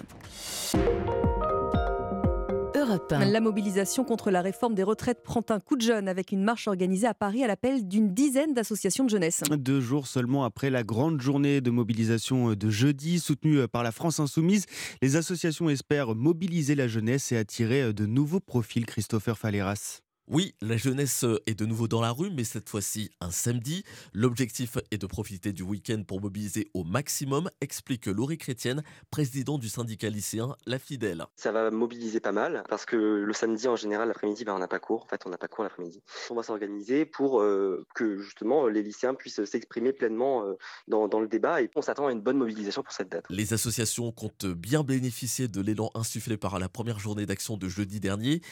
[2.74, 3.26] Europe 1.
[3.26, 6.66] La mobilisation contre la réforme des retraites prend un coup de jeune avec une marche
[6.66, 9.42] organisée à Paris à l'appel d'une dizaine d'associations de jeunesse.
[9.50, 14.18] Deux jours seulement après la grande journée de mobilisation de jeudi, soutenue par la France
[14.18, 14.66] Insoumise,
[15.02, 18.86] les associations espèrent mobiliser la jeunesse et attirer de nouveaux profils.
[18.86, 20.00] Christopher Faleras.
[20.32, 23.82] Oui, la jeunesse est de nouveau dans la rue, mais cette fois-ci un samedi.
[24.14, 29.68] L'objectif est de profiter du week-end pour mobiliser au maximum, explique Laurie Chrétienne, président du
[29.68, 31.24] syndicat lycéen La Fidèle.
[31.34, 34.68] Ça va mobiliser pas mal parce que le samedi en général l'après-midi ben, on n'a
[34.68, 35.02] pas cours.
[35.02, 36.00] En fait on n'a pas cours l'après-midi.
[36.30, 40.54] On va s'organiser pour euh, que justement les lycéens puissent s'exprimer pleinement euh,
[40.86, 43.24] dans, dans le débat et on s'attend à une bonne mobilisation pour cette date.
[43.30, 47.98] Les associations comptent bien bénéficier de l'élan insufflé par la première journée d'action de jeudi
[47.98, 48.42] dernier.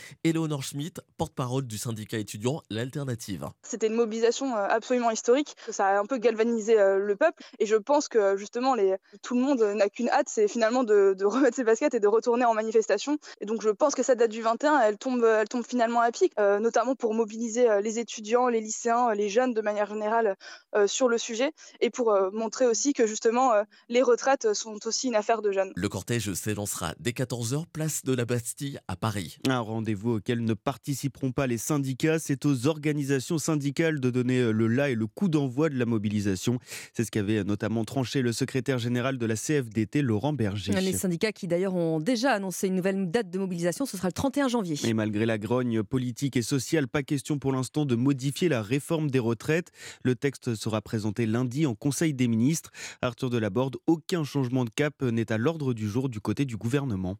[1.17, 3.47] Porte-parole du syndicat étudiant L'Alternative.
[3.62, 5.55] C'était une mobilisation euh, absolument historique.
[5.70, 7.43] Ça a un peu galvanisé euh, le peuple.
[7.59, 8.97] Et je pense que justement, les...
[9.23, 12.09] tout le monde n'a qu'une hâte, c'est finalement de, de remettre ses baskets et de
[12.09, 13.19] retourner en manifestation.
[13.40, 16.11] Et donc je pense que cette date du 21, elle tombe, elle tombe finalement à
[16.11, 19.86] pic, euh, notamment pour mobiliser euh, les étudiants, les lycéens, euh, les jeunes de manière
[19.86, 20.36] générale
[20.74, 24.78] euh, sur le sujet et pour euh, montrer aussi que justement euh, les retraites sont
[24.86, 25.73] aussi une affaire de jeunes.
[25.74, 29.39] Le cortège s'élancera dès 14h, place de la Bastille à Paris.
[29.49, 32.19] Un rendez-vous auquel ne participeront pas les syndicats.
[32.19, 36.59] C'est aux organisations syndicales de donner le là et le coup d'envoi de la mobilisation.
[36.93, 40.73] C'est ce qu'avait notamment tranché le secrétaire général de la CFDT, Laurent Berger.
[40.73, 44.13] Les syndicats qui d'ailleurs ont déjà annoncé une nouvelle date de mobilisation, ce sera le
[44.13, 44.77] 31 janvier.
[44.85, 49.11] Et malgré la grogne politique et sociale, pas question pour l'instant de modifier la réforme
[49.11, 49.71] des retraites.
[50.03, 52.71] Le texte sera présenté lundi en Conseil des ministres.
[53.03, 57.19] Arthur Delaborde, aucun changement de cap n'est à l'ordre du jour du côté du gouvernement.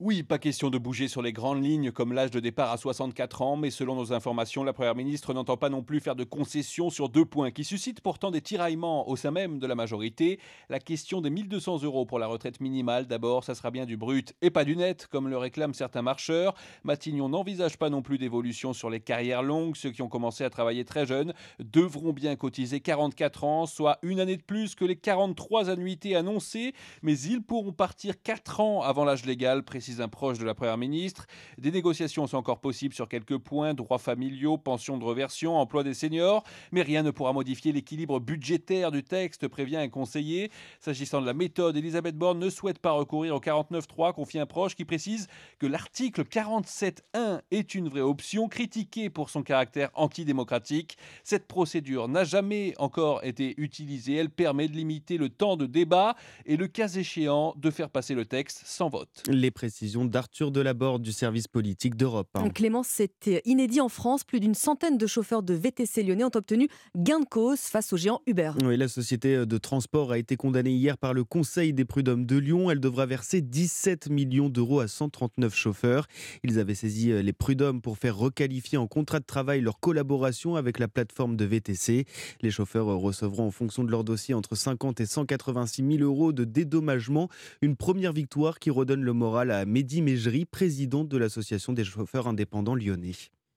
[0.00, 3.42] Oui, pas question de bouger sur les grandes lignes comme l'âge de départ à 64
[3.42, 6.88] ans, mais selon nos informations, la Première ministre n'entend pas non plus faire de concessions
[6.88, 10.38] sur deux points qui suscitent pourtant des tiraillements au sein même de la majorité.
[10.68, 14.36] La question des 1200 euros pour la retraite minimale, d'abord, ça sera bien du brut
[14.40, 16.54] et pas du net, comme le réclament certains marcheurs.
[16.84, 19.74] Matignon n'envisage pas non plus d'évolution sur les carrières longues.
[19.74, 24.20] Ceux qui ont commencé à travailler très jeunes devront bien cotiser 44 ans, soit une
[24.20, 26.72] année de plus que les 43 annuités annoncées,
[27.02, 30.76] mais ils pourront partir 4 ans avant l'âge légal, précise un proche de la Première
[30.76, 31.26] ministre.
[31.56, 35.94] Des négociations sont encore possibles sur quelques points, droits familiaux, pensions de reversion, emploi des
[35.94, 40.50] seniors, mais rien ne pourra modifier l'équilibre budgétaire du texte, prévient un conseiller.
[40.78, 44.74] S'agissant de la méthode, Elisabeth Borne ne souhaite pas recourir au 49.3, confie un proche
[44.74, 45.26] qui précise
[45.58, 50.98] que l'article 47.1 est une vraie option, critiquée pour son caractère antidémocratique.
[51.24, 54.16] Cette procédure n'a jamais encore été utilisée.
[54.16, 58.14] Elle permet de limiter le temps de débat et le cas échéant de faire passer
[58.14, 59.22] le texte sans vote.
[59.28, 62.28] Les précisions d'Arthur Delaborde du service politique d'Europe.
[62.34, 62.48] hein.
[62.50, 64.24] Clément, c'était inédit en France.
[64.24, 67.96] Plus d'une centaine de chauffeurs de VTC lyonnais ont obtenu gain de cause face au
[67.96, 68.52] géant Uber.
[68.64, 72.36] Oui, la société de transport a été condamnée hier par le Conseil des prud'hommes de
[72.36, 72.70] Lyon.
[72.70, 76.06] Elle devra verser 17 millions d'euros à 139 chauffeurs.
[76.42, 80.78] Ils avaient saisi les prud'hommes pour faire requalifier en contrat de travail leur collaboration avec
[80.78, 82.04] la plateforme de VTC.
[82.40, 86.44] Les chauffeurs recevront en fonction de leur dossier entre 50 et 186 000 euros de
[86.44, 87.28] dédommagement.
[87.62, 92.26] Une première victoire qui redonne le moral à Mehdi Mégerie, président de l'association des chauffeurs
[92.26, 93.12] indépendants lyonnais.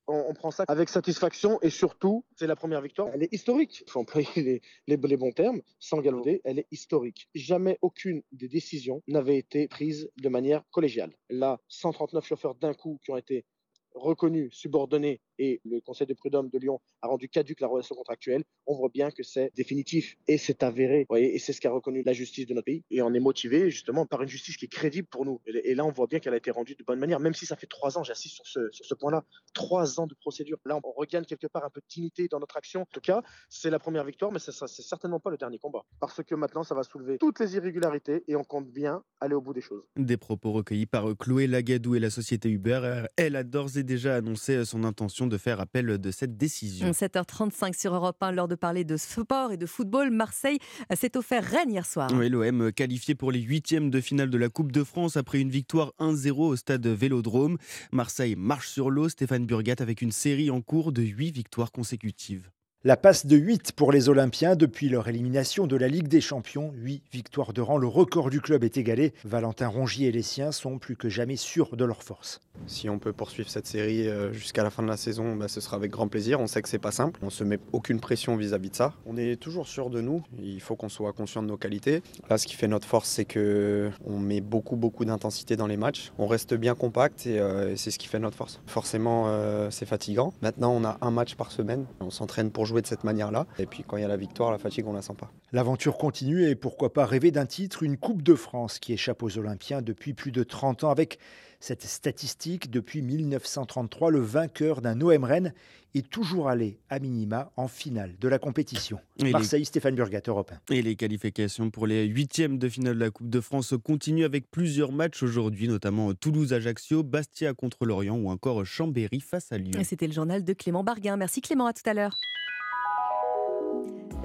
[0.07, 3.07] on, prend ça avec satisfaction et surtout, c'est la première victoire.
[3.13, 3.83] Elle est historique.
[3.87, 6.41] Il faut employer les, les- bons termes, sans galauder.
[6.43, 7.29] Elle est historique.
[7.33, 11.15] Jamais aucune des décisions n'avait été prise de manière collégiale.
[11.29, 13.45] Là, 139 chauffeurs d'un coup qui ont été
[13.93, 18.43] reconnus, subordonnés, et le Conseil de prud'homme de Lyon a rendu caduque la relation contractuelle,
[18.67, 21.05] on voit bien que c'est définitif et c'est avéré.
[21.09, 22.83] Voyez, et c'est ce qu'a reconnu la justice de notre pays.
[22.91, 25.41] Et on est motivé justement par une justice qui est crédible pour nous.
[25.47, 27.55] Et, là, on voit bien qu'elle a été rendue de bonne manière, même si ça
[27.55, 30.57] fait trois ans, j'insiste sur ce, sur ce point-là, trois ans de procédure.
[30.65, 32.81] Là, on regagne quelque part un peu de dignité dans notre action.
[32.81, 35.83] En tout cas, c'est la première victoire, mais ce c'est certainement pas le dernier combat.
[35.99, 39.41] Parce que maintenant, ça va soulever toutes les irrégularités et on compte bien aller au
[39.41, 39.83] bout des choses.
[39.95, 43.05] Des propos recueillis par Chloé Lagadou et la société Uber.
[43.15, 46.91] Elle a d'ores et déjà annoncé son intention de faire appel de cette décision.
[46.91, 50.11] 7h35 sur Europe 1, l'heure de parler de sport et de football.
[50.11, 50.59] Marseille
[50.93, 52.11] s'est offert Rennes hier soir.
[52.13, 55.49] Oui, l'OM qualifié pour les huitièmes de finale de la Coupe de France après une
[55.49, 57.57] victoire 1-0 au stade Vélodrome.
[57.91, 59.09] Marseille marche sur l'eau.
[59.09, 62.51] Stéphane Burgat avec une série en cours de huit victoires consécutives.
[62.83, 66.73] La passe de 8 pour les Olympiens depuis leur élimination de la Ligue des Champions.
[66.77, 69.13] 8 victoires de rang, le record du club est égalé.
[69.23, 72.41] Valentin Rongier et les siens sont plus que jamais sûrs de leur force.
[72.65, 75.61] Si on peut poursuivre cette série euh, jusqu'à la fin de la saison, bah, ce
[75.61, 76.39] sera avec grand plaisir.
[76.39, 77.19] On sait que c'est pas simple.
[77.21, 78.93] On se met aucune pression vis-à-vis de ça.
[79.05, 80.23] On est toujours sûr de nous.
[80.41, 82.01] Il faut qu'on soit conscient de nos qualités.
[82.31, 85.77] Là, ce qui fait notre force, c'est que on met beaucoup, beaucoup d'intensité dans les
[85.77, 86.11] matchs.
[86.17, 88.59] On reste bien compact et, euh, c'est ce qui fait notre force.
[88.65, 90.33] Forcément, euh, c'est fatigant.
[90.41, 91.85] Maintenant, on a un match par semaine.
[91.99, 93.45] On s'entraîne pour jouer de cette manière-là.
[93.59, 95.29] Et puis, quand il y a la victoire, la fatigue, on la sent pas.
[95.51, 99.37] L'aventure continue et pourquoi pas rêver d'un titre, une Coupe de France qui échappe aux
[99.37, 101.19] Olympiens depuis plus de 30 ans avec
[101.59, 105.53] cette statistique depuis 1933, le vainqueur d'un OM Rennes
[105.93, 108.97] est toujours allé à minima en finale de la compétition.
[109.19, 110.73] Et les- Marseille, Stéphane Burgat, Europe 1.
[110.73, 114.49] Et les qualifications pour les huitièmes de finale de la Coupe de France continuent avec
[114.49, 119.81] plusieurs matchs aujourd'hui, notamment Toulouse-Ajaccio, Bastia contre Lorient ou encore Chambéry face à Lyon.
[119.83, 121.15] C'était le journal de Clément Barguin.
[121.17, 122.15] Merci Clément, à tout à l'heure.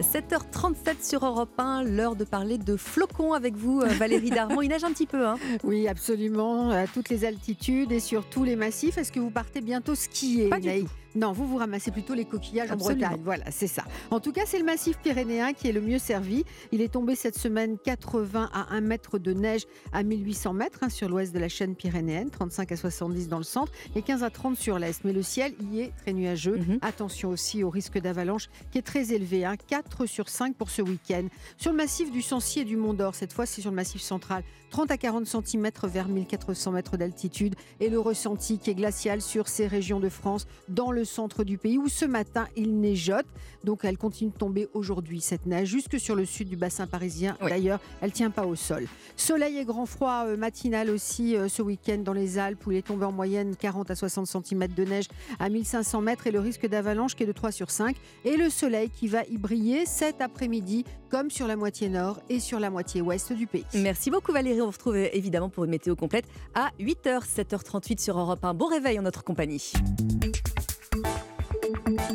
[0.01, 4.61] 7h37 sur Europe 1, l'heure de parler de flocons avec vous, euh, Valérie Darmon.
[4.61, 8.45] Il neige un petit peu, hein Oui, absolument, à toutes les altitudes et sur tous
[8.45, 8.99] les massifs.
[8.99, 10.89] Est-ce que vous partez bientôt skier Pas du tout.
[11.15, 13.07] Non, vous vous ramassez plutôt les coquillages Absolument.
[13.07, 13.25] en Bretagne.
[13.25, 13.85] Voilà, c'est ça.
[14.11, 16.45] En tout cas, c'est le massif pyrénéen qui est le mieux servi.
[16.73, 19.63] Il est tombé cette semaine 80 à 1 mètre de neige
[19.93, 23.45] à 1800 mètres hein, sur l'ouest de la chaîne pyrénéenne, 35 à 70 dans le
[23.45, 25.05] centre et 15 à 30 sur l'est.
[25.05, 26.59] Mais le ciel y est très nuageux.
[26.59, 26.79] Mhm.
[26.83, 30.83] Attention aussi au risque d'avalanche qui est très élevé, hein, 4 sur 5 pour ce
[30.83, 31.29] week-end.
[31.57, 34.03] Sur le massif du Sancy et du Mont d'Or, cette fois c'est sur le massif
[34.03, 39.23] central, 30 à 40 cm vers 1400 mètres d'altitude et le ressenti qui est glacial
[39.23, 43.25] sur ces régions de France dans le centre du pays où ce matin il neigeote.
[43.65, 47.37] Donc elle continue de tomber aujourd'hui cette neige jusque sur le sud du bassin parisien.
[47.41, 48.87] D'ailleurs, elle tient pas au sol.
[49.17, 52.79] Soleil et grand froid euh, matinal aussi euh, ce week-end dans les Alpes où il
[52.79, 55.07] est tombé en moyenne 40 à 60 cm de neige
[55.39, 58.51] à 1500 mètres et le risque d'avalanche qui est de 3 sur 5 et le
[58.51, 62.71] soleil qui va y briller cet après-midi comme sur la moitié nord et sur la
[62.71, 63.65] moitié ouest du pays.
[63.75, 64.61] Merci beaucoup Valérie.
[64.61, 68.55] On vous retrouve euh, évidemment pour une météo complète à 8h, 7h38 sur Europe 1.
[68.55, 69.73] Bon réveil en notre compagnie.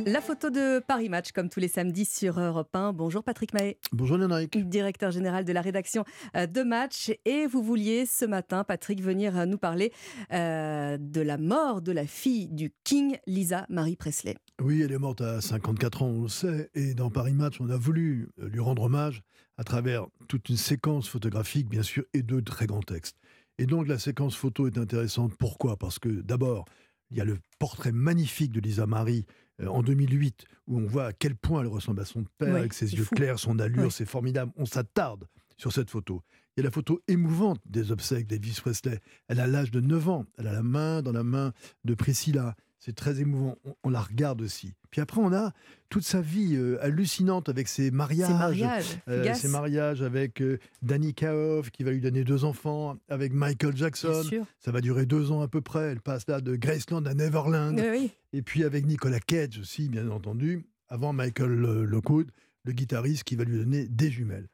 [0.05, 2.91] La photo de Paris Match, comme tous les samedis sur Europe 1.
[2.91, 3.77] Bonjour Patrick Mahé.
[3.93, 4.57] Bonjour Lénaïque.
[4.67, 6.03] Directeur général de la rédaction
[6.35, 7.13] euh, de Match.
[7.23, 9.93] Et vous vouliez ce matin, Patrick, venir euh, nous parler
[10.33, 14.35] euh, de la mort de la fille du King, Lisa Marie Presley.
[14.61, 17.69] Oui, elle est morte à 54 ans, on le sait, et dans Paris Match, on
[17.69, 19.23] a voulu lui rendre hommage
[19.55, 23.15] à travers toute une séquence photographique, bien sûr, et de très grands textes.
[23.57, 25.33] Et donc la séquence photo est intéressante.
[25.37, 25.77] Pourquoi?
[25.77, 26.65] Parce que d'abord,
[27.11, 29.25] il y a le portrait magnifique de Lisa Marie
[29.61, 32.59] euh, en 2008, où on voit à quel point elle ressemble à son père, Oui,
[32.59, 33.15] avec ses yeux fou.
[33.15, 33.91] clairs, son allure, Oui.
[33.91, 34.51] c'est formidable.
[34.55, 35.27] On s'attarde
[35.57, 36.23] sur cette photo.
[36.55, 38.99] Il y a la photo émouvante des obsèques d'Elvis Presley.
[39.27, 40.25] Elle a l'âge de 9 ans.
[40.37, 41.53] Elle a la main dans la main
[41.85, 42.55] de Priscilla.
[42.81, 43.57] C'est très émouvant.
[43.63, 44.73] On, on la regarde aussi.
[44.89, 45.53] Puis après, on a
[45.89, 48.31] toute sa vie euh, hallucinante avec ses mariages.
[48.31, 53.33] mariages, euh, ses mariages avec euh, Danny Kaoff, qui va lui donner deux enfants, avec
[53.33, 54.23] Michael Jackson.
[54.59, 55.91] Ça va durer deux ans à peu près.
[55.91, 57.79] Elle passe là de Graceland à Neverland.
[57.79, 58.11] Oui.
[58.33, 61.53] Et puis avec Nicolas Cage aussi, bien entendu, avant Michael
[61.83, 62.31] Lockwood,
[62.63, 64.47] le guitariste qui va lui donner des jumelles.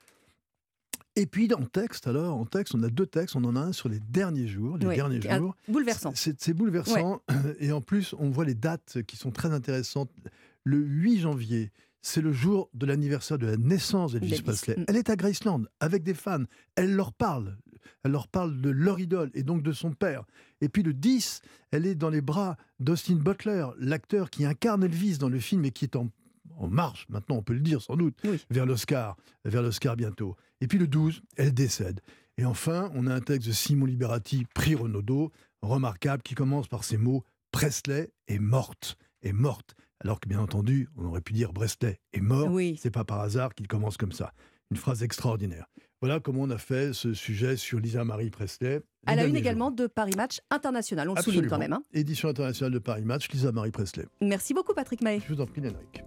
[1.18, 3.36] Et puis en texte, alors, en texte, on a deux textes.
[3.36, 4.78] On en a un sur les derniers jours.
[4.78, 5.56] Les Oui, derniers jours.
[5.68, 6.14] bouleversant.
[6.16, 7.22] C'est bouleversant.
[7.60, 10.12] Et en plus, on voit les dates qui sont très intéressantes.
[10.64, 11.72] Le 8 janvier,
[12.04, 14.44] c'est le jour de l'anniversaire de la naissance d'Elvis D'Elvis.
[14.44, 14.76] Presley.
[14.78, 14.86] Mm.
[14.88, 16.44] Elle est à Graceland avec des fans.
[16.76, 17.58] Elle leur parle.
[18.04, 20.24] Elle leur parle de leur idole et donc de son père.
[20.62, 21.42] Et puis le 10,
[21.72, 25.72] elle est dans les bras d'Austin Butler, l'acteur qui incarne Elvis dans le film et
[25.72, 26.10] qui est en,
[26.58, 28.16] en marche, maintenant on peut le dire sans doute,
[28.50, 29.16] vers l'Oscar,
[29.46, 30.36] vers l'Oscar bientôt.
[30.62, 32.02] Et puis le 12, elle décède.
[32.38, 35.32] Et enfin, on a un texte de Simon Liberati, prix Renaudot,
[35.62, 38.98] remarquable, qui commence par ces mots Presley est morte.
[39.24, 39.76] est morte.
[40.00, 42.52] Alors que bien entendu, on aurait pu dire Bresley est mort.
[42.52, 42.78] Oui.
[42.80, 44.34] C'est pas par hasard qu'il commence comme ça.
[44.70, 45.66] Une phrase extraordinaire.
[46.02, 48.82] Voilà comment on a fait ce sujet sur Lisa Marie Presley.
[49.08, 51.78] À la une également de Paris Match International, on le souligne quand Absolument.
[51.78, 51.82] même.
[51.96, 51.98] hein.
[52.00, 54.06] Édition internationale de Paris Match, Lisa Marie Presley.
[54.22, 55.20] Merci beaucoup Patrick Mahé.
[55.28, 56.04] Je vous en prie, Lénaïque.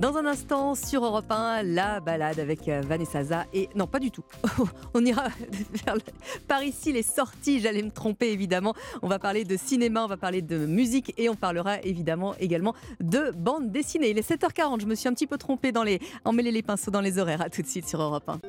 [0.00, 3.44] Dans un instant, sur Europe 1, la balade avec euh, Vanessa Za.
[3.52, 4.24] Et non, pas du tout.
[4.94, 5.24] On ira
[5.84, 6.00] vers le-
[6.48, 7.60] par ici les sorties.
[7.60, 8.74] J'allais me tromper évidemment.
[9.02, 12.74] On va parler de cinéma, on va parler de musique et on parlera évidemment également
[13.00, 14.08] de bande dessinée.
[14.10, 14.80] Il est 7h40.
[14.80, 17.42] Je me suis un petit peu trompée dans les emmêler les pinceaux dans les horaires.
[17.42, 18.40] À tout de suite sur Europe 1.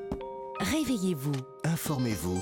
[0.61, 1.33] Réveillez-vous
[1.65, 2.39] Informez-vous.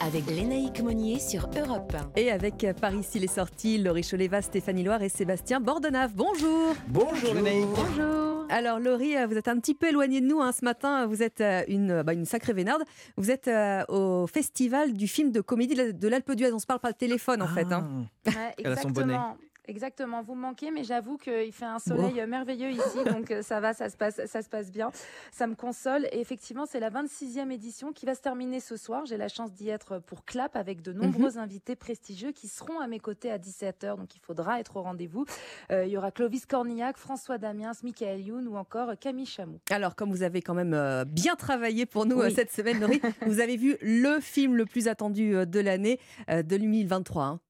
[0.00, 2.10] Avec Lénaïque Monnier sur Europe 1.
[2.20, 6.12] Et avec euh, par ici les sorties, Laurie Choleva, Stéphanie Loire et Sébastien Bordenave.
[6.14, 6.74] Bonjour.
[6.88, 7.66] Bonjour, Lénaïque.
[7.74, 8.44] Bonjour.
[8.48, 11.06] Alors Laurie, euh, vous êtes un petit peu éloignée de nous hein, ce matin.
[11.06, 12.82] Vous êtes euh, une, euh, bah, une sacrée vénarde.
[13.16, 16.52] Vous êtes euh, au festival du film de comédie de la- de l'Alpe d'Huez.
[16.52, 17.66] On se parle par téléphone en fait.
[17.72, 18.06] hein.
[18.26, 18.32] Ouais,
[18.64, 19.14] Elle a son bonnet.
[19.14, 19.36] exactement.
[19.68, 23.58] Exactement, vous me manquez, mais j'avoue qu'il fait un soleil merveilleux ici, donc euh, ça
[23.60, 24.90] va, ça se, passe, ça se passe bien.
[25.32, 26.06] Ça me console.
[26.12, 29.06] Et effectivement, c'est la 26e édition qui va se terminer ce soir.
[29.06, 32.86] J'ai la chance d'y être pour Clap avec de nombreux invités prestigieux qui seront à
[32.86, 35.24] mes côtés à 17h, donc il faudra être au rendez-vous.
[35.72, 39.58] Euh, il y aura Clovis Cornillac, François Damiens, Michael Youn ou encore Camille Chamou.
[39.70, 42.26] Alors, comme vous avez quand même euh, bien travaillé pour nous Oui.
[42.26, 45.98] euh, cette semaine, Laurie, vous avez vu le film le plus attendu de l'année
[46.28, 47.24] de 2023.
[47.24, 47.40] hein.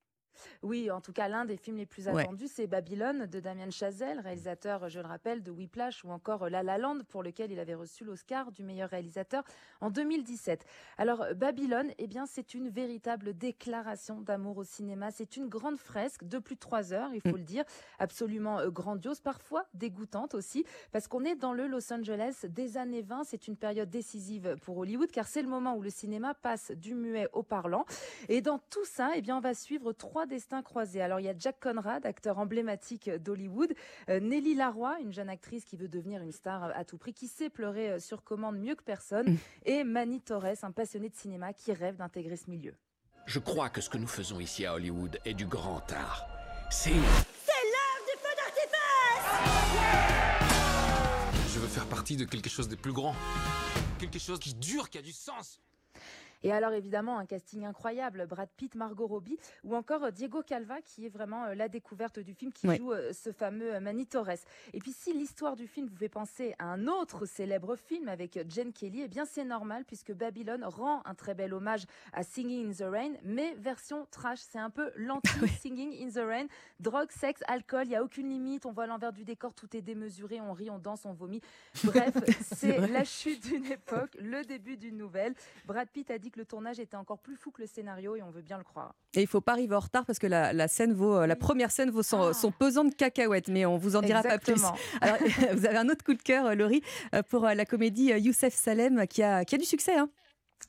[0.62, 2.22] Oui, en tout cas, l'un des films les plus Ouais.
[2.22, 6.62] attendus, c'est Babylone de Damien Chazelle, réalisateur, je le rappelle, de Whiplash ou encore La
[6.62, 9.42] La Land, pour lequel il avait reçu l'Oscar du meilleur réalisateur
[9.80, 10.64] en 2017.
[10.98, 15.10] Alors, Babylone, eh bien, c'est une véritable déclaration d'amour au cinéma.
[15.10, 17.64] C'est une grande fresque de plus de trois heures, il faut le dire,
[17.98, 23.02] absolument euh, grandiose, parfois dégoûtante aussi, parce qu'on est dans le Los Angeles des années
[23.02, 23.24] 20.
[23.24, 26.94] C'est une période décisive pour Hollywood, car c'est le moment où le cinéma passe du
[26.94, 27.84] muet au parlant.
[28.28, 31.00] Et dans tout ça, eh bien, on va suivre trois destins croisés.
[31.00, 33.74] Alors, il y a Jack Conrad, acteur emblématique d'Hollywood,
[34.08, 37.28] euh, Nelly Laroy, une jeune actrice qui veut devenir une star à tout prix, qui
[37.28, 41.52] sait pleurer euh, sur commande mieux que personne, et Manny Torres, un passionné de cinéma
[41.52, 42.74] qui rêve d'intégrer ce milieu.
[43.26, 46.26] Je crois que ce que nous faisons ici à Hollywood est du grand art.
[46.70, 46.90] C'est...
[46.90, 49.26] C'est l'heure du feu d'artifice
[51.52, 53.14] Je veux faire partie de quelque chose de plus grand.
[53.98, 55.60] Quelque chose qui dure, qui a du sens.
[56.46, 60.80] Et alors évidemment un casting incroyable, Brad Pitt, Margot Robbie ou encore euh, Diego Calva
[60.80, 62.76] qui est vraiment euh, la découverte du film qui Ouais.
[62.76, 64.38] joue euh, ce fameux Manny Torres.
[64.72, 68.38] Et puis si l'histoire du film vous fait penser à un autre célèbre film avec
[68.48, 71.82] Jen Kelly, eh bien c'est normal puisque Babylone rend un très bel hommage
[72.12, 76.46] à Singing in the Rain, mais version trash, c'est un peu l'anti-Singing in the Rain.
[76.78, 79.82] Drogue, sexe, alcool, il y a aucune limite, on voit l'envers du décor, tout est
[79.82, 81.40] démesuré, on rit, on danse, on vomit.
[81.84, 85.34] Bref, c'est la chute d'une époque, le début d'une nouvelle.
[85.64, 88.22] Brad Pitt a dit que le tournage était encore plus fou que le scénario et
[88.22, 88.94] on veut bien le croire.
[89.14, 91.36] Et il faut pas arriver en retard parce que la, la scène vaut, euh, la
[91.36, 94.72] première scène vaut son, son pesant de cacahuètes, mais on vous en dira Exactement.
[94.72, 94.90] pas plus.
[95.00, 95.16] Alors,
[95.56, 96.82] vous avez un autre coup de cœur, euh, Laurie,
[97.14, 99.96] euh, pour la comédie Youssef Salem qui a, qui a du succès.
[99.96, 100.08] hein.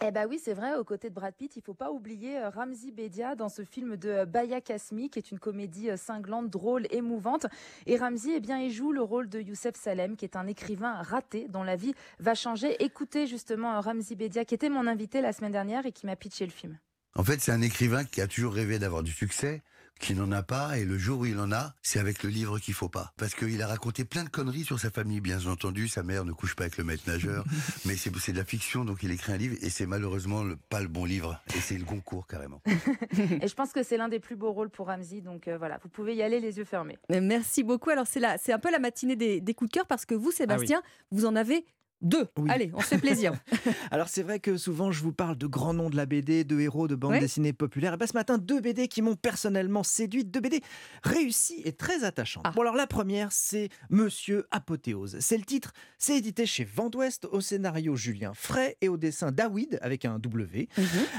[0.06, 2.50] Eh ben oui, c'est vrai, aux côtés de Brad Pitt, il faut pas oublier euh,
[2.50, 6.52] Ramzi Bedia dans ce film de euh, Baya Kasmi, qui est une comédie euh, cinglante,
[6.52, 7.48] drôle, émouvante.
[7.88, 11.02] Et Ramzi, eh bien, il joue le rôle de Youssef Salem, qui est un écrivain
[11.02, 12.76] raté dont la vie va changer.
[12.84, 16.46] Écoutez justement Ramzi Bedia, qui était mon invité la semaine dernière et qui m'a pitché
[16.46, 16.78] le film.
[17.16, 19.64] En fait, c'est un écrivain qui a toujours rêvé d'avoir du succès,
[20.00, 22.60] qui n'en a pas, et le jour où il en a, c'est avec le livre
[22.60, 23.14] qu'il faut pas.
[23.18, 25.88] Parce qu'il a raconté plein de conneries sur sa famille, bien entendu.
[25.88, 27.44] Sa mère ne couche pas avec le maître nageur,
[27.86, 30.82] mais c'est de la fiction, donc il écrit un livre, et c'est malheureusement le- pas
[30.82, 31.42] le bon livre.
[31.56, 32.62] Et c'est le Goncourt, carrément.
[33.42, 35.80] et je pense que c'est l'un des plus beaux rôles pour Ramzi, donc euh, voilà,
[35.84, 36.98] vous pouvez y aller les yeux fermés.
[37.10, 37.90] Merci beaucoup.
[37.90, 40.16] Alors c'est là, c'est un peu la matinée des, des coups de cœur parce que
[40.16, 41.66] vous, Sébastien, vous en avez
[42.02, 42.28] deux.
[42.50, 43.34] Allez, on se fait plaisir.
[43.92, 46.60] Alors c'est vrai que souvent je vous parle de grands noms de la BD, de
[46.60, 47.20] héros de bande Ouais.
[47.20, 47.94] dessinée populaire.
[47.94, 50.62] Et ben ce matin, deux BD qui m'ont personnellement séduite, deux BD
[51.04, 52.46] réussies et très attachantes.
[52.56, 55.18] Bon alors la première, c'est Monsieur Apothéose.
[55.20, 59.32] C'est le titre, c'est édité chez Vent d'Ouest au scénario Julien Fray et au dessin
[59.32, 60.68] Dawid avec un W.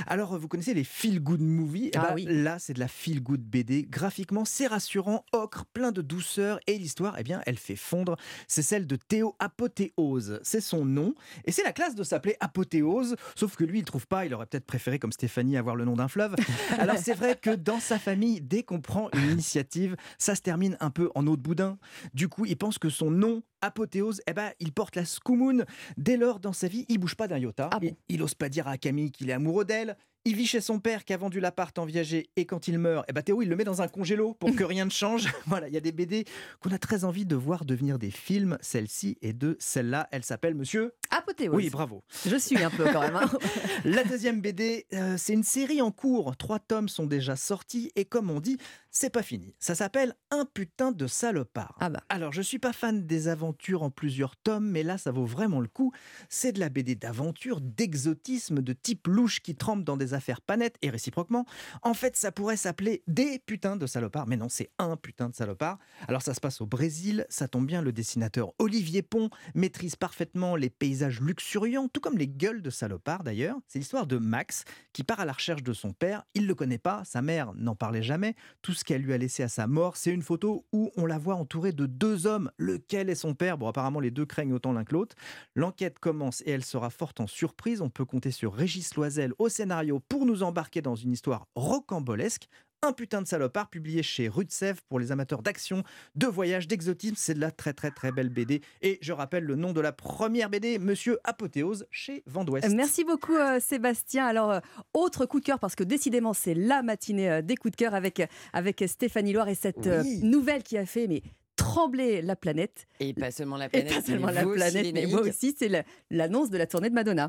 [0.06, 1.90] Alors vous connaissez les feel good movies?
[1.92, 2.26] Eh Ah ben, oui.
[2.28, 3.86] Là c'est de la feel good BD.
[3.88, 8.16] Graphiquement c'est rassurant, ocre, plein de douceur et l'histoire, eh bien elle fait fondre.
[8.46, 10.40] C'est celle de Théo Apothéose.
[10.42, 11.14] C'est son nom
[11.44, 13.16] et c'est la classe de s'appeler Apothéose.
[13.34, 15.94] Sauf que lui il trouve pas, il aurait peut-être préféré comme Stéphanie avoir le nom
[15.94, 16.34] d'un fleuve.
[16.78, 20.76] Alors c'est vrai que dans sa famille, dès qu'on prend une initiative, ça se termine
[20.80, 21.78] un peu en eau de boudin.
[22.14, 25.64] Du coup il pense que son nom Apothéose, eh ben, il porte la scoumoune.
[25.96, 27.70] Dès lors, dans sa vie, il bouge pas d'un iota.
[27.82, 29.96] il, il ose pas dire à Camille qu'il est amoureux d'elle.
[30.28, 33.02] Il vit chez son père qui a vendu l'appart en viager et quand il meurt,
[33.08, 35.26] eh ben Théo, il le met dans un congélo pour que rien ne change.
[35.46, 36.26] Voilà, il y a des BD
[36.60, 38.58] qu'on a très envie de voir devenir des films.
[38.60, 41.54] Celle-ci et de celle-là, elle s'appelle Monsieur Apothéose.
[41.56, 42.04] Oui, bravo.
[42.26, 43.16] Je suis un peu quand même.
[43.16, 43.30] hein.
[43.86, 46.36] La deuxième BD, euh, c'est une série en cours.
[46.36, 48.58] Trois tomes sont déjà sortis et comme on dit,
[48.90, 49.54] c'est pas fini.
[49.58, 51.74] Ça s'appelle Un putain de salopard.
[51.80, 52.02] Ah bah.
[52.10, 55.60] Alors, je suis pas fan des aventures en plusieurs tomes, mais là, ça vaut vraiment
[55.60, 55.92] le coup.
[56.28, 60.58] C'est de la BD d'aventure, d'exotisme, de type louche qui trempe dans des affaires pas
[60.58, 61.46] nettes et réciproquement.
[61.82, 65.34] En fait, ça pourrait s'appeler Des putains de salopards, mais non, c'est Un putain de
[65.34, 65.78] salopard.
[66.06, 67.26] Alors, ça se passe au Brésil.
[67.30, 72.28] Ça tombe bien, le dessinateur Olivier Pont maîtrise parfaitement les paysages luxuriants, tout comme les
[72.28, 73.56] gueules de salopards d'ailleurs.
[73.66, 76.24] C'est l'histoire de Max qui part à la recherche de son père.
[76.34, 78.34] Il le connaît pas, sa mère n'en parlait jamais.
[78.62, 81.18] Tout ce qu'elle lui a laissé à sa mort, c'est une photo où on la
[81.18, 82.50] voit entourée de deux hommes.
[82.58, 83.58] Lequel est son père?
[83.58, 85.16] Bon, apparemment, les deux craignent autant l'un que l'autre.
[85.54, 87.80] L'enquête commence et elle sera forte en surprise.
[87.80, 92.48] On peut compter sur Régis Loisel au scénario pour nous embarquer dans une histoire rocambolesque.
[92.82, 95.82] Un putain de salopard publié chez Sèvres pour les amateurs d'action,
[96.14, 97.16] de voyage, d'exotisme.
[97.18, 98.60] C'est de la très très très belle BD.
[98.82, 102.72] Et je rappelle le nom de la première BD, Monsieur Apothéose, chez Vent d'Ouest.
[102.72, 104.26] Merci beaucoup euh, Sébastien.
[104.26, 104.60] Alors, euh,
[104.94, 107.94] autre coup de cœur, parce que décidément c'est la matinée euh, des coups de cœur
[107.94, 108.22] avec,
[108.52, 110.20] avec Stéphanie Loire et cette euh, Oui.
[110.22, 111.22] nouvelle qui a fait mais,
[111.58, 112.86] trembler la planète.
[113.00, 115.20] Et pas seulement la Et planète, pas seulement mais la vous aussi, planète, mais moi
[115.22, 117.28] aussi, c'est la- l'annonce de la tournée de Madonna.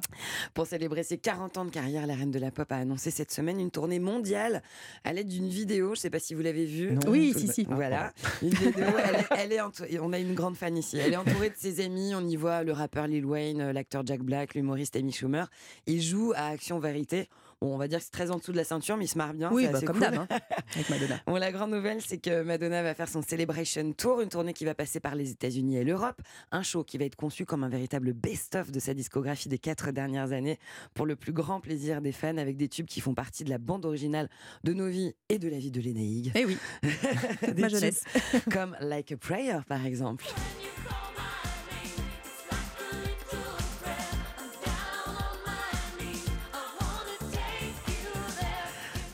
[0.53, 3.31] Pour célébrer ses 40 ans de carrière, la reine de la pop a annoncé cette
[3.31, 4.61] semaine une tournée mondiale
[5.03, 5.87] à l'aide d'une vidéo.
[5.87, 6.91] Je ne sais pas si vous l'avez vue.
[6.91, 6.99] Non.
[7.11, 7.65] Oui, si, si.
[7.69, 8.13] Voilà.
[8.41, 8.85] Une vidéo.
[9.35, 9.59] Elle, est-
[9.91, 10.97] elle on a une grande fan ici.
[10.97, 12.13] Elle est entourée de ses amis.
[12.15, 15.45] On y voit le rappeur Lil Wayne, euh, l'acteur Jack Black, l'humoriste Amy Schumer.
[15.87, 17.27] Il joue à Action Vérité.
[17.61, 19.17] Bon, on va dire que c'est très en dessous de la ceinture, mais il se
[19.17, 19.51] marre bien.
[19.51, 19.99] Oui, bah, comme cool.
[19.99, 20.27] d'hab, hein,
[20.75, 21.19] avec Madonna.
[21.27, 24.63] Bon, la grande nouvelle, c'est que Madonna va faire son Celebration Tour, une tournée qui
[24.63, 26.21] va passer par les États-Unis et l'Europe.
[26.51, 29.91] Un show qui va être conçu comme un véritable best-of de sa discographie des quatre
[29.91, 30.57] dernières années,
[30.93, 33.57] pour le plus grand plaisir des fans, avec des tubes qui font partie de la
[33.57, 34.29] bande originale
[34.63, 36.31] de nos vies et de la vie de Lénaïg.
[36.35, 36.57] Eh oui,
[37.57, 38.05] ma jeunesse.
[38.51, 40.25] comme Like a Prayer, par exemple.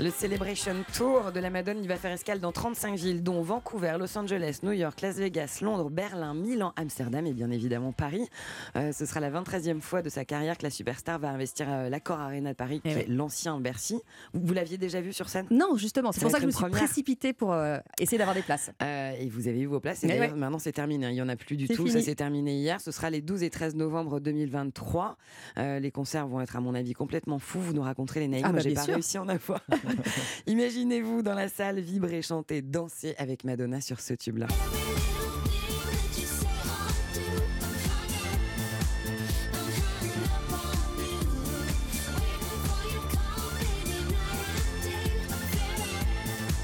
[0.06, 3.95] Le Celebration Tour de la Madone, il va faire escale dans 35 villes, dont Vancouver,
[3.98, 8.30] Los Angeles, New York, Las Vegas, Londres, Berlin, Milan, Amsterdam et bien évidemment Paris.
[8.76, 11.90] Euh, ce sera la 23e fois de sa carrière que la superstar va investir à
[11.90, 13.99] l'Accor Arena de Paris, qui Eh est l'ancien Bercy.
[14.34, 15.48] Vous, vous l'aviez déjà vu sur scène?
[15.49, 16.84] Non, justement, c'est Ça pour ça que je me suis première.
[16.84, 18.69] précipitée pour euh, essayer d'avoir des places.
[18.84, 20.03] Euh, et vous avez eu vos places.
[20.03, 20.32] Et ouais.
[20.36, 21.07] maintenant, c'est terminé.
[21.07, 21.10] hein.
[21.10, 21.88] Il n'y en a plus du tout.
[21.88, 22.03] Ça fini.
[22.03, 22.80] s'est terminé hier.
[22.80, 25.18] Ce sera les 12 et 13 novembre 2023.
[25.57, 27.60] Euh, les concerts vont être, à mon avis, complètement fous.
[27.60, 28.45] Vous nous raconterez les naïfs.
[28.48, 28.94] Ah bah, j'ai pas sûr.
[28.94, 29.65] réussi à en avoir.
[30.48, 34.48] Imaginez-vous dans la salle vibrer, chanter, danser avec Madonna sur ce tube-là.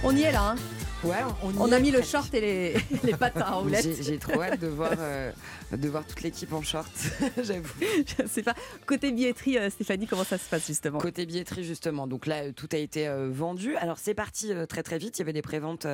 [0.04, 0.71] On y est là, hein
[1.04, 1.18] Ouais,
[1.60, 2.74] on, a mis le short et les,
[3.04, 4.04] les patins à roulettes.
[4.04, 5.32] J'ai trop hâte de voir, euh,
[5.76, 6.92] de voir toute l'équipe en short,
[7.44, 7.74] j'avoue.
[8.20, 8.54] Je sais pas.
[8.86, 11.00] Côté billetterie, euh, Stéphanie, comment ça se passe justement?
[11.00, 12.06] Côté billetterie, justement.
[12.06, 13.76] Donc là, euh, tout a été vendu.
[13.78, 15.18] Alors, c'est parti très très vite.
[15.18, 15.88] Il y avait des préventes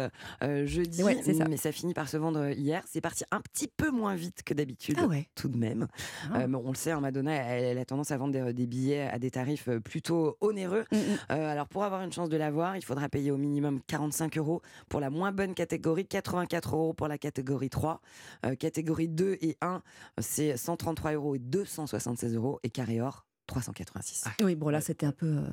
[0.66, 1.46] jeudi, Ouais, c'est ça.
[1.48, 2.84] mais ça finit par se vendre hier.
[2.86, 5.28] C'est parti un petit peu moins vite que d'habitude, Ah ouais.
[5.36, 5.88] tout de même.
[6.36, 8.66] Euh, mais on le sait, hein, Madonna, elle, elle a tendance à vendre des, des
[8.68, 10.84] billets à des tarifs plutôt onéreux.
[10.92, 10.98] Mm,
[11.32, 14.62] Euh, alors, pour avoir une chance de l'avoir, il faudra payer au minimum 45 euros
[14.90, 18.02] pour la moins bonne catégorie, 84 euros pour la catégorie 3.
[18.46, 19.82] Euh, catégorie 2 et 1,
[20.20, 22.60] c'est 133 euros et 276 euros.
[22.64, 24.26] Et carré or, 386.
[24.44, 25.50] Oui, bon là, c'était un peu euh,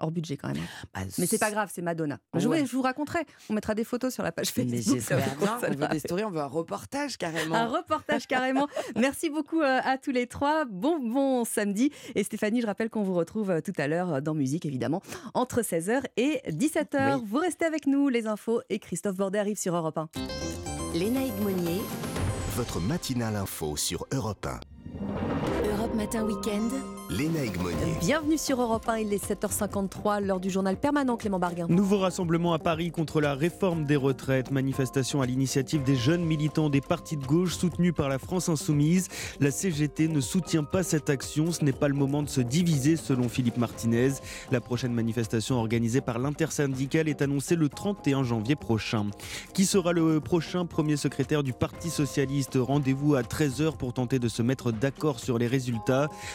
[0.00, 0.58] hors budget quand même.
[0.94, 2.18] Bah, Mais c'est pas grave, c'est Madonna.
[2.34, 2.60] Je, Ouais.
[2.62, 3.20] vous- je vous raconterai.
[3.48, 4.72] On mettra des photos sur la page Facebook.
[4.74, 5.58] Mais ça j'espère bien.
[5.68, 7.54] On veut des stories, on veut un reportage carrément.
[7.54, 8.66] Un reportage carrément.
[8.96, 10.64] Merci beaucoup euh, à tous les trois.
[10.64, 11.90] Bon, bon samedi.
[12.14, 15.02] Et Stéphanie, je rappelle qu'on vous retrouve euh, tout à l'heure euh, dans musique, évidemment,
[15.34, 17.16] entre 16h et 17h.
[17.18, 17.22] Oui.
[17.26, 20.08] Vous restez avec nous, les infos, et Christophe Bordet arrive sur Europe 1.
[20.94, 21.80] Lénaïque Monnier,
[22.56, 25.59] Votre matinale info sur Europe 1.
[25.90, 26.68] Europe Matin Week-end.
[27.10, 27.96] Lénaïque Monnier.
[28.00, 31.66] Bienvenue sur Europe 1, il est 7h53, l'heure du journal permanent Clément Barguin.
[31.68, 34.52] Nouveau rassemblement à Paris contre la réforme des retraites.
[34.52, 39.08] Manifestation à l'initiative des jeunes militants des partis de gauche soutenus par la France Insoumise.
[39.40, 41.50] La CGT ne soutient pas cette action.
[41.50, 44.12] Ce n'est pas le moment de se diviser, selon Philippe Martinez.
[44.52, 49.06] La prochaine manifestation organisée par l'intersyndicale est annoncée le 31 janvier prochain.
[49.52, 52.56] Qui sera le prochain premier secrétaire du Parti Socialiste?
[52.60, 55.79] Rendez-vous à 13h pour tenter de se mettre d'accord sur les résultats.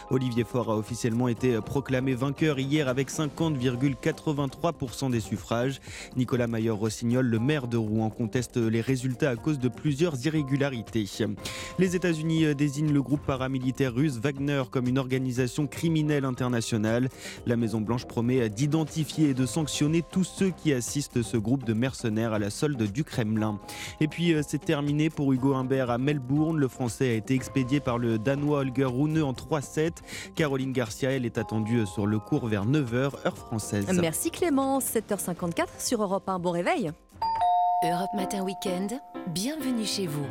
[0.10, 5.80] Olivier Faure aura officiellement été proclamé vainqueur hier avec 50,83% des suffrages.
[6.16, 11.06] Nicolas Maillot-Rossignol, le maire de Rouen, conteste les résultats à cause de plusieurs irrégularités.
[11.78, 17.10] Les États-Unis désignent le groupe paramilitaire russe Wagner comme une organisation criminelle internationale.
[17.46, 22.34] La Maison-Blanche promet d'identifier et de sanctionner tous ceux qui assistent ce groupe de mercenaires
[22.34, 23.60] à la solde du Kremlin.
[24.00, 26.58] Et puis euh, c'est terminé pour Hugo Humbert à Melbourne.
[26.58, 29.92] Le Français a été expédié par le Danois Holger Rune en 3-7.
[30.36, 33.86] Caroline Garcia, elle est attendue sur le cours vers 9h, heure française.
[34.00, 36.40] Merci Clément, 7h54 sur Europe 1.
[36.40, 36.92] Bon réveil.
[37.84, 40.26] Europe Matin Weekend, bienvenue chez vous.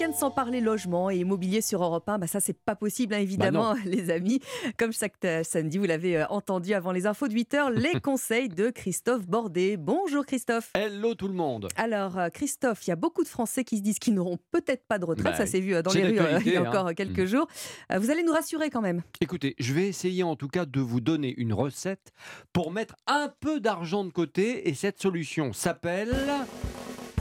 [0.00, 3.18] Week-end sans parler logement et immobilier sur Europe 1, bah ça c'est pas possible hein,
[3.18, 4.40] évidemment les amis.
[4.78, 8.48] Comme chaque euh, samedi, vous l'avez euh, entendu avant les infos de 8h, les conseils
[8.48, 9.76] de Christophe Bordet.
[9.76, 10.70] Bonjour Christophe.
[10.74, 11.68] Hello tout le monde.
[11.76, 14.86] Alors euh, Christophe, il y a beaucoup de Français qui se disent qu'ils n'auront peut-être
[14.86, 16.66] pas de retraite, Bah, ça s'est vu dans les rues il y a hein.
[16.68, 17.26] encore quelques Mm.
[17.26, 17.46] jours.
[17.94, 19.02] Vous allez nous rassurer quand même.
[19.20, 22.12] Écoutez, je vais essayer en tout cas de vous donner une recette
[22.52, 26.14] pour mettre un peu d'argent de côté et cette solution s'appelle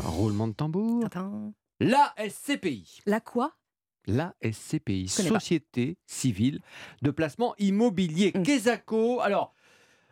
[0.01, 1.03] roulement de tambour.
[1.81, 2.99] La SCPI.
[3.05, 3.53] La quoi?
[4.05, 5.23] La SCPI, pas.
[5.23, 6.59] Société Civile
[7.01, 8.33] de Placement Immobilier.
[8.33, 9.21] Quesaco.
[9.21, 9.53] Alors,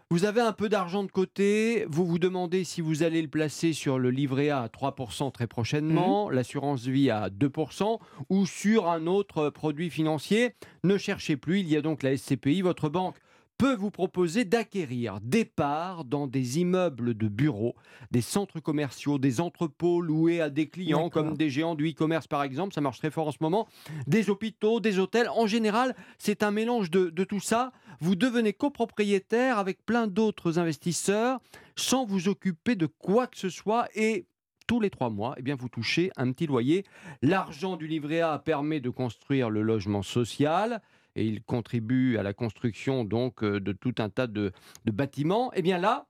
[0.10, 3.74] vous avez un peu d'argent de côté, vous vous demandez si vous allez le placer
[3.74, 8.00] sur le livret A à 3% très prochainement, l'assurance vie à 2%
[8.30, 10.56] ou sur un autre produit financier.
[10.86, 13.18] Ne cherchez plus, il y a donc la SCPI, votre banque
[13.58, 17.76] peut vous proposer d'acquérir des parts dans des immeubles de bureaux,
[18.12, 22.44] des centres commerciaux, des entrepôts loués à des clients comme des géants du e-commerce par
[22.44, 23.68] exemple, ça marche très fort en ce moment,
[24.06, 25.30] des hôpitaux, des hôtels.
[25.30, 27.72] En général, c'est un mélange de, de tout ça.
[28.00, 31.40] Vous devenez copropriétaire avec plein d'autres investisseurs
[31.76, 34.28] sans vous occuper de quoi que ce soit et
[34.68, 36.84] tous les trois mois, eh bien, vous touchez un petit loyer.
[37.22, 40.82] L'argent du livret A permet de construire le logement social
[41.18, 44.54] et il contribue à la construction donc euh, de tout un tas de,
[44.86, 45.52] de bâtiments.
[45.56, 46.08] Eh bien là,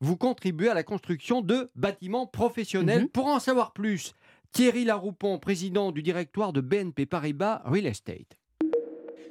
[0.00, 3.08] vous contribuez à la construction de bâtiments professionnels.
[3.08, 4.14] Pour en savoir plus,
[4.52, 8.36] Thierry Laroupon, président du directoire de BNP Paribas Real Estate.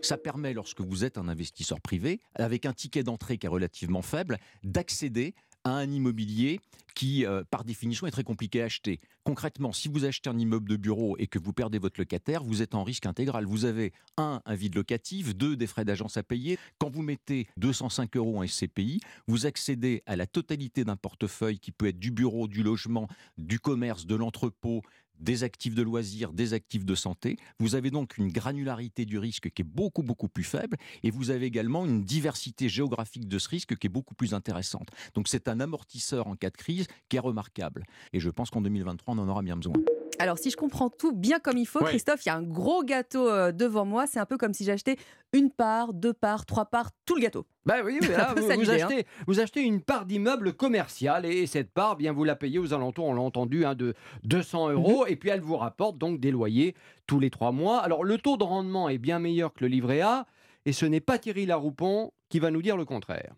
[0.01, 4.01] Ça permet, lorsque vous êtes un investisseur privé, avec un ticket d'entrée qui est relativement
[4.01, 6.59] faible, d'accéder à un immobilier
[6.95, 8.99] qui, euh, par définition, est très compliqué à acheter.
[9.23, 12.61] Concrètement, si vous achetez un immeuble de bureau et que vous perdez votre locataire, vous
[12.61, 13.45] êtes en risque intégral.
[13.45, 16.57] Vous avez, un, un vide locatif, deux, des frais d'agence à payer.
[16.77, 21.71] Quand vous mettez 205 euros en SCPI, vous accédez à la totalité d'un portefeuille qui
[21.71, 23.07] peut être du bureau, du logement,
[23.37, 24.81] du commerce, de l'entrepôt,
[25.19, 27.37] des actifs de loisirs, des actifs de santé.
[27.59, 31.29] Vous avez donc une granularité du risque qui est beaucoup, beaucoup plus faible et vous
[31.29, 34.89] avez également une diversité géographique de ce risque qui est beaucoup plus intéressante.
[35.13, 37.83] Donc c'est un amortisseur en cas de crise qui est remarquable.
[38.13, 39.73] Et je pense qu'en 2023, on en aura bien besoin.
[40.19, 41.89] Alors, si je comprends tout bien comme il faut, Ouais.
[41.89, 44.05] Christophe, il y a un gros gâteau euh, devant moi.
[44.05, 44.97] C'est un peu comme si j'achetais
[45.31, 47.45] une part, deux parts, trois parts, tout le gâteau.
[47.65, 48.69] Bah oui, mais là, vous, hein.
[48.69, 52.73] achetez, vous achetez une part d'immeuble commercial et cette part, bien vous la payez aux
[52.73, 53.93] alentours, on l'a entendu, hein, de
[54.23, 56.75] 200 euros et puis elle vous rapporte donc des loyers
[57.07, 57.79] tous les trois mois.
[57.79, 60.25] Alors le taux de rendement est bien meilleur que le livret A
[60.65, 63.35] et ce n'est pas Thierry Laroupon qui va nous dire le contraire.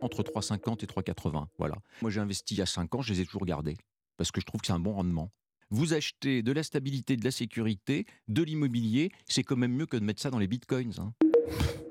[0.00, 1.46] Entre 3,50 et 3,80.
[1.58, 1.76] Voilà.
[2.02, 3.76] Moi, j'ai investi il y a 5 ans, je les ai toujours gardés
[4.16, 5.30] parce que je trouve que c'est un bon rendement.
[5.70, 9.96] Vous achetez de la stabilité, de la sécurité, de l'immobilier, c'est quand même mieux que
[9.96, 10.92] de mettre ça dans les bitcoins.
[10.98, 11.12] hein.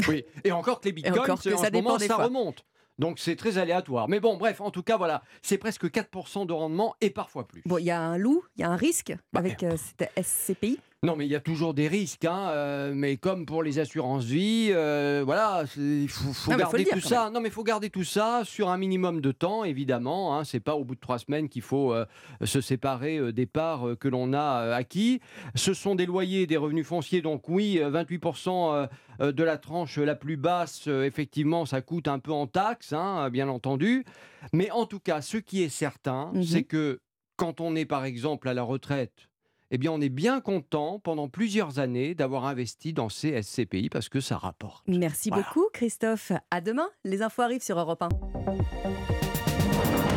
[0.07, 2.65] Oui, et encore que les bitcoins, encore que en ça ce dépend moment, ça remonte.
[2.99, 4.07] Donc c'est très aléatoire.
[4.07, 7.61] Mais bon, bref, en tout cas, voilà, c'est presque 4% de rendement et parfois plus.
[7.65, 10.11] Bon, il y a un loup, il y a un risque Bah, avec euh, cette
[10.23, 10.79] SCPI.
[11.03, 14.23] Non, mais il y a toujours des risques, hein, euh, mais comme pour les assurances
[14.23, 17.29] vie, euh, voilà, il faut, faut Non, mais faut garder tout ça.
[17.29, 20.37] Non, mais il faut garder tout ça sur un minimum de temps, évidemment.
[20.37, 22.05] Hein, c'est pas au bout de trois semaines qu'il faut euh,
[22.43, 25.19] se séparer des parts que l'on a acquis.
[25.55, 28.87] Ce sont des loyers, des revenus fonciers, donc oui, euh, 28% euh,
[29.19, 33.29] euh, de la tranche la plus basse, effectivement, ça coûte un peu en taxes, hein,
[33.29, 34.05] bien entendu.
[34.53, 36.43] Mais en tout cas, ce qui est certain, Mhm.
[36.43, 36.99] c'est que
[37.35, 39.29] quand on est par exemple à la retraite,
[39.75, 44.07] eh bien on est bien content pendant plusieurs années d'avoir investi dans ces SCPI parce
[44.07, 44.83] que ça rapporte.
[44.87, 45.43] Merci Voilà.
[45.43, 46.31] beaucoup, Christophe.
[46.51, 46.89] À demain.
[47.03, 49.12] Les infos arrivent sur Europe 1.